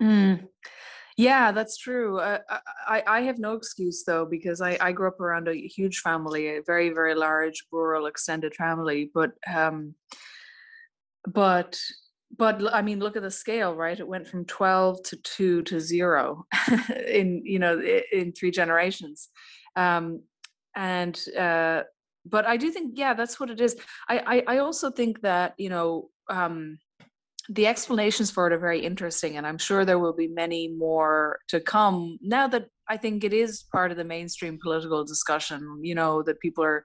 [0.00, 0.46] mm.
[1.16, 2.38] yeah that's true uh,
[2.86, 6.56] I, I have no excuse though because I, I grew up around a huge family
[6.56, 9.94] a very very large rural extended family but um
[11.26, 11.78] but
[12.38, 13.98] but I mean, look at the scale, right?
[13.98, 16.46] It went from 12 to two to zero
[17.06, 17.80] in, you know,
[18.12, 19.28] in three generations.
[19.74, 20.22] Um,
[20.76, 21.82] and, uh,
[22.24, 23.76] but I do think, yeah, that's what it is.
[24.08, 26.78] I, I, I also think that, you know, um,
[27.48, 31.38] the explanations for it are very interesting, and I'm sure there will be many more
[31.48, 35.80] to come now that I think it is part of the mainstream political discussion.
[35.82, 36.84] You know, that people are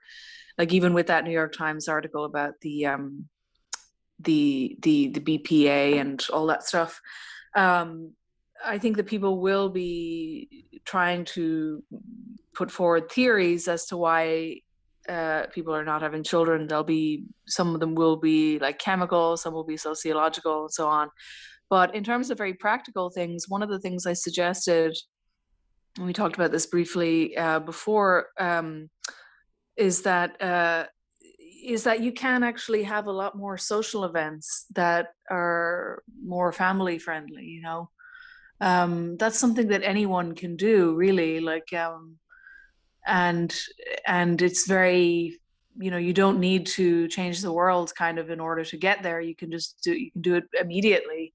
[0.58, 3.28] like, even with that New York Times article about the, um,
[4.24, 7.02] the the the BPA and all that stuff.
[7.56, 8.14] Um,
[8.66, 11.84] I think that people will be trying to
[12.54, 14.62] put forward theories as to why
[15.10, 16.68] uh, people are not having children.
[16.68, 20.88] There'll be some of them will be like chemical, some will be sociological, and so
[20.88, 21.10] on.
[21.70, 24.96] But in terms of very practical things, one of the things I suggested,
[25.98, 28.90] and we talked about this briefly uh, before, um,
[29.76, 30.86] is that uh,
[31.64, 37.00] is that you can actually have a lot more social events that are more family
[37.00, 37.90] friendly you know?
[38.62, 42.18] Um, that's something that anyone can do really like um,
[43.06, 43.54] and
[44.08, 45.40] and it's very
[45.78, 49.04] you know you don't need to change the world kind of in order to get
[49.04, 49.20] there.
[49.20, 51.34] You can just do you can do it immediately.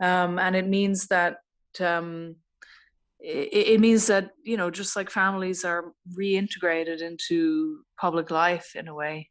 [0.00, 1.38] Um, and it means that
[1.80, 2.36] um,
[3.20, 8.88] it, it means that you know just like families are reintegrated into public life in
[8.88, 9.30] a way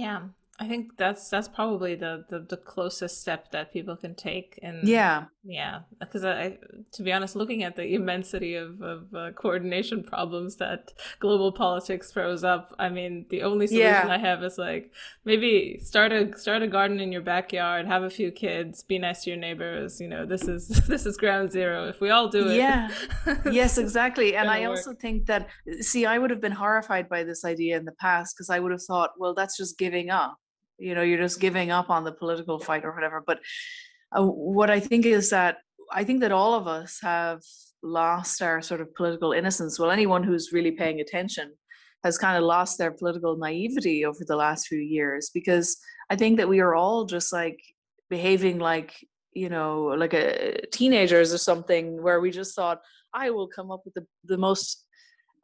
[0.00, 0.30] yeah,
[0.60, 4.60] I think that's that's probably the, the, the closest step that people can take.
[4.62, 6.58] And yeah, yeah, because I,
[6.92, 12.12] to be honest, looking at the immensity of of uh, coordination problems that global politics
[12.12, 14.06] throws up, I mean, the only solution yeah.
[14.06, 14.92] I have is like
[15.24, 19.24] maybe start a start a garden in your backyard, have a few kids, be nice
[19.24, 19.98] to your neighbors.
[19.98, 21.88] You know, this is this is ground zero.
[21.88, 22.90] If we all do it, yeah,
[23.50, 24.36] yes, exactly.
[24.36, 24.76] And I work.
[24.76, 25.48] also think that
[25.80, 28.72] see, I would have been horrified by this idea in the past because I would
[28.72, 30.36] have thought, well, that's just giving up
[30.80, 33.40] you know you're just giving up on the political fight or whatever but
[34.16, 35.58] uh, what i think is that
[35.92, 37.40] i think that all of us have
[37.82, 39.78] lost our sort of political innocence.
[39.78, 41.52] Well anyone who's really paying attention
[42.04, 45.78] has kind of lost their political naivety over the last few years because
[46.10, 47.58] i think that we are all just like
[48.08, 48.94] behaving like
[49.32, 52.80] you know like a teenagers or something where we just thought
[53.14, 54.86] i will come up with the, the most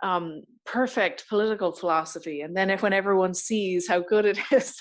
[0.03, 2.42] um, perfect political philosophy.
[2.42, 4.78] And then if when everyone sees how good it is,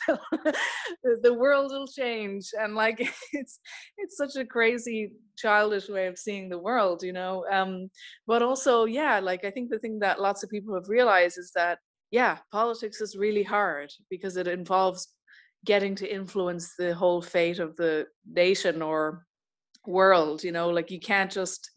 [1.21, 2.49] the world will change.
[2.59, 2.99] And like
[3.33, 3.59] it's
[3.97, 7.45] it's such a crazy childish way of seeing the world, you know.
[7.51, 7.89] Um,
[8.27, 11.51] but also, yeah, like I think the thing that lots of people have realized is
[11.55, 11.79] that
[12.11, 15.07] yeah, politics is really hard because it involves
[15.65, 19.25] getting to influence the whole fate of the nation or
[19.87, 21.69] world, you know, like you can't just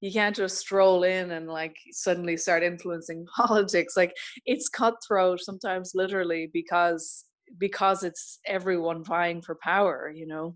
[0.00, 4.14] you can't just stroll in and like suddenly start influencing politics like
[4.46, 7.24] it's cutthroat sometimes literally because
[7.58, 10.54] because it's everyone vying for power you know?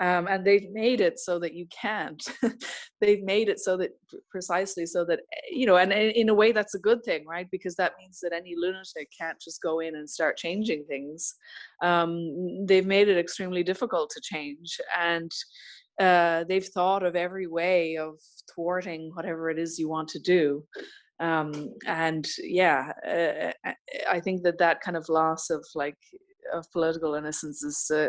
[0.00, 2.20] Um, and they've made it so that you can't.
[3.00, 3.90] They've made it so that
[4.30, 7.46] precisely so that eh, you know and in a way that's a good thing right?
[7.52, 11.34] Because that means that any lunatic can't just go in and start changing things.
[11.82, 15.30] Um, they've made it extremely difficult to change and
[16.00, 18.18] uh, they've thought of every way of
[18.54, 20.64] thwarting whatever it is you want to do.
[21.20, 23.70] Um, and yeah uh,
[24.10, 25.98] i think that that kind of loss of like
[26.52, 28.08] of political innocence is uh,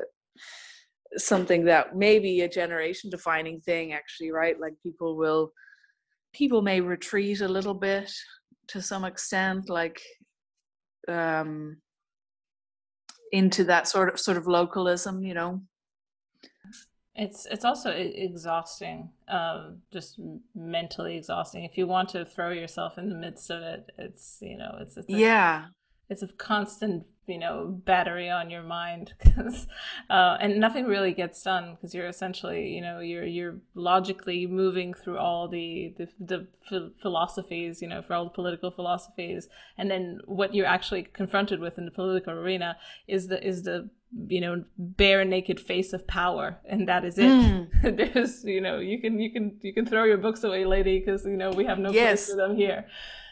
[1.17, 4.59] something that may be a generation defining thing actually right?
[4.59, 5.51] Like people will
[6.33, 8.11] people may retreat a little bit
[8.69, 10.01] to some extent like
[11.07, 11.77] um
[13.31, 15.61] into that sort of sort of localism you know
[17.15, 20.19] It's it's also exhausting, um, just
[20.55, 21.63] mentally exhausting.
[21.63, 24.97] If you want to throw yourself in the midst of it, it's you know it's,
[24.97, 25.65] it's a, yeah
[26.09, 29.67] it's a constant you know battery on your mind because
[30.09, 34.93] uh, and nothing really gets done because you're essentially you know you're you're logically moving
[34.93, 36.47] through all the the, the
[37.01, 41.77] philosophies you know for all the political philosophies and then what you're actually confronted with
[41.77, 42.77] in the political arena
[43.07, 43.89] is the is the
[44.27, 47.23] you know bare naked face of power and that is it.
[47.23, 48.13] Mm.
[48.13, 51.25] there's you know you can you can you can throw your books away lady because
[51.25, 52.25] you know we have no yes.
[52.25, 52.85] place for them here.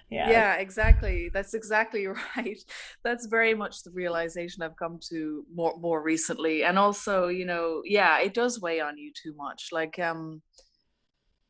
[0.10, 0.30] Yeah.
[0.30, 1.30] Yeah exactly.
[1.30, 2.60] That's exactly right.
[3.04, 6.64] That's very much the realization i've come to more more recently.
[6.64, 9.70] And also you know yeah it does weigh on you too much.
[9.72, 10.42] Like um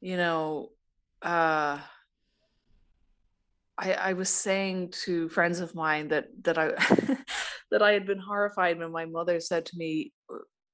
[0.02, 0.72] you know
[1.22, 1.80] uh
[3.78, 6.74] I, I was saying to friends of mine that that I
[7.72, 10.14] that I had been horrified when my mother said to me,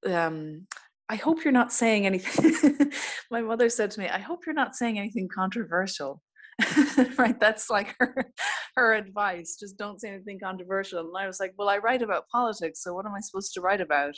[0.06, 0.68] um,
[1.10, 2.92] "I hope you're not saying anything."
[3.32, 6.22] my mother said to me, "I hope you're not saying anything controversial."
[7.18, 8.32] right that's like her
[8.76, 12.28] her advice just don't say anything controversial and i was like well i write about
[12.30, 14.16] politics so what am i supposed to write about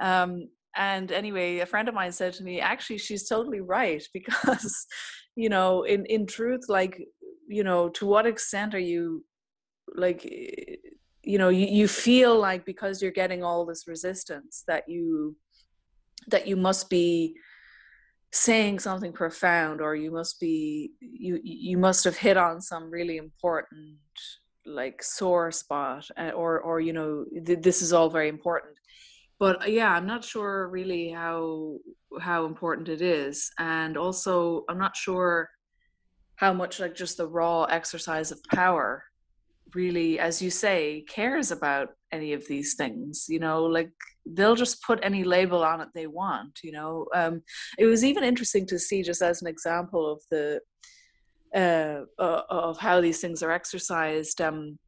[0.00, 4.86] um, and anyway a friend of mine said to me actually she's totally right because
[5.36, 7.00] you know in in truth like
[7.48, 9.24] you know to what extent are you
[9.96, 10.76] like eh,
[11.26, 15.36] you know you, you feel like because you're getting all this resistance that you
[16.28, 17.36] that you must be
[18.32, 23.16] saying something profound or you must be you you must have hit on some really
[23.16, 23.96] important
[24.66, 28.76] like sore spot uh, or or you know th- this is all very important.
[29.38, 31.78] But uh, yeah i'm not sure really how
[32.20, 33.50] how important it is.
[33.58, 35.48] And also i'm not sure
[36.36, 39.04] how much like just the raw exercise of power
[39.74, 43.90] really as you say cares about any of these things you know like
[44.26, 47.42] they'll just put any label on it they want you know um,
[47.78, 50.60] it was even interesting to see just as an example of the
[51.54, 54.78] uh, of how these things are exercised um,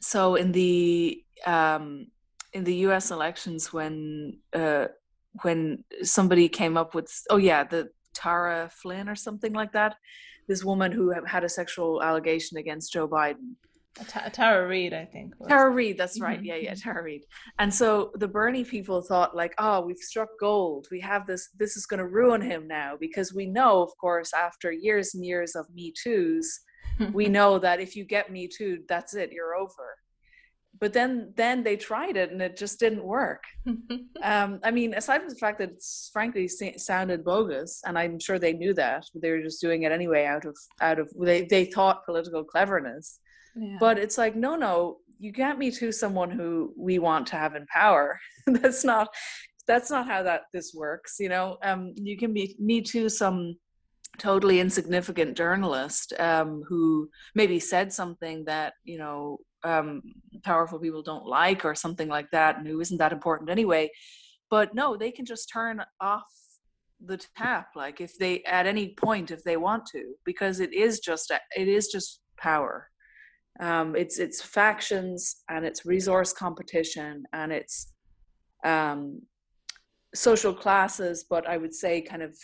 [0.00, 2.06] so in the um,
[2.52, 4.86] in the US elections when uh,
[5.42, 9.96] when somebody came up with oh yeah the Tara Flynn or something like that
[10.48, 13.56] this woman who had a sexual allegation against Joe Biden
[14.32, 15.34] Tara Reade, I think.
[15.48, 16.38] Tara Reade, that's right.
[16.38, 16.46] Mm-hmm.
[16.46, 17.24] Yeah, yeah, Tara Reade.
[17.58, 20.88] And so the Bernie people thought, like, oh, we've struck gold.
[20.90, 21.50] We have this.
[21.58, 25.24] This is going to ruin him now because we know, of course, after years and
[25.24, 26.60] years of Me Too's,
[27.12, 29.30] we know that if you get Me Too, that's it.
[29.32, 29.96] You're over.
[30.80, 33.44] But then, then they tried it and it just didn't work.
[34.24, 38.40] um, I mean, aside from the fact that it's frankly sounded bogus, and I'm sure
[38.40, 41.44] they knew that, but they were just doing it anyway out of out of they
[41.44, 43.20] they thought political cleverness
[43.78, 47.54] but it's like, no, no, you can't me to someone who we want to have
[47.54, 48.18] in power.
[48.46, 49.08] that's not
[49.66, 51.56] that's not how that this works, you know.
[51.62, 53.56] Um, you can be me to some
[54.18, 60.02] totally insignificant journalist um, who maybe said something that you know um,
[60.42, 63.90] powerful people don't like or something like that, and who isn't that important anyway.
[64.50, 66.30] But no, they can just turn off
[67.04, 71.00] the tap, like if they at any point if they want to, because it is
[71.00, 72.88] just it is just power
[73.60, 77.92] um, it's it's factions and it's resource competition and it's
[78.64, 79.22] um,
[80.14, 82.36] social classes, but I would say kind of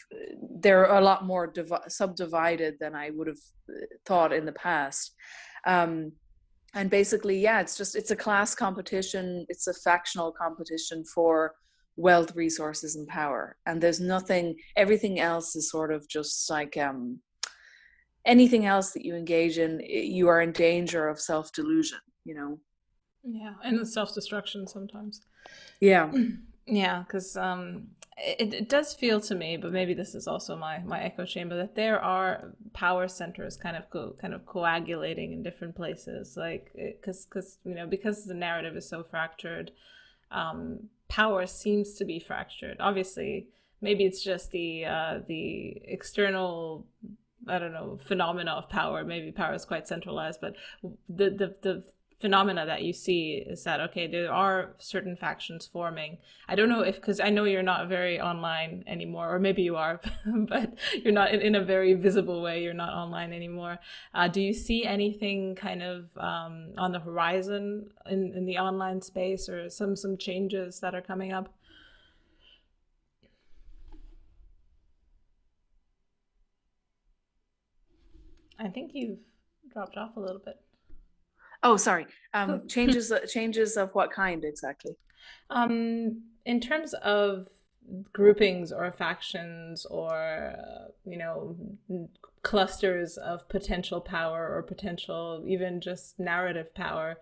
[0.61, 3.39] they're a lot more divi- subdivided than I would have
[3.69, 5.15] uh, thought in the past.
[5.66, 6.12] Um,
[6.74, 9.47] and basically, yeah, it's just it's a class competition.
[9.49, 11.55] It's a factional competition for
[11.97, 13.57] wealth, resources, and power.
[13.66, 14.57] And there's nothing.
[14.77, 17.20] Everything else is sort of just like um,
[18.24, 22.59] anything else that you engage in you are in danger of self-delusion you know?
[23.24, 25.22] Yeah and self-destruction sometimes.
[25.80, 26.12] Yeah.
[26.66, 30.78] Yeah because um it, it does feel to me but maybe this is also my
[30.80, 35.42] my echo chamber that there are power centers kind of co- kind of coagulating in
[35.42, 39.72] different places like because because you know because the narrative is so fractured
[40.30, 40.78] um
[41.09, 42.76] power seems to be fractured.
[42.78, 43.48] Obviously
[43.80, 46.86] maybe it's just the uh the external
[47.49, 49.05] I don't know phenomena of power.
[49.05, 50.55] Maybe power is quite centralized, but
[51.09, 51.85] the the the
[52.21, 56.19] phenomena that you see is that okay there are certain factions forming.
[56.49, 59.77] I don't know if because i know you're not very online anymore or maybe you
[59.77, 63.79] are but you're not in, in a very visible way you're not online anymore.
[64.15, 69.01] Uh, do you see anything kind of um, on the horizon in, in the online
[69.01, 71.55] space or some some changes that are coming up
[78.61, 79.19] I think you've
[79.73, 80.61] dropped off a little bit.
[81.62, 82.07] Oh, sorry.
[82.35, 84.97] Um, changes changes of what kind exactly?
[85.49, 87.49] Um, in terms of
[88.12, 91.57] groupings or factions or uh, you know
[92.43, 97.19] clusters of potential power or potential even just narrative power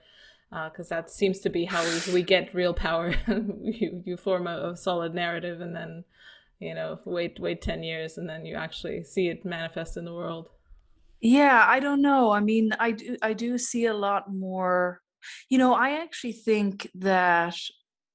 [0.51, 3.15] because uh, that seems to be how we, we get real power
[3.62, 6.05] you, you form a, a, solid narrative and then
[6.60, 10.15] you know wait wait 10 years and then you actually see it manifest in the
[10.15, 10.51] world
[11.20, 15.01] yeah i don't know i mean i do i do see a lot more
[15.49, 17.57] you know i actually think that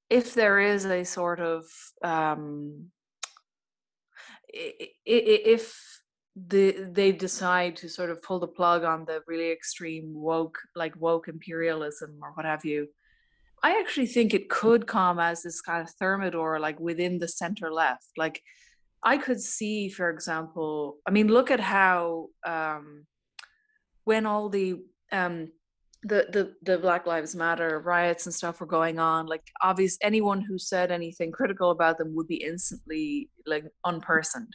[0.09, 1.65] if there is a sort of
[2.03, 2.85] um
[4.53, 6.01] if
[6.35, 10.95] the they decide to sort of pull the plug on the really extreme woke like
[10.99, 12.87] woke imperialism or what have you
[13.63, 17.71] i actually think it could come as this kind of thermidor like within the center
[17.71, 18.41] left like
[19.03, 23.05] i could see for example i mean look at how um
[24.03, 24.75] when all the
[25.11, 25.49] um
[26.03, 30.41] the the the black lives matter riots and stuff were going on like obvious anyone
[30.41, 34.51] who said anything critical about them would be instantly like unpersoned.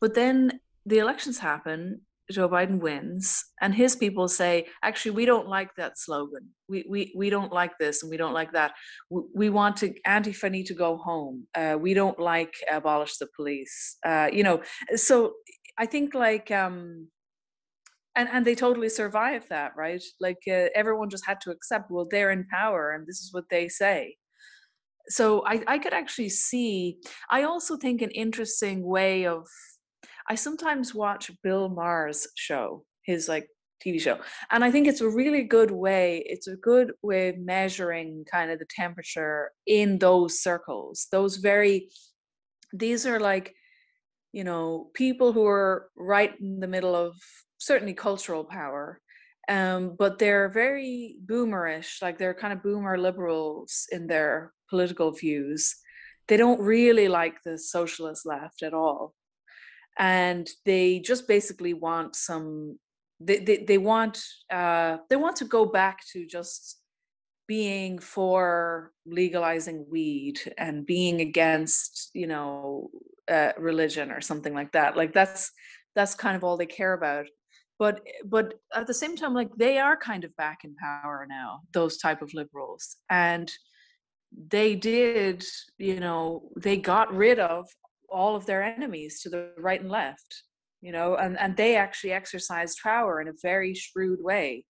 [0.00, 2.00] But then the elections happen
[2.30, 6.48] joe biden wins and his people say actually we don't like that slogan.
[6.68, 8.72] We we, we don't like this and we don't like that.
[9.10, 11.46] We, we want to antifa need to go home.
[11.54, 13.96] Uh, we don't like abolish the police.
[14.04, 14.62] Uh, you know
[14.94, 15.32] so
[15.78, 17.08] i think like um
[18.16, 20.02] and and they totally survived that right?
[20.20, 23.44] Like uh, everyone just had to accept well they're in power and this is what
[23.50, 24.16] they say.
[25.08, 26.98] So I, I could actually see
[27.30, 29.46] i also think an interesting way of
[30.30, 33.48] I sometimes watch Bill Maher's show, his like
[33.84, 34.20] TV show,
[34.52, 36.22] and I think it's a really good way.
[36.24, 41.08] It's a good way of measuring kind of the temperature in those circles.
[41.10, 41.88] Those very,
[42.72, 43.56] these are like,
[44.30, 47.16] you know, people who are right in the middle of
[47.58, 49.00] certainly cultural power,
[49.48, 55.74] um, but they're very boomerish, like they're kind of boomer liberals in their political views.
[56.28, 59.14] They don't really like the socialist left at all
[60.00, 62.78] and they just basically want some
[63.20, 66.78] they, they, they want uh, they want to go back to just
[67.46, 72.90] being for legalizing weed and being against you know
[73.30, 74.96] uh, religion or something like that.
[74.96, 75.52] Like that's
[75.94, 77.26] that's kind of all they care about.
[77.78, 81.60] But but at the same time like they are kind of back in power now
[81.74, 82.96] those type of liberals.
[83.10, 83.52] And
[84.48, 85.44] they did
[85.76, 87.66] you know they got rid of
[88.10, 90.42] all of their enemies to the right and left
[90.80, 94.64] you know and and they actually exercised power in a very shrewd way.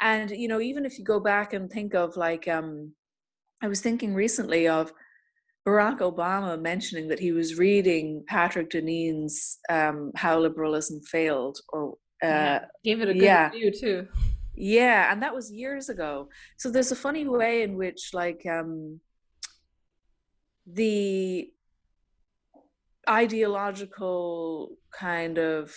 [0.00, 2.92] And you know even if you go back and think of like um
[3.62, 4.92] i was thinking recently of
[5.66, 12.26] barack obama mentioning that he was reading patrick deneen's um how liberalism failed or uh
[12.26, 13.48] yeah, gave it a good yeah.
[13.50, 14.06] review too.
[14.54, 16.28] Yeah and that was years ago.
[16.58, 19.00] So there's a funny way in which like um
[20.66, 21.50] the
[23.08, 25.74] ideological kind of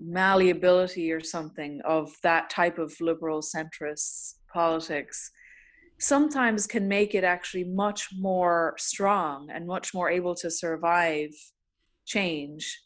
[0.00, 5.30] malleability or something of that type of liberal centrist politics
[6.00, 11.30] sometimes can make it actually much more strong and much more able to survive
[12.06, 12.80] change.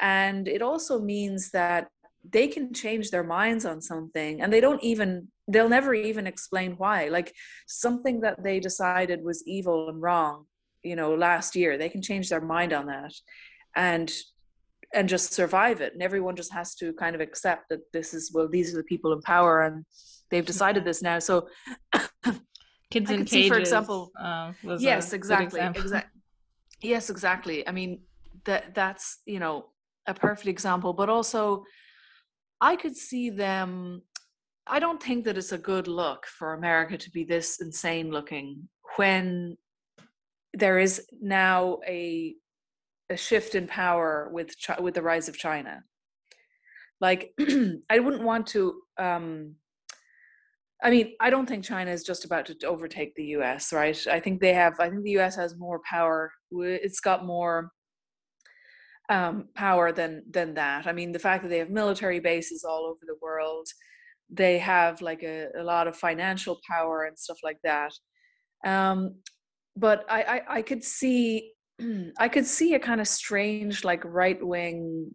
[0.00, 1.88] And it also means that
[2.28, 6.72] they can change their minds on something and they don't even they'll never even explain
[6.72, 7.08] why.
[7.08, 7.32] Like
[7.68, 10.46] something that they decided was evil and wrong
[10.86, 13.12] you know last year they can change their mind on that
[13.74, 14.12] and
[14.94, 15.92] and just survive it.
[15.92, 18.84] And everyone just has to kind of accept that this is well these are the
[18.84, 19.84] people in power and
[20.30, 21.18] they've decided this now.
[21.18, 21.48] So
[22.90, 26.20] kids in cages see, for example uh, yes exactly exactly
[26.82, 27.66] yes exactly.
[27.68, 28.00] I mean
[28.44, 29.66] that that's you know
[30.06, 30.92] a perfect example.
[30.92, 31.64] But also
[32.60, 34.00] i could see them
[34.66, 38.68] i don't think that it's a good look for america to be this insane looking
[38.96, 39.56] when
[40.56, 42.34] there is now a
[43.08, 45.84] a shift in power with with the rise of China.
[47.00, 47.32] Like,
[47.90, 48.80] I wouldn't want to.
[48.98, 49.56] Um,
[50.82, 53.72] I mean, I don't think China is just about to overtake the U.S.
[53.72, 54.06] Right?
[54.06, 54.80] I think they have.
[54.80, 55.36] I think the U.S.
[55.36, 56.32] has more power.
[56.50, 57.70] It's got more
[59.10, 60.86] um, power than than that.
[60.86, 63.68] I mean, the fact that they have military bases all over the world,
[64.30, 67.92] they have like a, a lot of financial power and stuff like that.
[68.64, 69.16] Um,
[69.76, 71.52] but I, I, I could see
[72.18, 75.14] I could see a kind of strange like right wing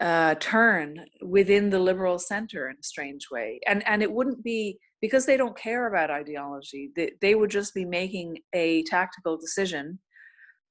[0.00, 4.78] uh, turn within the liberal center in a strange way, and and it wouldn't be
[5.00, 6.90] because they don't care about ideology.
[6.96, 9.98] They they would just be making a tactical decision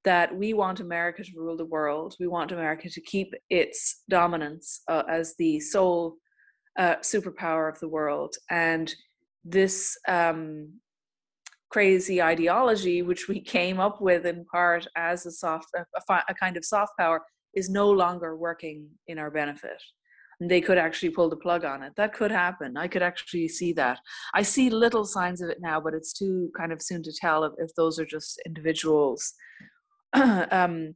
[0.03, 2.15] that we want America to rule the world.
[2.19, 6.17] We want America to keep its dominance uh, as the sole
[6.77, 8.93] uh, superpower of the world, and
[9.43, 10.73] this um,
[11.69, 16.57] crazy ideology, which we came up with in part as a soft, a, a kind
[16.57, 17.21] of soft power,
[17.55, 19.81] is no longer working in our benefit.
[20.39, 21.93] And they could actually pull the plug on it.
[21.95, 22.75] That could happen.
[22.75, 23.99] I could actually see that.
[24.33, 27.45] I see little signs of it now, but it's too kind of soon to tell
[27.45, 29.33] if, if those are just individuals.
[30.13, 30.95] um,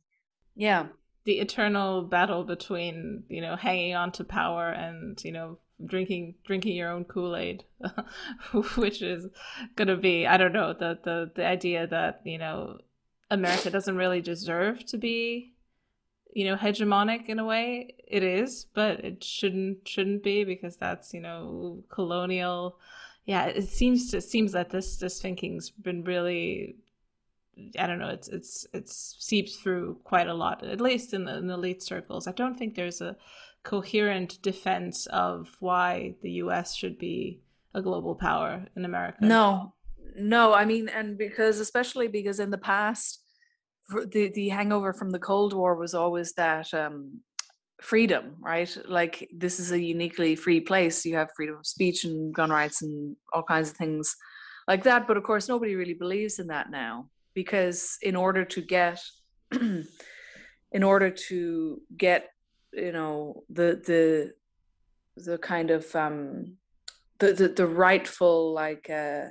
[0.55, 0.87] yeah.
[1.25, 6.75] The eternal battle between, you know, hanging on to power and, you know, drinking drinking
[6.75, 7.63] your own Kool-Aid,
[8.75, 9.27] which is
[9.75, 12.79] gonna be I don't know the the the idea that you know
[13.31, 15.53] America doesn't really deserve to be
[16.33, 21.11] you know hegemonic in a way it is but it shouldn't shouldn't be because that's
[21.11, 22.77] you know colonial
[23.25, 26.75] yeah it seems to it seems that this this thinking's been really
[27.77, 28.09] I don't know.
[28.09, 31.83] It's it's it's seeps through quite a lot, at least in the, in the elite
[31.83, 32.27] circles.
[32.27, 33.15] I don't think there's a
[33.63, 37.41] coherent defense of why the US should be
[37.73, 39.17] a global power in America.
[39.21, 39.73] No,
[40.15, 43.21] no, I mean, and because, especially because in the past,
[43.89, 47.19] the, the hangover from the Cold War was always that um,
[47.81, 48.75] freedom, right?
[48.87, 51.05] Like, this is a uniquely free place.
[51.05, 54.15] You have freedom of speech and gun rights and all kinds of things
[54.67, 55.07] like that.
[55.07, 58.99] But of course, nobody really believes in that now because in order to get,
[59.51, 62.29] in order to get
[62.73, 64.33] you know the the
[65.23, 66.53] the kind of um
[67.19, 69.25] the the, the rightful like uh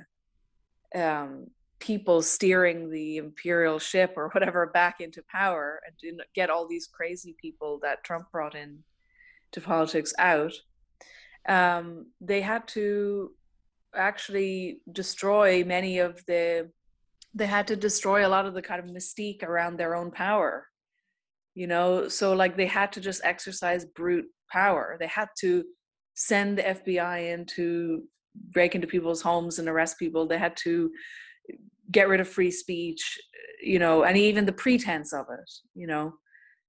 [0.95, 1.47] um
[1.79, 7.35] people steering the imperial ship or whatever back into power and get all these crazy
[7.41, 8.79] people that Trump brought in
[9.51, 10.53] to politics out
[11.47, 13.31] um they had to
[13.95, 16.69] actually destroy many of the
[17.33, 20.68] they had to destroy a lot of the kind of mystique around their own power
[21.59, 24.95] you know so like they had to just exercise brute power.
[24.97, 25.51] They had to
[26.15, 28.03] send the fbi in to
[28.55, 30.25] break into people's homes and arrest people.
[30.25, 30.89] They had to
[31.91, 33.03] get rid of free speech
[33.61, 36.13] you know and even the pretense of it you know?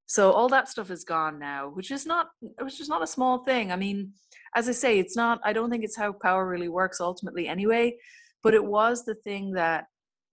[0.07, 2.27] So all that stuff is gone now which is not
[2.61, 3.71] which is not a small thing.
[3.71, 4.13] I mean
[4.57, 7.97] as i say it's not i don't think it's how power really works ultimately anyway
[8.43, 9.85] but it was the thing that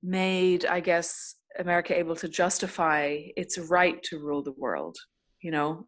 [0.02, 4.98] made i guess America able to justify its right to rule the world,
[5.42, 5.88] you know?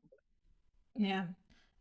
[0.96, 1.26] Yeah.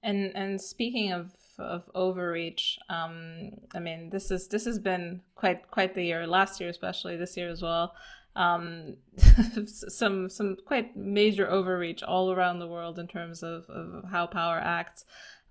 [0.03, 5.71] And and speaking of of overreach, um, I mean this is this has been quite
[5.71, 7.95] quite the year, last year especially, this year as well.
[8.37, 8.97] Um,
[9.67, 14.59] some some quite major overreach all around the world in terms of, of how power
[14.59, 15.05] acts.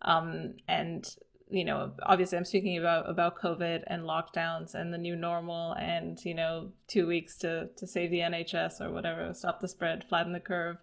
[0.03, 1.05] Um, and
[1.49, 6.19] you know, obviously I'm speaking about about COVID and lockdowns and the new normal and
[6.25, 10.33] you know two weeks to to save the NHS or whatever, stop the spread, flatten
[10.33, 10.77] the curve.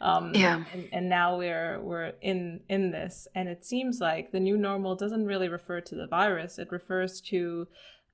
[0.00, 0.64] Um, yeah.
[0.72, 4.96] And, and now we're we're in in this, and it seems like the new normal
[4.96, 6.58] doesn't really refer to the virus.
[6.58, 7.68] It refers to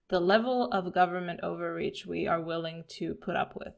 [0.09, 3.74] the level of government overreach we are willing to put up with.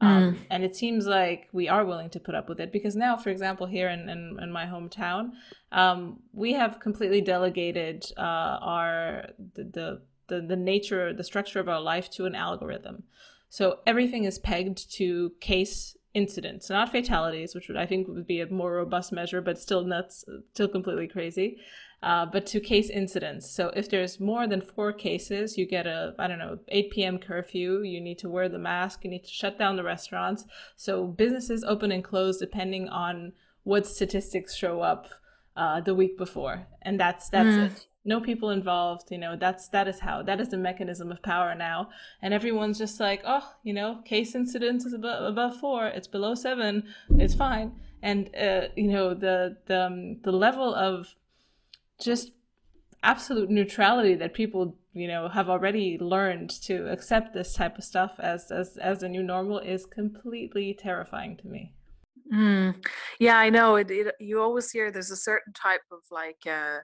[0.00, 0.38] Um, mm.
[0.50, 3.30] And it seems like we are willing to put up with it because now, for
[3.30, 5.32] example, here in, in, in my hometown,
[5.72, 8.20] um, we have completely delegated uh,
[8.62, 13.02] our the, the, the the nature, the structure of our life to an algorithm.
[13.50, 18.40] So everything is pegged to case incidents, not fatalities, which would I think would be
[18.40, 21.58] a more robust measure, but still nuts, still completely crazy
[22.02, 23.50] uh, but to case incidents.
[23.50, 27.18] So if there's more than four cases, you get a, I don't know, 8 p.m.
[27.18, 27.82] curfew.
[27.82, 29.04] You need to wear the mask.
[29.04, 30.44] You need to shut down the restaurants.
[30.76, 33.32] So businesses open and close depending on
[33.64, 35.08] what statistics show up
[35.56, 36.66] uh, the week before.
[36.82, 37.66] And that's, that's mm.
[37.66, 37.86] it.
[38.02, 41.54] No people involved, you know, that's, that is how, that is the mechanism of power
[41.54, 41.90] now.
[42.22, 45.86] And everyone's just like, oh, you know, case incidence is above, above four.
[45.88, 46.84] It's below seven.
[47.18, 47.72] It's fine.
[48.02, 51.14] And, uh, you know, the, the, um, the level of
[52.00, 52.32] just
[53.02, 58.12] absolute neutrality that people you know have already learned to accept this type of stuff
[58.18, 61.72] as as as a new normal is completely terrifying to me.
[62.32, 62.76] Mm.
[63.18, 63.76] yeah i know.
[63.76, 66.78] It, it, you always hear there's a certain type of like uh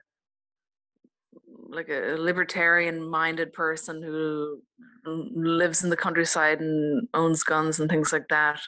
[1.69, 4.61] like a libertarian minded person who
[5.05, 8.59] lives in the countryside and owns guns and things like that.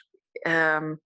[0.46, 0.98] Um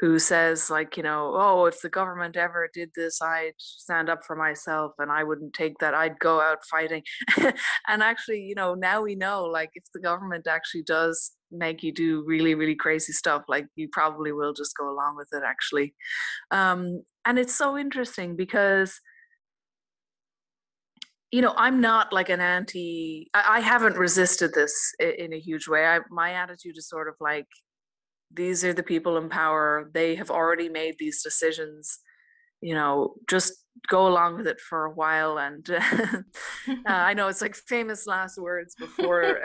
[0.00, 4.24] who says like you know oh if the government ever did this i'd stand up
[4.24, 7.02] for myself and i wouldn't take that i'd go out fighting.
[7.88, 11.92] And actually you know now we know like if the government actually does make you
[11.92, 15.94] do really really crazy stuff like you probably will just go along with it actually.
[16.50, 18.98] Um and it's so interesting because
[21.30, 25.38] you know i'm not like an anti i, I haven't resisted this in, in a
[25.38, 25.86] huge way.
[25.86, 27.46] I, my attitude is sort of like
[28.32, 31.98] these are the people in power they have already made these decisions
[32.60, 33.52] you know just
[33.88, 36.22] go along with it for a while and uh,
[36.86, 39.38] i know it's like famous last words before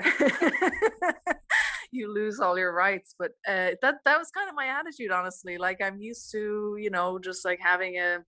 [1.91, 5.57] you lose all your rights but uh, that that was kind of my attitude honestly
[5.57, 8.19] like i'm used to you know just like having a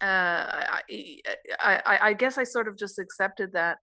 [0.00, 1.22] uh, I,
[1.60, 3.78] I, I guess I sort of just accepted that.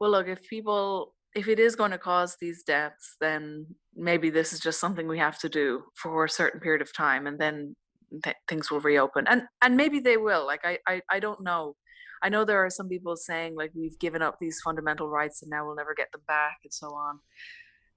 [0.00, 3.66] Well, look, if people, if it is going to cause these deaths, then
[3.96, 7.26] maybe this is just something we have to do for a certain period of time,
[7.26, 7.76] and then
[8.22, 11.76] th- things will reopen and and maybe they will like I, I i don't know.
[12.22, 15.50] I know there are some people saying like we've given up these fundamental rights and
[15.50, 17.18] now we'll never get them back and so on.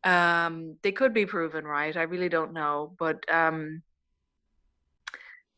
[0.03, 1.95] Um they could be proven right?
[1.95, 3.84] I really don't know but um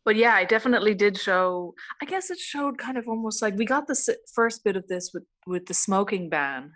[0.05, 3.65] but yeah i definitely did show i guess it showed kind of almost like we
[3.65, 6.71] got the first bit of this with with the smoking ban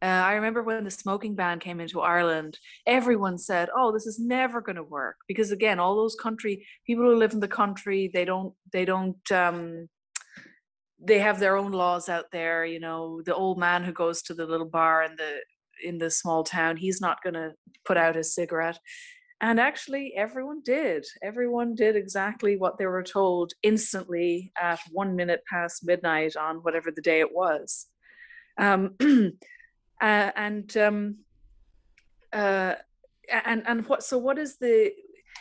[0.00, 4.18] uh, I remember when the smoking ban came into Ireland, everyone said, "Oh, this is
[4.20, 8.10] never going to work," because again, all those country people who live in the country,
[8.12, 9.88] they don't, they don't, um,
[11.00, 12.64] they have their own laws out there.
[12.64, 15.40] You know, the old man who goes to the little bar in the
[15.82, 17.52] in the small town, he's not going to
[17.84, 18.78] put out his cigarette.
[19.40, 21.06] And actually, everyone did.
[21.22, 26.90] Everyone did exactly what they were told instantly at one minute past midnight on whatever
[26.90, 27.86] the day it was.
[28.58, 28.96] Um,
[30.00, 31.16] uh, and um,
[32.32, 32.74] uh,
[33.46, 34.92] and and what so what is the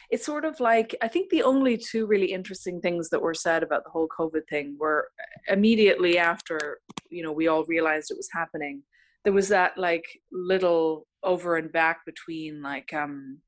[0.10, 3.64] it's sort of like i think the only two really interesting things that were said
[3.64, 5.10] about the whole covid thing were
[5.48, 6.80] immediately after
[7.10, 8.82] you know we all realized it was happening
[9.24, 13.40] there was that like little over and back between like um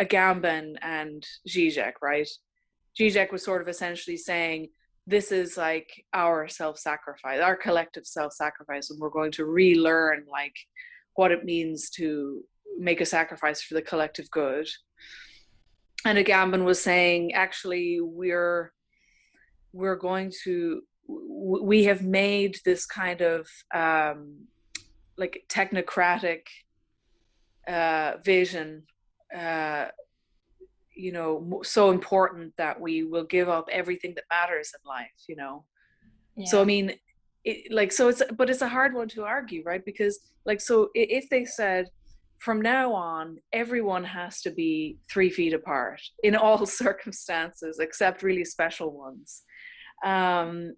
[0.00, 2.28] agamben and Zizek, right?
[2.98, 4.68] Zizek was sort of essentially saying
[5.06, 10.56] this is like our self-sacrifice our collective self-sacrifice and we're going to relearn like
[11.14, 12.42] what it means to
[12.78, 14.68] make a sacrifice for the collective good.
[16.04, 18.72] And agamben was saying actually we're
[19.72, 24.46] we're going to we have made this kind of um
[25.16, 26.42] like technocratic
[27.66, 28.82] uh vision
[29.36, 29.86] uh
[30.96, 35.36] you know so important that we will give up everything that matters in life you
[35.36, 35.64] know?
[36.36, 36.46] Yeah.
[36.46, 36.94] so i mean
[37.44, 39.84] it, like so it's but it's a hard one to argue right?
[39.84, 41.88] Because like so if they said
[42.38, 48.44] from now on everyone has to be three feet apart in all circumstances except really
[48.44, 49.42] special ones
[50.04, 50.74] um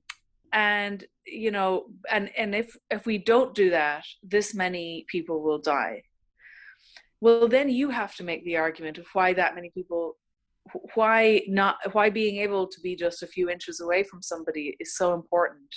[0.52, 5.58] and you know and and if if we don't do that this many people will
[5.58, 6.00] die
[7.20, 10.16] well then you have to make the argument of why that many people
[10.94, 14.96] why not why being able to be just a few inches away from somebody is
[14.96, 15.74] so important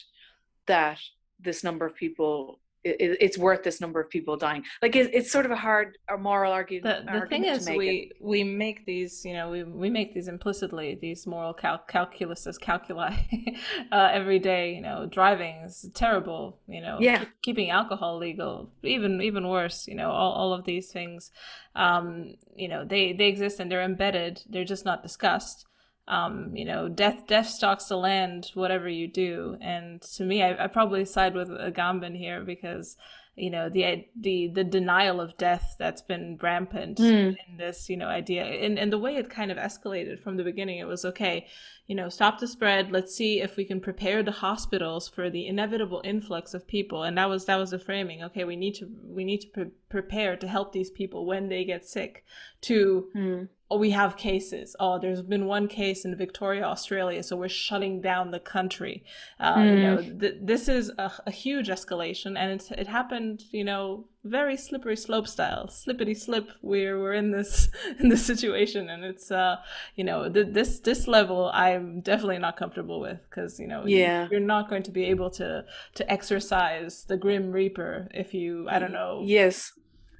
[0.67, 0.99] that
[1.39, 4.63] this number of people it, it's worth this number of people dying.
[4.81, 7.05] Like it, it's sort of a hard, a moral argument.
[7.05, 8.17] The, the argument thing is, we it.
[8.21, 13.57] we make these, you know, we we make these implicitly these moral cal- calculuses, calculi
[13.91, 14.75] uh, every day.
[14.75, 16.59] You know, driving is terrible.
[16.67, 17.19] You know, yeah.
[17.19, 19.87] Keep, keeping alcohol legal, even even worse.
[19.87, 21.31] You know, all all of these things,
[21.75, 24.41] um, you know, they they exist and they're embedded.
[24.49, 25.65] They're just not discussed
[26.09, 29.57] um, you know, death death stalks the land, whatever you do.
[29.61, 32.97] And to me, I, I probably side with Agamben here because
[33.35, 37.35] you know the the the denial of death that's been rampant mm.
[37.47, 38.43] in this you know idea.
[38.43, 41.45] And and the way it kind of escalated from the beginning it was okay
[41.85, 42.91] you know stop the spread.
[42.91, 47.03] Let's see if we can prepare the hospitals for the inevitable influx of people.
[47.03, 48.23] And that was that was the framing.
[48.23, 51.63] Okay we need to we need to pre- prepare to help these people when they
[51.63, 52.25] get sick
[52.61, 54.75] to mm oh, we have cases.
[54.79, 59.03] Oh, there's been one case in Victoria, Australia, so we're shutting down the country.
[59.39, 59.69] Uh, mm.
[59.69, 60.19] You know, hmm.
[60.19, 64.97] th- this is a, a, huge escalation, and it's, it happened, you know, very slippery
[64.97, 66.49] slope style, slippity slip.
[66.61, 67.69] We're we're in this
[67.99, 69.57] in this situation, and it's uh,
[69.95, 74.27] you know, th- this this level I'm definitely not comfortable with because you know, yeah,
[74.31, 75.65] you're not going to be able to
[75.95, 79.73] to exercise the Grim Reaper if you, I don't know, yes.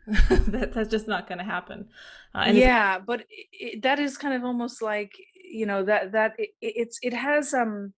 [0.30, 1.88] that, that's just not going to happen.
[2.34, 6.50] Uh, yeah, but it, that is kind of almost like you know that that it,
[6.62, 7.94] it's it has um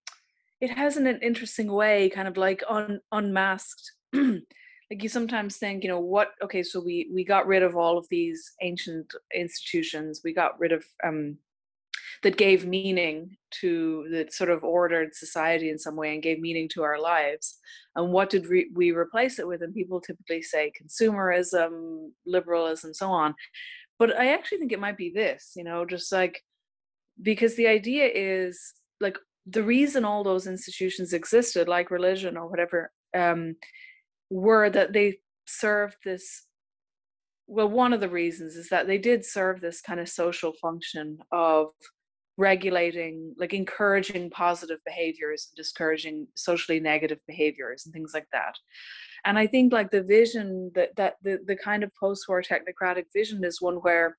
[0.61, 4.43] it has in an interesting way kind of like un, unmasked like
[5.01, 8.07] you sometimes think you know what okay so we we got rid of all of
[8.09, 11.37] these ancient institutions we got rid of um
[12.23, 16.69] that gave meaning to that sort of ordered society in some way and gave meaning
[16.69, 17.57] to our lives.
[17.95, 19.61] And what did we, we replace it with?
[19.63, 23.33] And people typically say consumerism, liberalism, so on.
[24.01, 26.41] But I actually think it might be this, you know, just like
[27.21, 29.15] because the idea is like
[29.45, 33.57] the reason all those institutions existed, like religion or whatever, um,
[34.31, 36.47] were that they served this
[37.45, 41.19] well one of the reasons is that they did serve this kind of social function
[41.31, 41.67] of
[42.37, 48.55] regulating like encouraging positive behaviors and discouraging socially negative behaviors and things like that
[49.25, 53.43] and i think like the vision that that the, the kind of post-war technocratic vision
[53.43, 54.17] is one where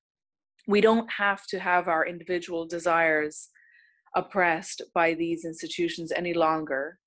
[0.67, 3.49] we don't have to have our individual desires
[4.15, 6.99] oppressed by these institutions any longer.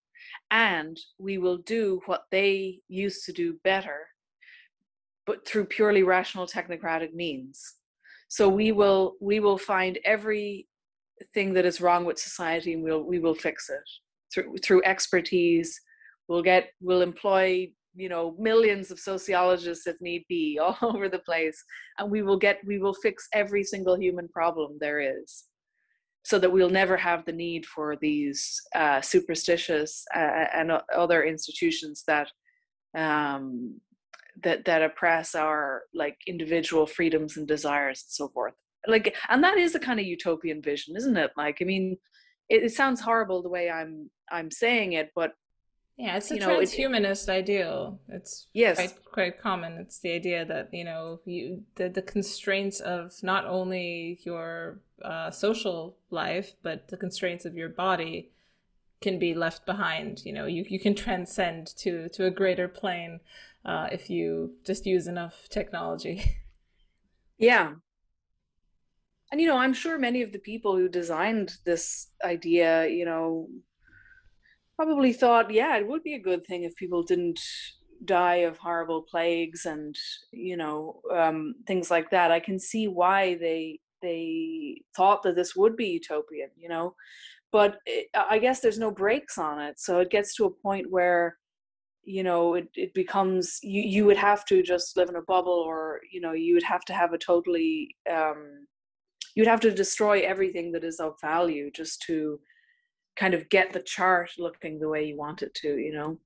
[0.50, 4.06] And we will do what they used to do better
[5.26, 7.74] but through purely rational technocratic means.
[8.28, 10.68] So we will we will find every
[11.34, 13.82] thing that is wrong with society and we'll we will fix it.
[14.32, 15.80] Through through expertise
[16.28, 21.18] we'll get we'll employ you know millions of sociologists if need be all over the
[21.20, 21.62] place
[21.98, 25.44] and we will get we will fix every single human problem there is
[26.24, 32.02] so that we'll never have the need for these uh, superstitious uh, and other institutions
[32.08, 32.28] that
[32.98, 33.80] um,
[34.42, 38.54] that that oppress our like individual freedoms and desires and so forth.
[38.88, 41.30] Like and that is a kind of utopian vision isn't it?
[41.36, 41.96] Like i mean
[42.48, 45.32] it, it sounds horrible the way i'm i'm saying it but
[45.96, 48.00] yeah it's a transhumanist it, ideal.
[48.08, 48.76] It's yes.
[48.76, 49.74] quite, quite common.
[49.74, 55.30] It's the idea that you know you the, the constraints of not only your uh,
[55.30, 58.30] social life but the constraints of your body
[59.00, 60.22] can be left behind.
[60.24, 63.20] You know you, you can transcend to to a greater plane
[63.64, 66.38] uh, if you just use enough technology.
[67.38, 67.72] Yeah.
[69.30, 73.48] And you know i'm sure many of the people who designed this idea you know
[74.76, 77.40] probably thought yeah it would be a good thing if people didn't
[78.04, 79.96] die of horrible plagues and
[80.32, 82.30] you know um, things like that.
[82.30, 86.94] I can see why they they thought that this would be utopian you know?
[87.52, 89.80] But it, i guess there's no brakes on it.
[89.80, 91.36] So it gets to a point where
[92.04, 95.64] you know it, it becomes you you would have to just live in a bubble
[95.66, 98.66] or you know you would have to have a totally um
[99.34, 102.38] you'd have to destroy everything that is of value just to
[103.16, 106.18] kind of get the chart looking the way you want it to you know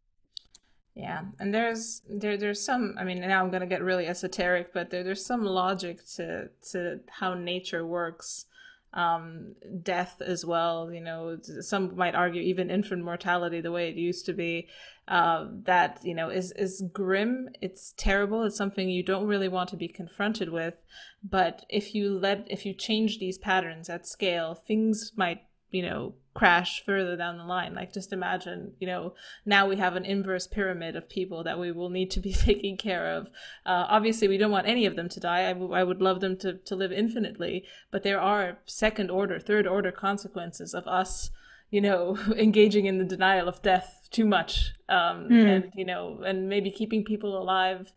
[0.95, 4.73] yeah and there's there there's some i mean now i'm going to get really esoteric
[4.75, 8.47] but there, there's some logic to to how nature works
[8.93, 10.93] um, death as well.
[10.93, 14.69] You know, some might argue even infant mortality, the way it used to be,
[15.09, 17.51] uh, that you know is is grim.
[17.61, 18.43] It's terrible.
[18.45, 20.75] It's something you don't really want to be confronted with.
[21.23, 26.15] But if you let if you change these patterns at scale, things might you know
[26.33, 27.75] crash further down the line.
[27.75, 29.15] Like just imagine you know
[29.45, 32.77] now we have an inverse pyramid of people that we will need to be taking
[32.77, 33.27] care of.
[33.67, 35.49] Uh, obviously we don't want any of them to die.
[35.51, 39.39] I, w- I would love them to, to live infinitely but there are second order
[39.39, 41.31] third order consequences of us
[41.71, 45.47] you know engaging in the denial of death too much um, mm.
[45.47, 47.93] and you know and maybe keeping people alive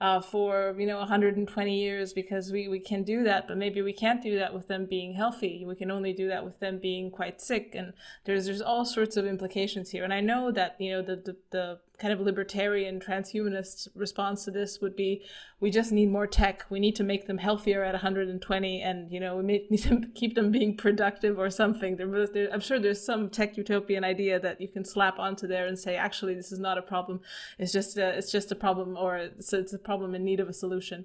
[0.00, 3.92] uh, for you know 120 years because we, we can do that but maybe we
[3.92, 5.64] can't do that with them being healthy.
[5.66, 7.92] We can only do that with them being quite sick and
[8.24, 10.04] there's there's all sorts of implications here.
[10.04, 14.50] And i know that you know the the, the kind of libertarian transhumanist response to
[14.50, 15.22] this would be
[15.60, 16.64] we just need more tech.
[16.70, 20.34] We need to make them healthier at 120 and you know we need to keep
[20.34, 21.96] them being productive or something.
[21.96, 25.66] There, there, i'm sure there's some tech utopian idea that you can slap onto there
[25.66, 27.20] and say actually this is not a problem.
[27.58, 30.48] It's just a, it's just a problem or it's, it's a problem in need of
[30.48, 31.04] a solution.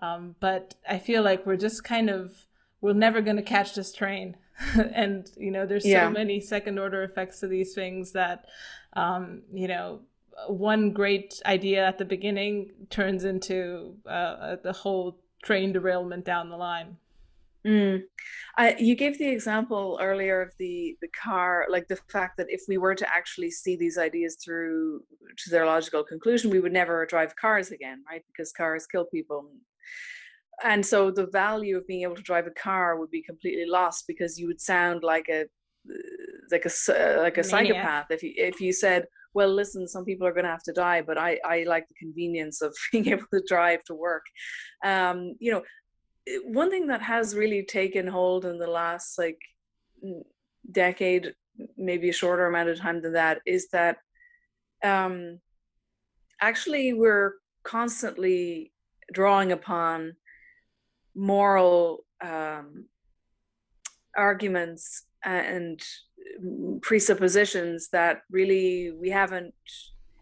[0.00, 2.46] Um, but i feel like we're just kind of
[2.80, 4.36] we're never going to catch this train.
[4.76, 6.06] And you know there's yeah.
[6.06, 8.44] so many second order effects to these things that
[8.92, 10.00] um, you know
[10.48, 16.56] one great idea at the beginning turns into uh, the whole train derailment down the
[16.56, 16.96] line.
[17.66, 18.02] Mm.
[18.58, 22.62] I, you gave the example earlier of the the car, like the fact that if
[22.68, 25.02] we were to actually see these ideas through
[25.38, 28.22] to their logical conclusion, we would never drive cars again, right?
[28.26, 29.48] Because cars kill people.
[30.62, 34.04] And so the value of being able to drive a car would be completely lost
[34.06, 35.46] because you would sound like a
[36.50, 37.44] like a like a Maniac.
[37.44, 40.72] psychopath if you if you said well listen some people are going to have to
[40.72, 44.24] die but i i like the convenience of being able to drive to work.
[44.84, 45.62] Um you know
[46.44, 49.38] one thing that has really taken hold in the last like
[50.70, 51.34] decade
[51.76, 53.98] maybe a shorter amount of time than that is that
[54.82, 55.38] um
[56.40, 58.72] actually we're constantly
[59.12, 60.14] drawing upon
[61.14, 62.86] moral um
[64.16, 65.82] arguments and
[66.80, 69.54] presuppositions that really we haven't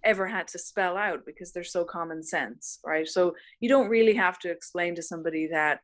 [0.05, 3.09] ever had to spell out because they're so common sense right?
[3.09, 5.81] So you don't really have to explain to somebody that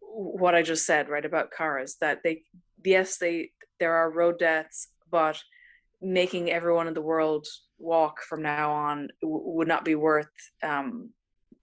[0.00, 2.42] what i just said right about cars that they
[2.82, 5.40] yes they there are road deaths but
[6.00, 7.46] making everyone in the world
[7.78, 10.30] walk from now on w- would not be worth
[10.62, 11.10] um,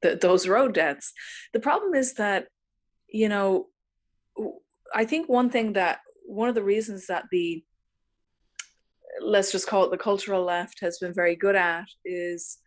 [0.01, 1.13] th- those road deaths.
[1.53, 2.47] The problem is that
[3.07, 3.67] you know
[4.93, 7.63] i think one thing that one of the reasons that the
[9.21, 12.57] let's just call it the cultural left has been very good at is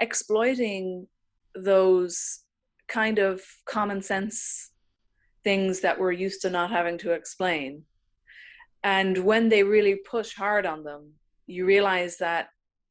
[0.00, 1.06] exploiting
[1.54, 2.40] those
[2.88, 4.70] kind of common sense
[5.44, 7.82] things that we're used to not having to explain.
[8.82, 11.12] And when they really push hard on them,
[11.46, 12.48] you realize that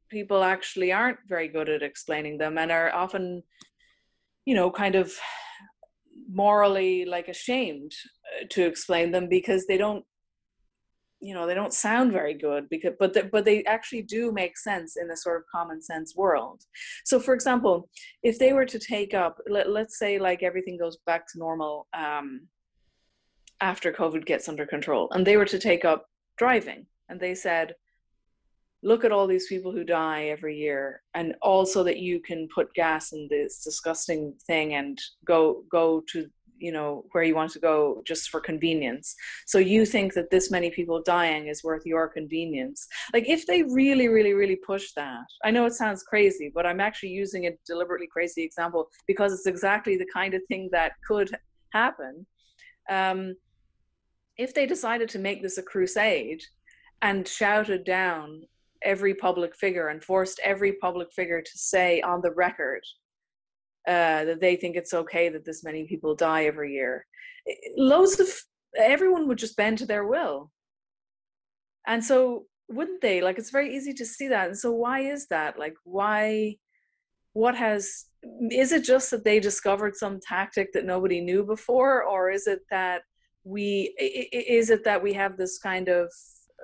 [0.10, 3.44] people actually aren't very good at explaining them and are often,
[4.46, 5.12] you know, kind of
[6.32, 7.92] morally like ashamed
[8.42, 10.06] uh, to explain them because they don't
[11.22, 14.58] you know they don't sound very good because but the, but they actually do make
[14.58, 16.64] sense in a sort of common sense world.
[17.06, 17.90] So for example
[18.24, 21.88] if they were to take up let, let's say like everything goes back to normal
[21.94, 22.48] um,
[23.62, 26.06] after covid gets under control and they were to take up
[26.38, 27.76] driving and they said
[28.82, 32.74] look at all these people who die every year and also that you can put
[32.74, 36.30] gas in this disgusting thing and go go to
[36.60, 39.16] you know where you want to go just for convenience.
[39.46, 42.88] So you think that this many people dying is worth your convenience.
[43.14, 46.80] Like if they really really really push that i know it sounds crazy but i'm
[46.80, 51.30] actually using a deliberately crazy example because it's exactly the kind of thing that could
[51.72, 52.26] happen.
[52.90, 53.36] Um,
[54.38, 56.42] if they decided to make this a crusade
[57.02, 58.42] and shouted down
[58.82, 62.82] every public figure and forced every public figure to say on the record
[63.90, 67.08] uh, that they think it's okay that this many people die every year.
[67.76, 68.28] Loads of
[68.78, 70.52] everyone would just bend to their will.
[71.88, 73.22] And so, wouldn't they?
[73.22, 74.48] Like, it's very easy to see that.
[74.48, 75.58] And so, why is that?
[75.58, 76.58] Like, why?
[77.34, 78.06] What has?
[78.52, 82.60] Is it just that they discovered some tactic that nobody knew before, or is it
[82.70, 83.02] that
[83.44, 83.96] we?
[83.98, 86.12] Is it that we have this kind of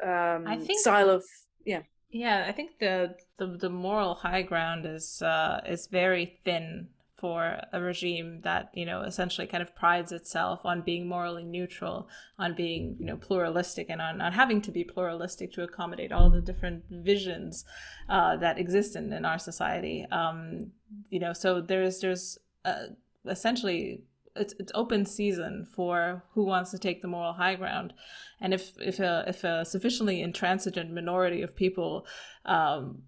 [0.03, 1.23] um, I think, style of
[1.65, 1.81] yeah?
[2.11, 7.61] Yeah, I think the the, the moral high ground is uh, is very thin for
[7.71, 12.53] a regime that you know essentially kind of prides itself on being morally neutral on
[12.53, 16.41] being you know pluralistic and on, on having to be pluralistic to accommodate all the
[16.41, 17.63] different visions
[18.09, 20.05] uh, that exist in, in our society.
[20.11, 20.71] Um,
[21.09, 22.87] you know so there's there's uh,
[23.25, 24.03] essentially
[24.35, 27.93] it's, it's open season for who wants to take the moral high ground.
[28.41, 32.05] And if if a, if a sufficiently intransigent minority of people
[32.45, 33.03] um,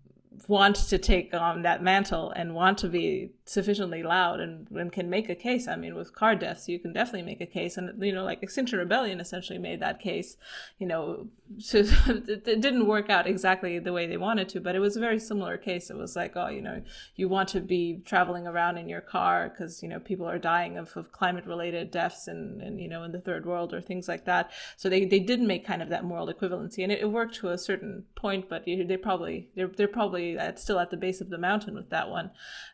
[0.48, 5.10] want to take on that mantle and want to be sufficiently loud and, and can
[5.10, 5.68] make a case.
[5.68, 7.78] I mean, with car deaths, you can definitely make a case.
[7.78, 10.38] And, you know, like Extinction Rebellion essentially made that case,
[10.80, 11.28] you know,
[11.60, 15.00] so it didn't work out exactly the way they wanted to, but it was a
[15.00, 15.90] very similar case.
[15.90, 16.82] It was like, oh, you know,
[17.16, 20.78] you want to be traveling around in your car because, you know, people are dying
[20.78, 24.08] of, of climate related deaths and, and, you know, in the third world or things
[24.08, 24.52] like that.
[24.76, 27.50] So they, they did make kind of that moral equivalency and it, it worked to
[27.50, 31.30] a certain point, but they probably, they're, they're probably at, still at the base of
[31.30, 32.32] the mountain with that one.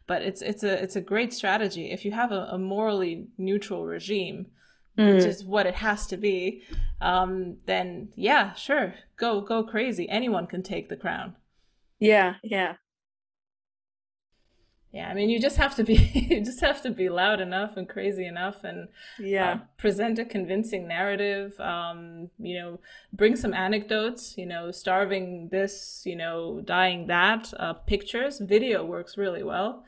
[0.08, 1.91] But it's, it's a, it's a great strategy.
[1.91, 4.48] If you have a, a morally neutral regime,
[4.98, 5.15] mm.
[5.15, 6.64] which is what it has to be,
[7.02, 10.10] um, then yeah, sure, go go crazy.
[10.10, 11.35] Anyone can take the crown.
[11.99, 12.76] Yeah, yeah.
[14.94, 17.77] Yeah, I mean, you just have to be you just have to be loud enough
[17.77, 21.60] and crazy enough, and yeah, uh, present a convincing narrative.
[21.60, 22.80] Um, you know,
[23.11, 24.38] bring some anecdotes.
[24.38, 27.52] You know, starving this, you know, dying that.
[27.60, 29.84] Uh, pictures, video works really well.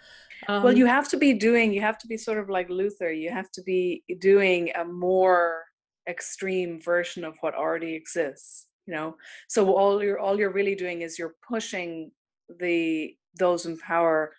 [0.48, 1.74] Um, well, you have to be doing.
[1.74, 3.12] You have to be sort of like Luther.
[3.12, 5.64] You have to be doing a more
[6.08, 8.68] extreme version of what already exists.
[8.88, 9.16] You know,
[9.48, 12.12] so all you're all you're really doing is you're pushing
[12.60, 14.34] the those in power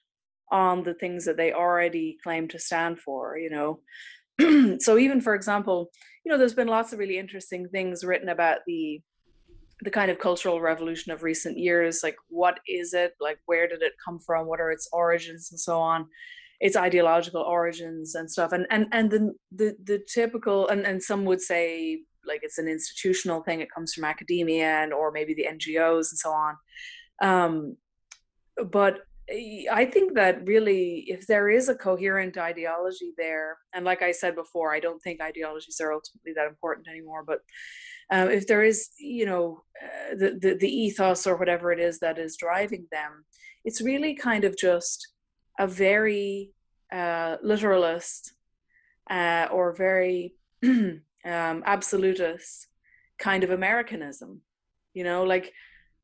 [0.50, 3.80] on the things that they already claim to stand for you know
[4.78, 5.90] so even for example
[6.24, 9.00] you know there's been lots of really interesting things written about the
[9.82, 13.12] the kind of cultural revolution of recent years like what is it?
[13.20, 14.46] Like where did it come from?
[14.46, 16.06] What are its origins and so on?
[16.60, 18.52] Its ideological origins and stuff.
[18.52, 22.68] And and and the the, the typical and, and some would say like it's an
[22.68, 23.60] institutional thing.
[23.60, 26.56] It comes from academia and or maybe the ngos and so on.
[27.22, 27.76] Um,
[28.70, 29.00] but
[29.30, 34.36] I think that really, if there is a coherent ideology there, and like I said
[34.36, 37.24] before, I don't think ideologies are ultimately that important anymore.
[37.26, 37.40] But
[38.10, 41.98] um, if there is, you know, uh, the, the the ethos or whatever it is
[41.98, 43.24] that is driving them,
[43.64, 45.08] it's really kind of just
[45.58, 46.52] a very
[46.92, 48.34] uh, literalist
[49.10, 50.34] uh, or very
[50.64, 52.68] um, absolutist
[53.18, 54.40] kind of Americanism.
[54.94, 55.52] You know, like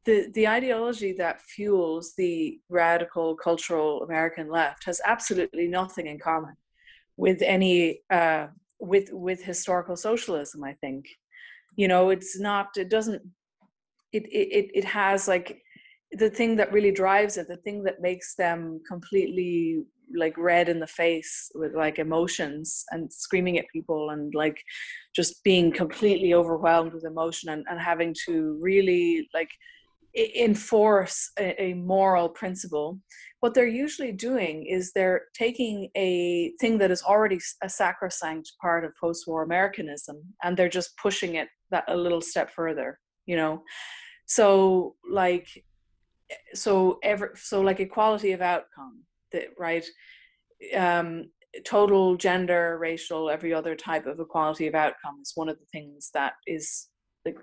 [0.04, 6.56] the the ideology that fuels the radical cultural American left has absolutely nothing in common
[7.16, 8.48] with any uh,
[8.80, 10.64] with with historical socialism.
[10.64, 11.06] I think,
[11.77, 12.69] you know, it's not.
[12.77, 13.23] It doesn't.
[14.12, 15.62] It it it has like
[16.12, 19.85] the thing that really drives it, the thing that makes them completely
[20.15, 24.62] like red in the face with like emotions and screaming at people and like
[25.16, 29.49] just being completely overwhelmed with emotion and, and having to really like
[30.14, 32.98] enforce a, a, moral principle
[33.40, 38.84] what they're usually doing is they're taking a thing that is already a sacrosanct part
[38.84, 43.62] of post-war americanism and they're just pushing it that a little step further you know?
[44.26, 45.48] So like
[46.55, 49.02] so ever so like equality of outcome
[49.32, 49.84] that right?
[50.76, 51.30] Um
[51.66, 56.10] total gender racial every other type of equality of outcome is one of the things
[56.14, 56.89] that is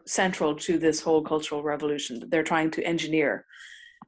[0.06, 3.46] central to this whole cultural revolution that they're trying to engineer.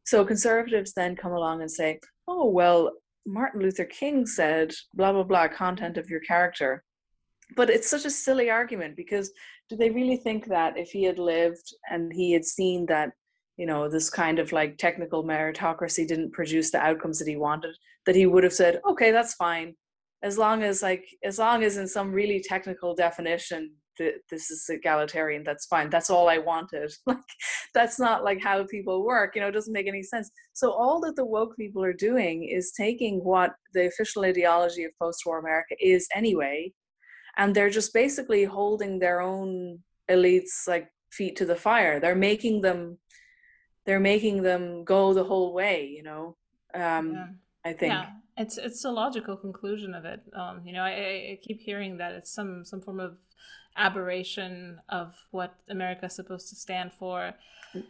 [0.06, 2.92] So conservatives then come along and say oh well
[3.26, 6.84] martin luther king said blah blah blah content of your character.
[7.56, 9.32] But it's such a silly argument because
[9.70, 13.12] do they really think that if he had lived and he had seen that
[13.58, 17.76] you know this kind of like technical meritocracy didn't produce the outcomes that he wanted
[18.06, 19.76] that he would have said okay that's fine.
[20.24, 25.44] As long as like as long as in some really technical definition this is egalitarian
[25.44, 26.92] that's fine that's all i wanted.
[27.06, 27.18] Like
[27.74, 30.30] that's not like how people work you know it doesn't make any sense.
[30.54, 34.92] So all that the woke people are doing is taking what the official ideology of
[35.00, 36.72] post-war america is anyway
[37.38, 42.00] and they're just basically holding their own elites like feet to the fire.
[42.00, 42.98] They're making them
[43.86, 46.38] they're making them go the whole way you know
[46.76, 47.26] um yeah.
[47.66, 47.94] i think.
[47.94, 48.06] Yeah
[48.38, 50.92] it's it's a logical conclusion of it um you know I,
[51.34, 53.18] I keep hearing that it's some some form of
[53.78, 57.34] aberration of what america's supposed to stand for.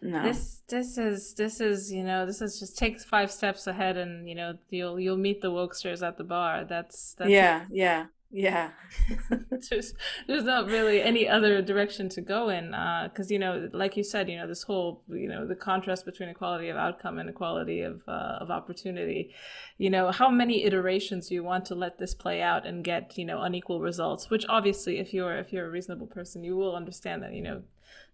[0.01, 0.21] No.
[0.21, 4.29] this this is this is you know this is just takes five steps ahead and
[4.29, 6.65] you know you'll you'll meet the wokesters at the bar.
[6.65, 8.71] That's that's yeah yeah yeah.
[9.69, 9.93] There's
[10.27, 14.03] there's not really any other direction to go in because uh, you know like you
[14.03, 17.81] said you know this whole you know the contrast between equality of outcome and equality
[17.81, 19.33] of uh, of opportunity.
[19.77, 23.25] You know how many iterations you want to let this play out and get you
[23.25, 24.29] know unequal results?
[24.29, 27.63] Which obviously if you're if you're a reasonable person you will understand that you know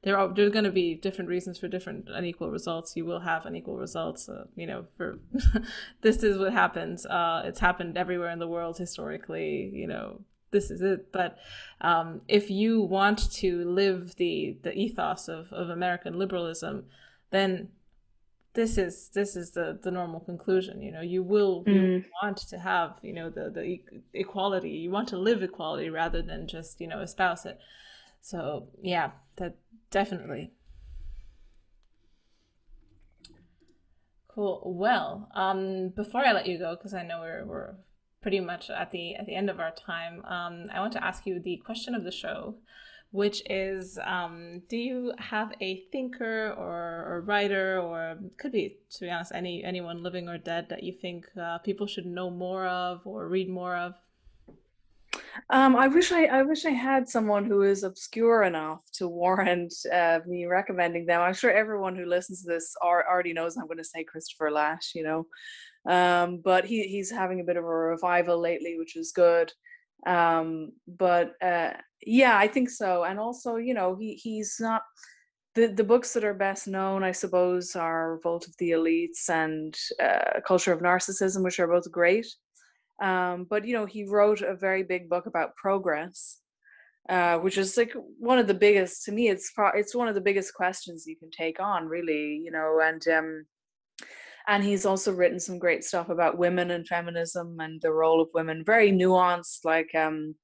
[0.04, 2.96] there are there's going to be different reasons for different unequal results.
[2.96, 4.30] You will have unequal results.
[4.30, 5.20] Uh, you know, for
[6.02, 7.06] this is what happens.
[7.06, 9.72] Uh, it's happened everywhere in the world historically.
[9.74, 10.22] You know,
[10.52, 11.12] this is it.
[11.12, 11.38] But
[11.82, 16.86] um, if you want to live the the ethos of of American liberalism,
[17.32, 17.70] then
[18.58, 22.04] this is this is the the normal conclusion you know you will mm.
[22.24, 23.80] want to have you know the the
[24.16, 27.60] equality you want to live equality rather than just you know espouse it
[28.22, 29.56] so yeah that
[29.92, 30.52] definitely.
[34.28, 34.62] Cool.
[34.66, 37.76] Well, um, before I let you go, because I know we're we're
[38.22, 41.26] pretty much at the at the end of our time, um, I want to ask
[41.26, 42.56] you the question of the show,
[43.10, 49.06] which is, um, do you have a thinker or, or writer, or could be, to
[49.06, 52.68] be honest, any anyone living or dead that you think uh, people should know more
[52.68, 53.96] of or read more of?
[55.50, 59.74] Um, I wish I, I wish I had someone who is obscure enough to warrant
[59.92, 61.22] uh, me recommending them.
[61.22, 64.52] I'm sure everyone who listens to this are, already knows I'm going to say Christopher
[64.52, 65.28] Lasch, you know,
[65.92, 69.52] um, but he he's having a bit of a revival lately, which is good.
[70.06, 71.74] Um, but uh,
[72.06, 73.04] yeah, I think so.
[73.04, 74.84] And also, you know, he he's not
[75.56, 79.76] the the books that are best known, I suppose, are Revolt of the Elites and
[80.02, 82.28] uh, Culture of Narcissism, which are both great.
[83.02, 86.40] Um, but you know, he wrote a very big book about progress,
[87.10, 89.30] uh, which is like one of the biggest to me.
[89.30, 92.42] It's it's one of the biggest questions you can take on, really.
[92.44, 93.46] You know, and um,
[94.48, 98.30] and he's also written some great stuff about women and feminism and the role of
[98.34, 98.64] women.
[98.66, 100.36] Very nuanced, like um,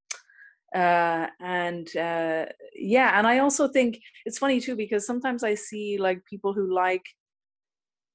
[0.75, 3.17] uh, and uh, yeah.
[3.17, 7.03] And I also think it's funny too because sometimes I see like people who like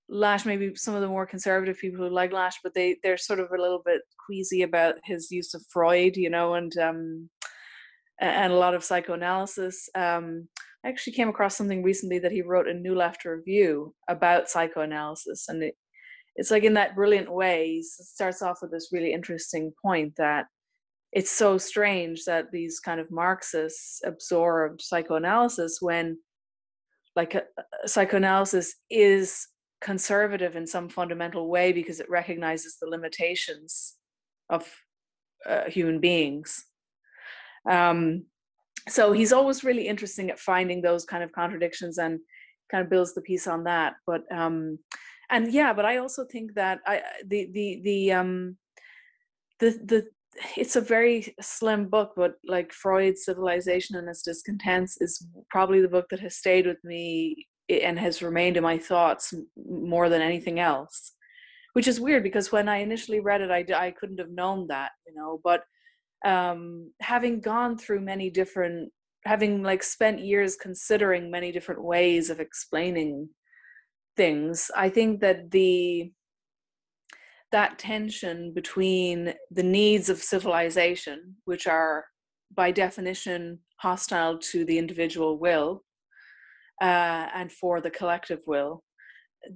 [0.08, 3.40] Lasch, maybe some of the more conservative people who like Lasch, but they they're sort
[3.40, 7.28] of a little bit queasy about his use of Freud, you know, and um,
[8.20, 9.88] and a lot of psychoanalysis.
[9.94, 10.48] Um,
[10.84, 15.46] I actually came across something recently that he wrote a New Left review about psychoanalysis,
[15.48, 15.74] and it,
[16.36, 17.66] it's like in that brilliant way.
[17.66, 20.46] He starts off with this really interesting point that
[21.12, 26.18] it's so strange that these kind of Marxists absorbed psychoanalysis when,
[27.16, 27.42] like, a,
[27.82, 29.48] a psychoanalysis is
[29.80, 33.94] conservative in some fundamental way because it recognizes the limitations
[34.50, 34.68] of
[35.46, 36.64] uh, human beings.
[37.68, 38.24] Um,
[38.88, 42.20] so he's always really interesting at finding those kind of contradictions and
[42.70, 43.94] kind of builds the piece on that.
[44.06, 44.78] But um,
[45.30, 48.56] and yeah, but I also think that I the the the um
[49.60, 50.06] the the
[50.56, 55.88] it's a very slim book, but like Freud's Civilization and Its Discontents is probably the
[55.88, 60.58] book that has stayed with me and has remained in my thoughts more than anything
[60.58, 61.12] else
[61.78, 64.90] which is weird because when I initially read it, I I couldn't have known that,
[65.06, 65.40] you know.
[65.44, 65.62] But
[66.24, 68.90] um, having gone through many different,
[69.24, 73.28] having like spent years considering many different ways of explaining
[74.16, 76.12] things, I think that the
[77.52, 82.06] that tension between the needs of civilization, which are
[82.54, 85.84] by definition hostile to the individual will
[86.80, 88.82] uh, and for the collective will,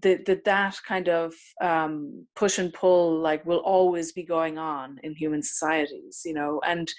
[0.02, 4.98] that that, that kind of um, push and pull like will always be going on
[5.02, 6.92] in human societies, you know, and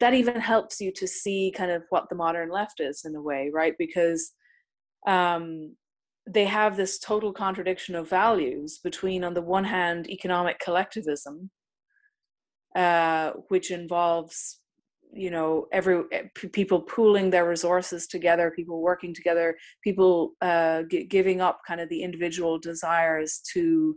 [0.00, 3.22] that even helps you to see kind of what the modern left is in a
[3.22, 3.74] way, right?
[3.78, 4.32] Because
[5.06, 5.74] um,
[6.28, 11.50] they have this total contradiction of values between, on the one hand, economic collectivism,
[12.74, 14.60] uh, which involves
[15.14, 16.22] you know every eh,
[16.52, 21.88] people pooling their resources together people working together people uh, g- giving up kind of
[21.88, 23.96] the individual desires to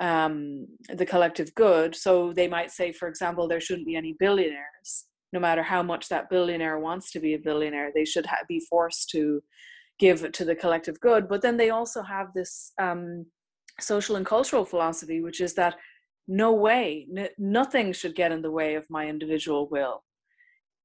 [0.00, 1.94] um, the collective good.
[1.94, 5.06] So they might say for example there shouldn't be any billionaires.
[5.32, 8.60] No matter how much that billionaire wants to be a billionaire they should ha- be
[8.60, 9.42] forced to
[9.98, 11.28] give to the collective good.
[11.28, 13.26] But then they also have this um,
[13.80, 15.76] social and cultural philosophy, which is that
[16.28, 20.02] no way, n- nothing should get in the way of my individual will,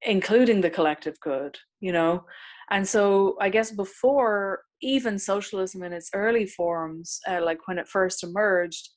[0.02, 2.24] including the collective good, you know?
[2.70, 7.88] And so I guess before even socialism in its early forms, uh, like when it
[7.88, 8.90] first emerged,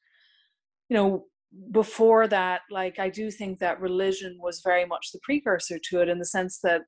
[0.89, 1.25] you know,
[1.71, 6.09] before that, like I do think that religion was very much the precursor to it
[6.09, 6.81] in the sense that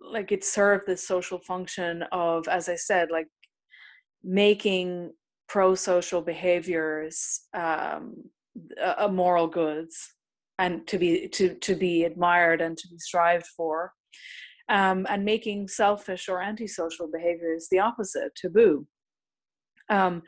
[0.00, 3.26] like it served this social function of as i said like
[4.22, 5.12] making
[5.48, 8.14] pro-social behaviors um,
[8.98, 10.14] a moral goods
[10.58, 13.92] and to be to to be admired and to be strived for
[14.68, 18.86] um, and making selfish or antisocial behaviors the opposite taboo
[19.90, 20.22] um,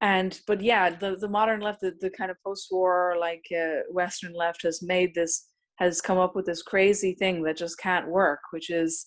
[0.00, 4.32] and but yeah the, the modern left the, the kind of post-war like uh, western
[4.32, 5.50] left has made this
[5.80, 9.06] has come up with this crazy thing that just can't work, which is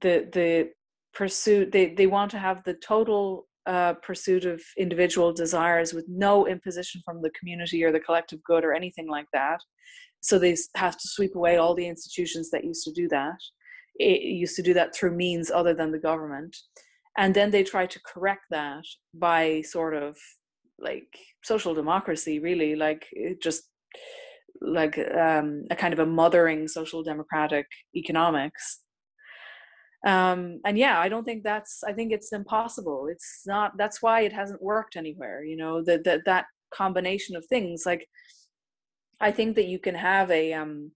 [0.00, 0.70] the the
[1.12, 1.70] pursuit.
[1.70, 7.02] They they want to have the total uh, pursuit of individual desires with no imposition
[7.04, 9.60] from the community or the collective good or anything like that.
[10.20, 13.38] So they have to sweep away all the institutions that used to do that.
[13.96, 16.56] It used to do that through means other than the government.
[17.18, 20.16] And then they try to correct that by sort of
[20.78, 21.08] like
[21.44, 23.06] social democracy, really, like
[23.42, 23.64] just
[24.60, 28.80] like um, a kind of a mothering social democratic economics
[30.06, 33.08] um and yeah i don't think that's i think it's impossible.
[33.10, 37.44] It's not that's why it hasn't worked anywhere you know that that that combination of
[37.46, 37.84] things.
[37.86, 38.06] Like
[39.20, 40.92] i think that you can have a um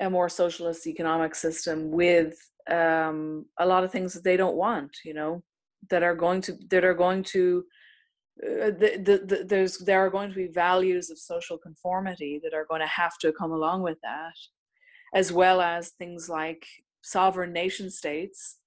[0.00, 2.34] a more socialist economic system with
[2.70, 5.42] um a lot of things that they don't want you know
[5.90, 7.64] that are going to that are going to
[8.42, 12.54] uh, the, the, the, there's there are going to be values of social conformity that
[12.54, 14.34] are going to have to come along with that
[15.14, 16.66] as well as things like
[17.04, 18.58] sovereign nation states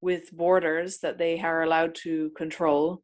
[0.00, 3.02] with borders that they are allowed to control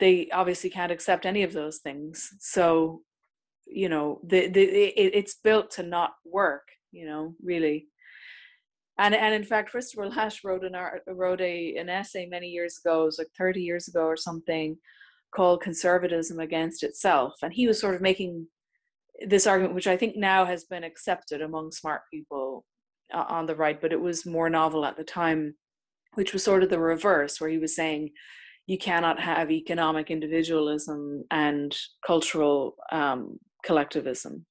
[0.00, 2.30] they obviously can't accept any of those things.
[2.40, 3.02] So
[3.66, 7.88] you know the, the it, it's built to not work you know really.
[8.98, 12.78] And and in fact Christopher Lasch wrote an art, wrote a an essay many years
[12.84, 14.76] ago, it was like 30 years ago or something,
[15.34, 17.34] called Conservatism Against Itself.
[17.42, 18.46] And he was sort of making
[19.26, 22.64] this argument, which I think now has been accepted among smart people
[23.14, 25.54] uh, on the right, but it was more novel at the time,
[26.14, 28.10] which was sort of the reverse, where he was saying
[28.66, 31.76] you cannot have economic individualism and
[32.06, 34.44] cultural um, collectivism.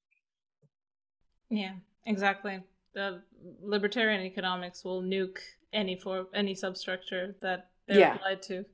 [1.50, 1.74] Yeah,
[2.06, 2.62] exactly
[2.94, 3.22] the
[3.62, 5.40] libertarian economics will nuke
[5.72, 8.16] any for any substructure that they're yeah.
[8.16, 8.66] applied to.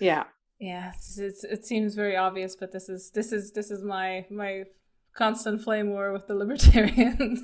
[0.00, 0.24] Yeah.
[0.58, 4.24] Yeah, it's, it's, it seems very obvious, but this is this is this is my
[4.30, 4.64] my
[5.14, 7.42] constant flame war with the libertarians.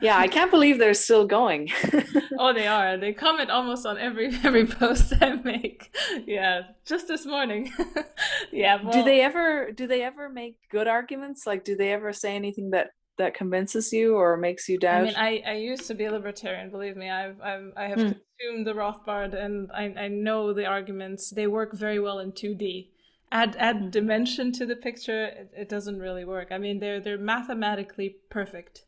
[0.00, 1.70] Yeah, I can't believe they're still going.
[2.38, 2.96] oh, they are.
[2.96, 5.94] They comment almost on every every post I make.
[6.26, 7.72] Yeah, just this morning.
[8.52, 8.82] yeah.
[8.82, 11.46] Well, do they ever do they ever make good arguments?
[11.46, 15.02] Like, do they ever say anything that that convinces you or makes you doubt?
[15.02, 16.70] I mean, I, I used to be a libertarian.
[16.70, 18.12] Believe me, I've, I've I have hmm.
[18.12, 21.30] consumed the Rothbard, and I, I know the arguments.
[21.30, 22.90] They work very well in two D.
[23.30, 23.90] Add add hmm.
[23.90, 26.48] dimension to the picture, it, it, doesn't really work.
[26.50, 28.86] I mean, they're they're mathematically perfect.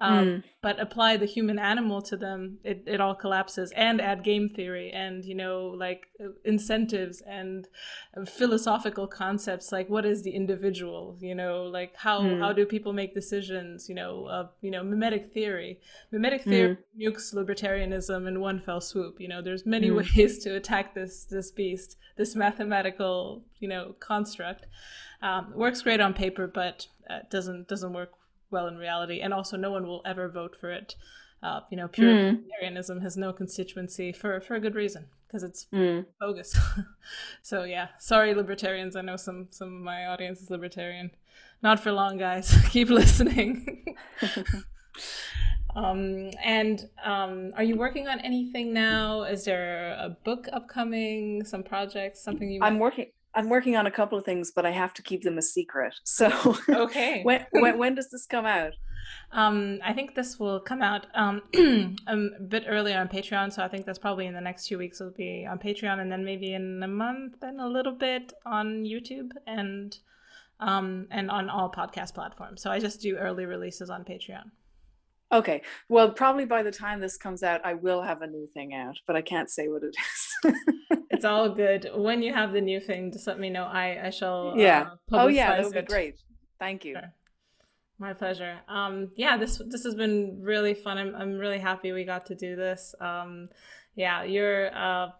[0.00, 0.42] Um, mm.
[0.62, 4.90] but apply the human animal to them it, it all collapses and add game theory
[4.92, 7.68] and you know like uh, incentives and
[8.16, 12.38] uh, philosophical concepts like what is the individual you know like how mm.
[12.38, 15.80] how do people make decisions you know uh, you know mimetic theory
[16.12, 17.06] mimetic theory mm.
[17.06, 19.96] nukes libertarianism in one fell swoop you know there's many hmm.
[19.96, 24.66] ways to attack this this beast this mathematical you know construct
[25.22, 28.17] um, works great on paper but uh, doesn't doesn't work
[28.50, 30.96] well in reality, and also no one will ever vote for it.
[31.42, 32.42] Uh, you know, pure mm.
[32.62, 36.04] libertarianism has no constituency for for a good reason because it's mm.
[36.20, 36.58] bogus.
[37.42, 38.96] so yeah, sorry libertarians.
[38.96, 41.10] I know some some of my audience is libertarian.
[41.62, 42.56] Not for long, guys.
[42.70, 43.96] Keep listening.
[45.76, 49.22] um, and um, are you working on anything now?
[49.24, 51.44] Is there a book upcoming?
[51.44, 52.20] Some projects?
[52.20, 52.60] Something you?
[52.62, 53.06] I'm working.
[53.38, 55.94] I'm working on a couple of things, but I have to keep them a secret.
[56.04, 58.72] So okay, when, when, when does this come out?
[59.30, 63.68] Um, I think this will come out um, a bit earlier on Patreon, so I
[63.68, 65.00] think that's probably in the next two weeks.
[65.00, 68.84] It'll be on Patreon, and then maybe in a month and a little bit on
[68.84, 69.96] YouTube and
[70.58, 72.60] um, and on all podcast platforms.
[72.60, 74.50] So I just do early releases on Patreon.
[75.30, 75.62] Okay.
[75.88, 78.96] Well, probably by the time this comes out, I will have a new thing out,
[79.06, 80.54] but I can't say what it is.
[81.10, 81.90] it's all good.
[81.94, 83.64] When you have the new thing, just let me know.
[83.64, 84.54] I I shall.
[84.56, 84.90] Yeah.
[85.12, 86.16] Uh, oh yeah, that would be great.
[86.58, 86.94] Thank you.
[86.94, 87.12] Sure.
[87.98, 88.58] My pleasure.
[88.68, 90.96] Um, yeah, this this has been really fun.
[90.96, 92.94] I'm I'm really happy we got to do this.
[93.00, 93.48] Um,
[93.94, 94.74] yeah, you're.
[94.74, 95.10] Uh,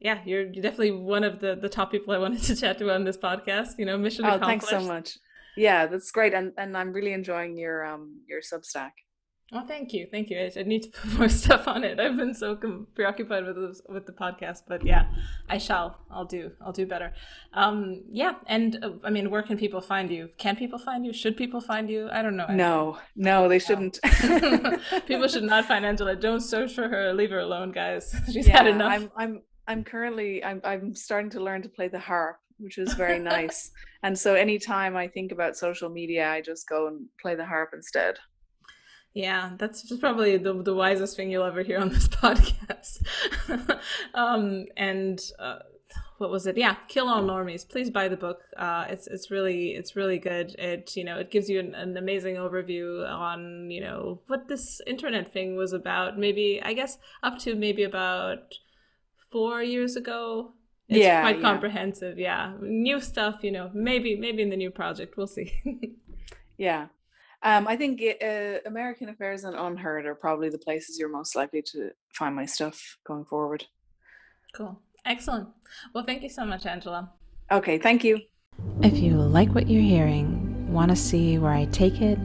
[0.00, 3.04] yeah, you're definitely one of the the top people I wanted to chat to on
[3.04, 3.78] this podcast.
[3.78, 4.68] You know, mission oh, accomplished.
[4.68, 5.18] thanks so much.
[5.56, 8.90] Yeah, that's great, and and I'm really enjoying your um your Substack.
[9.52, 10.38] Oh, thank you, thank you.
[10.38, 12.00] I, I, need to put more stuff on it.
[12.00, 15.06] I've been so com- preoccupied with this, with the podcast, but yeah,
[15.48, 15.98] I shall.
[16.10, 16.52] I'll do.
[16.60, 17.12] I'll do better.
[17.52, 20.30] Um, yeah, and uh, I mean, where can people find you?
[20.38, 21.12] Can people find you?
[21.12, 22.08] Should people find you?
[22.10, 22.46] I don't know.
[22.48, 24.00] No, no, they shouldn't.
[25.06, 26.16] people should not find Angela.
[26.16, 27.12] Don't search for her.
[27.12, 28.14] Leave her alone, guys.
[28.32, 28.92] She's yeah, had enough.
[28.92, 32.94] I'm, I'm, I'm currently, I'm, I'm starting to learn to play the harp, which is
[32.94, 33.70] very nice.
[34.02, 37.70] and so, anytime I think about social media, I just go and play the harp
[37.74, 38.16] instead.
[39.14, 43.00] Yeah, that's probably the, the wisest thing you'll ever hear on this podcast.
[44.14, 45.60] um, and uh,
[46.18, 46.56] what was it?
[46.56, 47.68] Yeah, Kill All Normies.
[47.68, 48.40] Please buy the book.
[48.56, 50.54] Uh, it's it's really it's really good.
[50.58, 54.80] It you know it gives you an, an, amazing overview on you know what this
[54.86, 56.18] internet thing was about.
[56.18, 58.54] Maybe I guess up to maybe about
[59.30, 60.54] four years ago.
[60.88, 61.42] It's yeah, quite yeah.
[61.42, 62.18] comprehensive.
[62.18, 63.38] Yeah, new stuff.
[63.42, 65.52] You know, maybe maybe in the new project we'll see.
[66.56, 66.86] yeah,
[67.44, 71.62] um, I think uh, American Affairs and UnHerd are probably the places you're most likely
[71.62, 73.64] to find my stuff going forward.
[74.54, 74.80] Cool.
[75.04, 75.48] Excellent.
[75.94, 77.12] Well, thank you so much, Angela.
[77.52, 78.20] Okay, thank you.
[78.82, 82.18] If you like what you're hearing, want to see where I take it,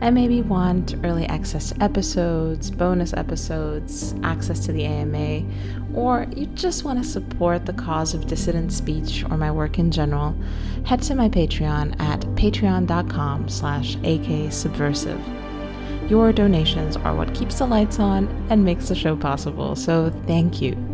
[0.00, 5.42] and maybe want early access to episodes, bonus episodes, access to the AMA,
[5.94, 9.90] or you just want to support the cause of dissident speech or my work in
[9.90, 10.36] general,
[10.84, 15.20] head to my Patreon at patreon.com slash aksubversive.
[16.10, 20.62] Your donations are what keeps the lights on and makes the show possible, so thank
[20.62, 20.85] you.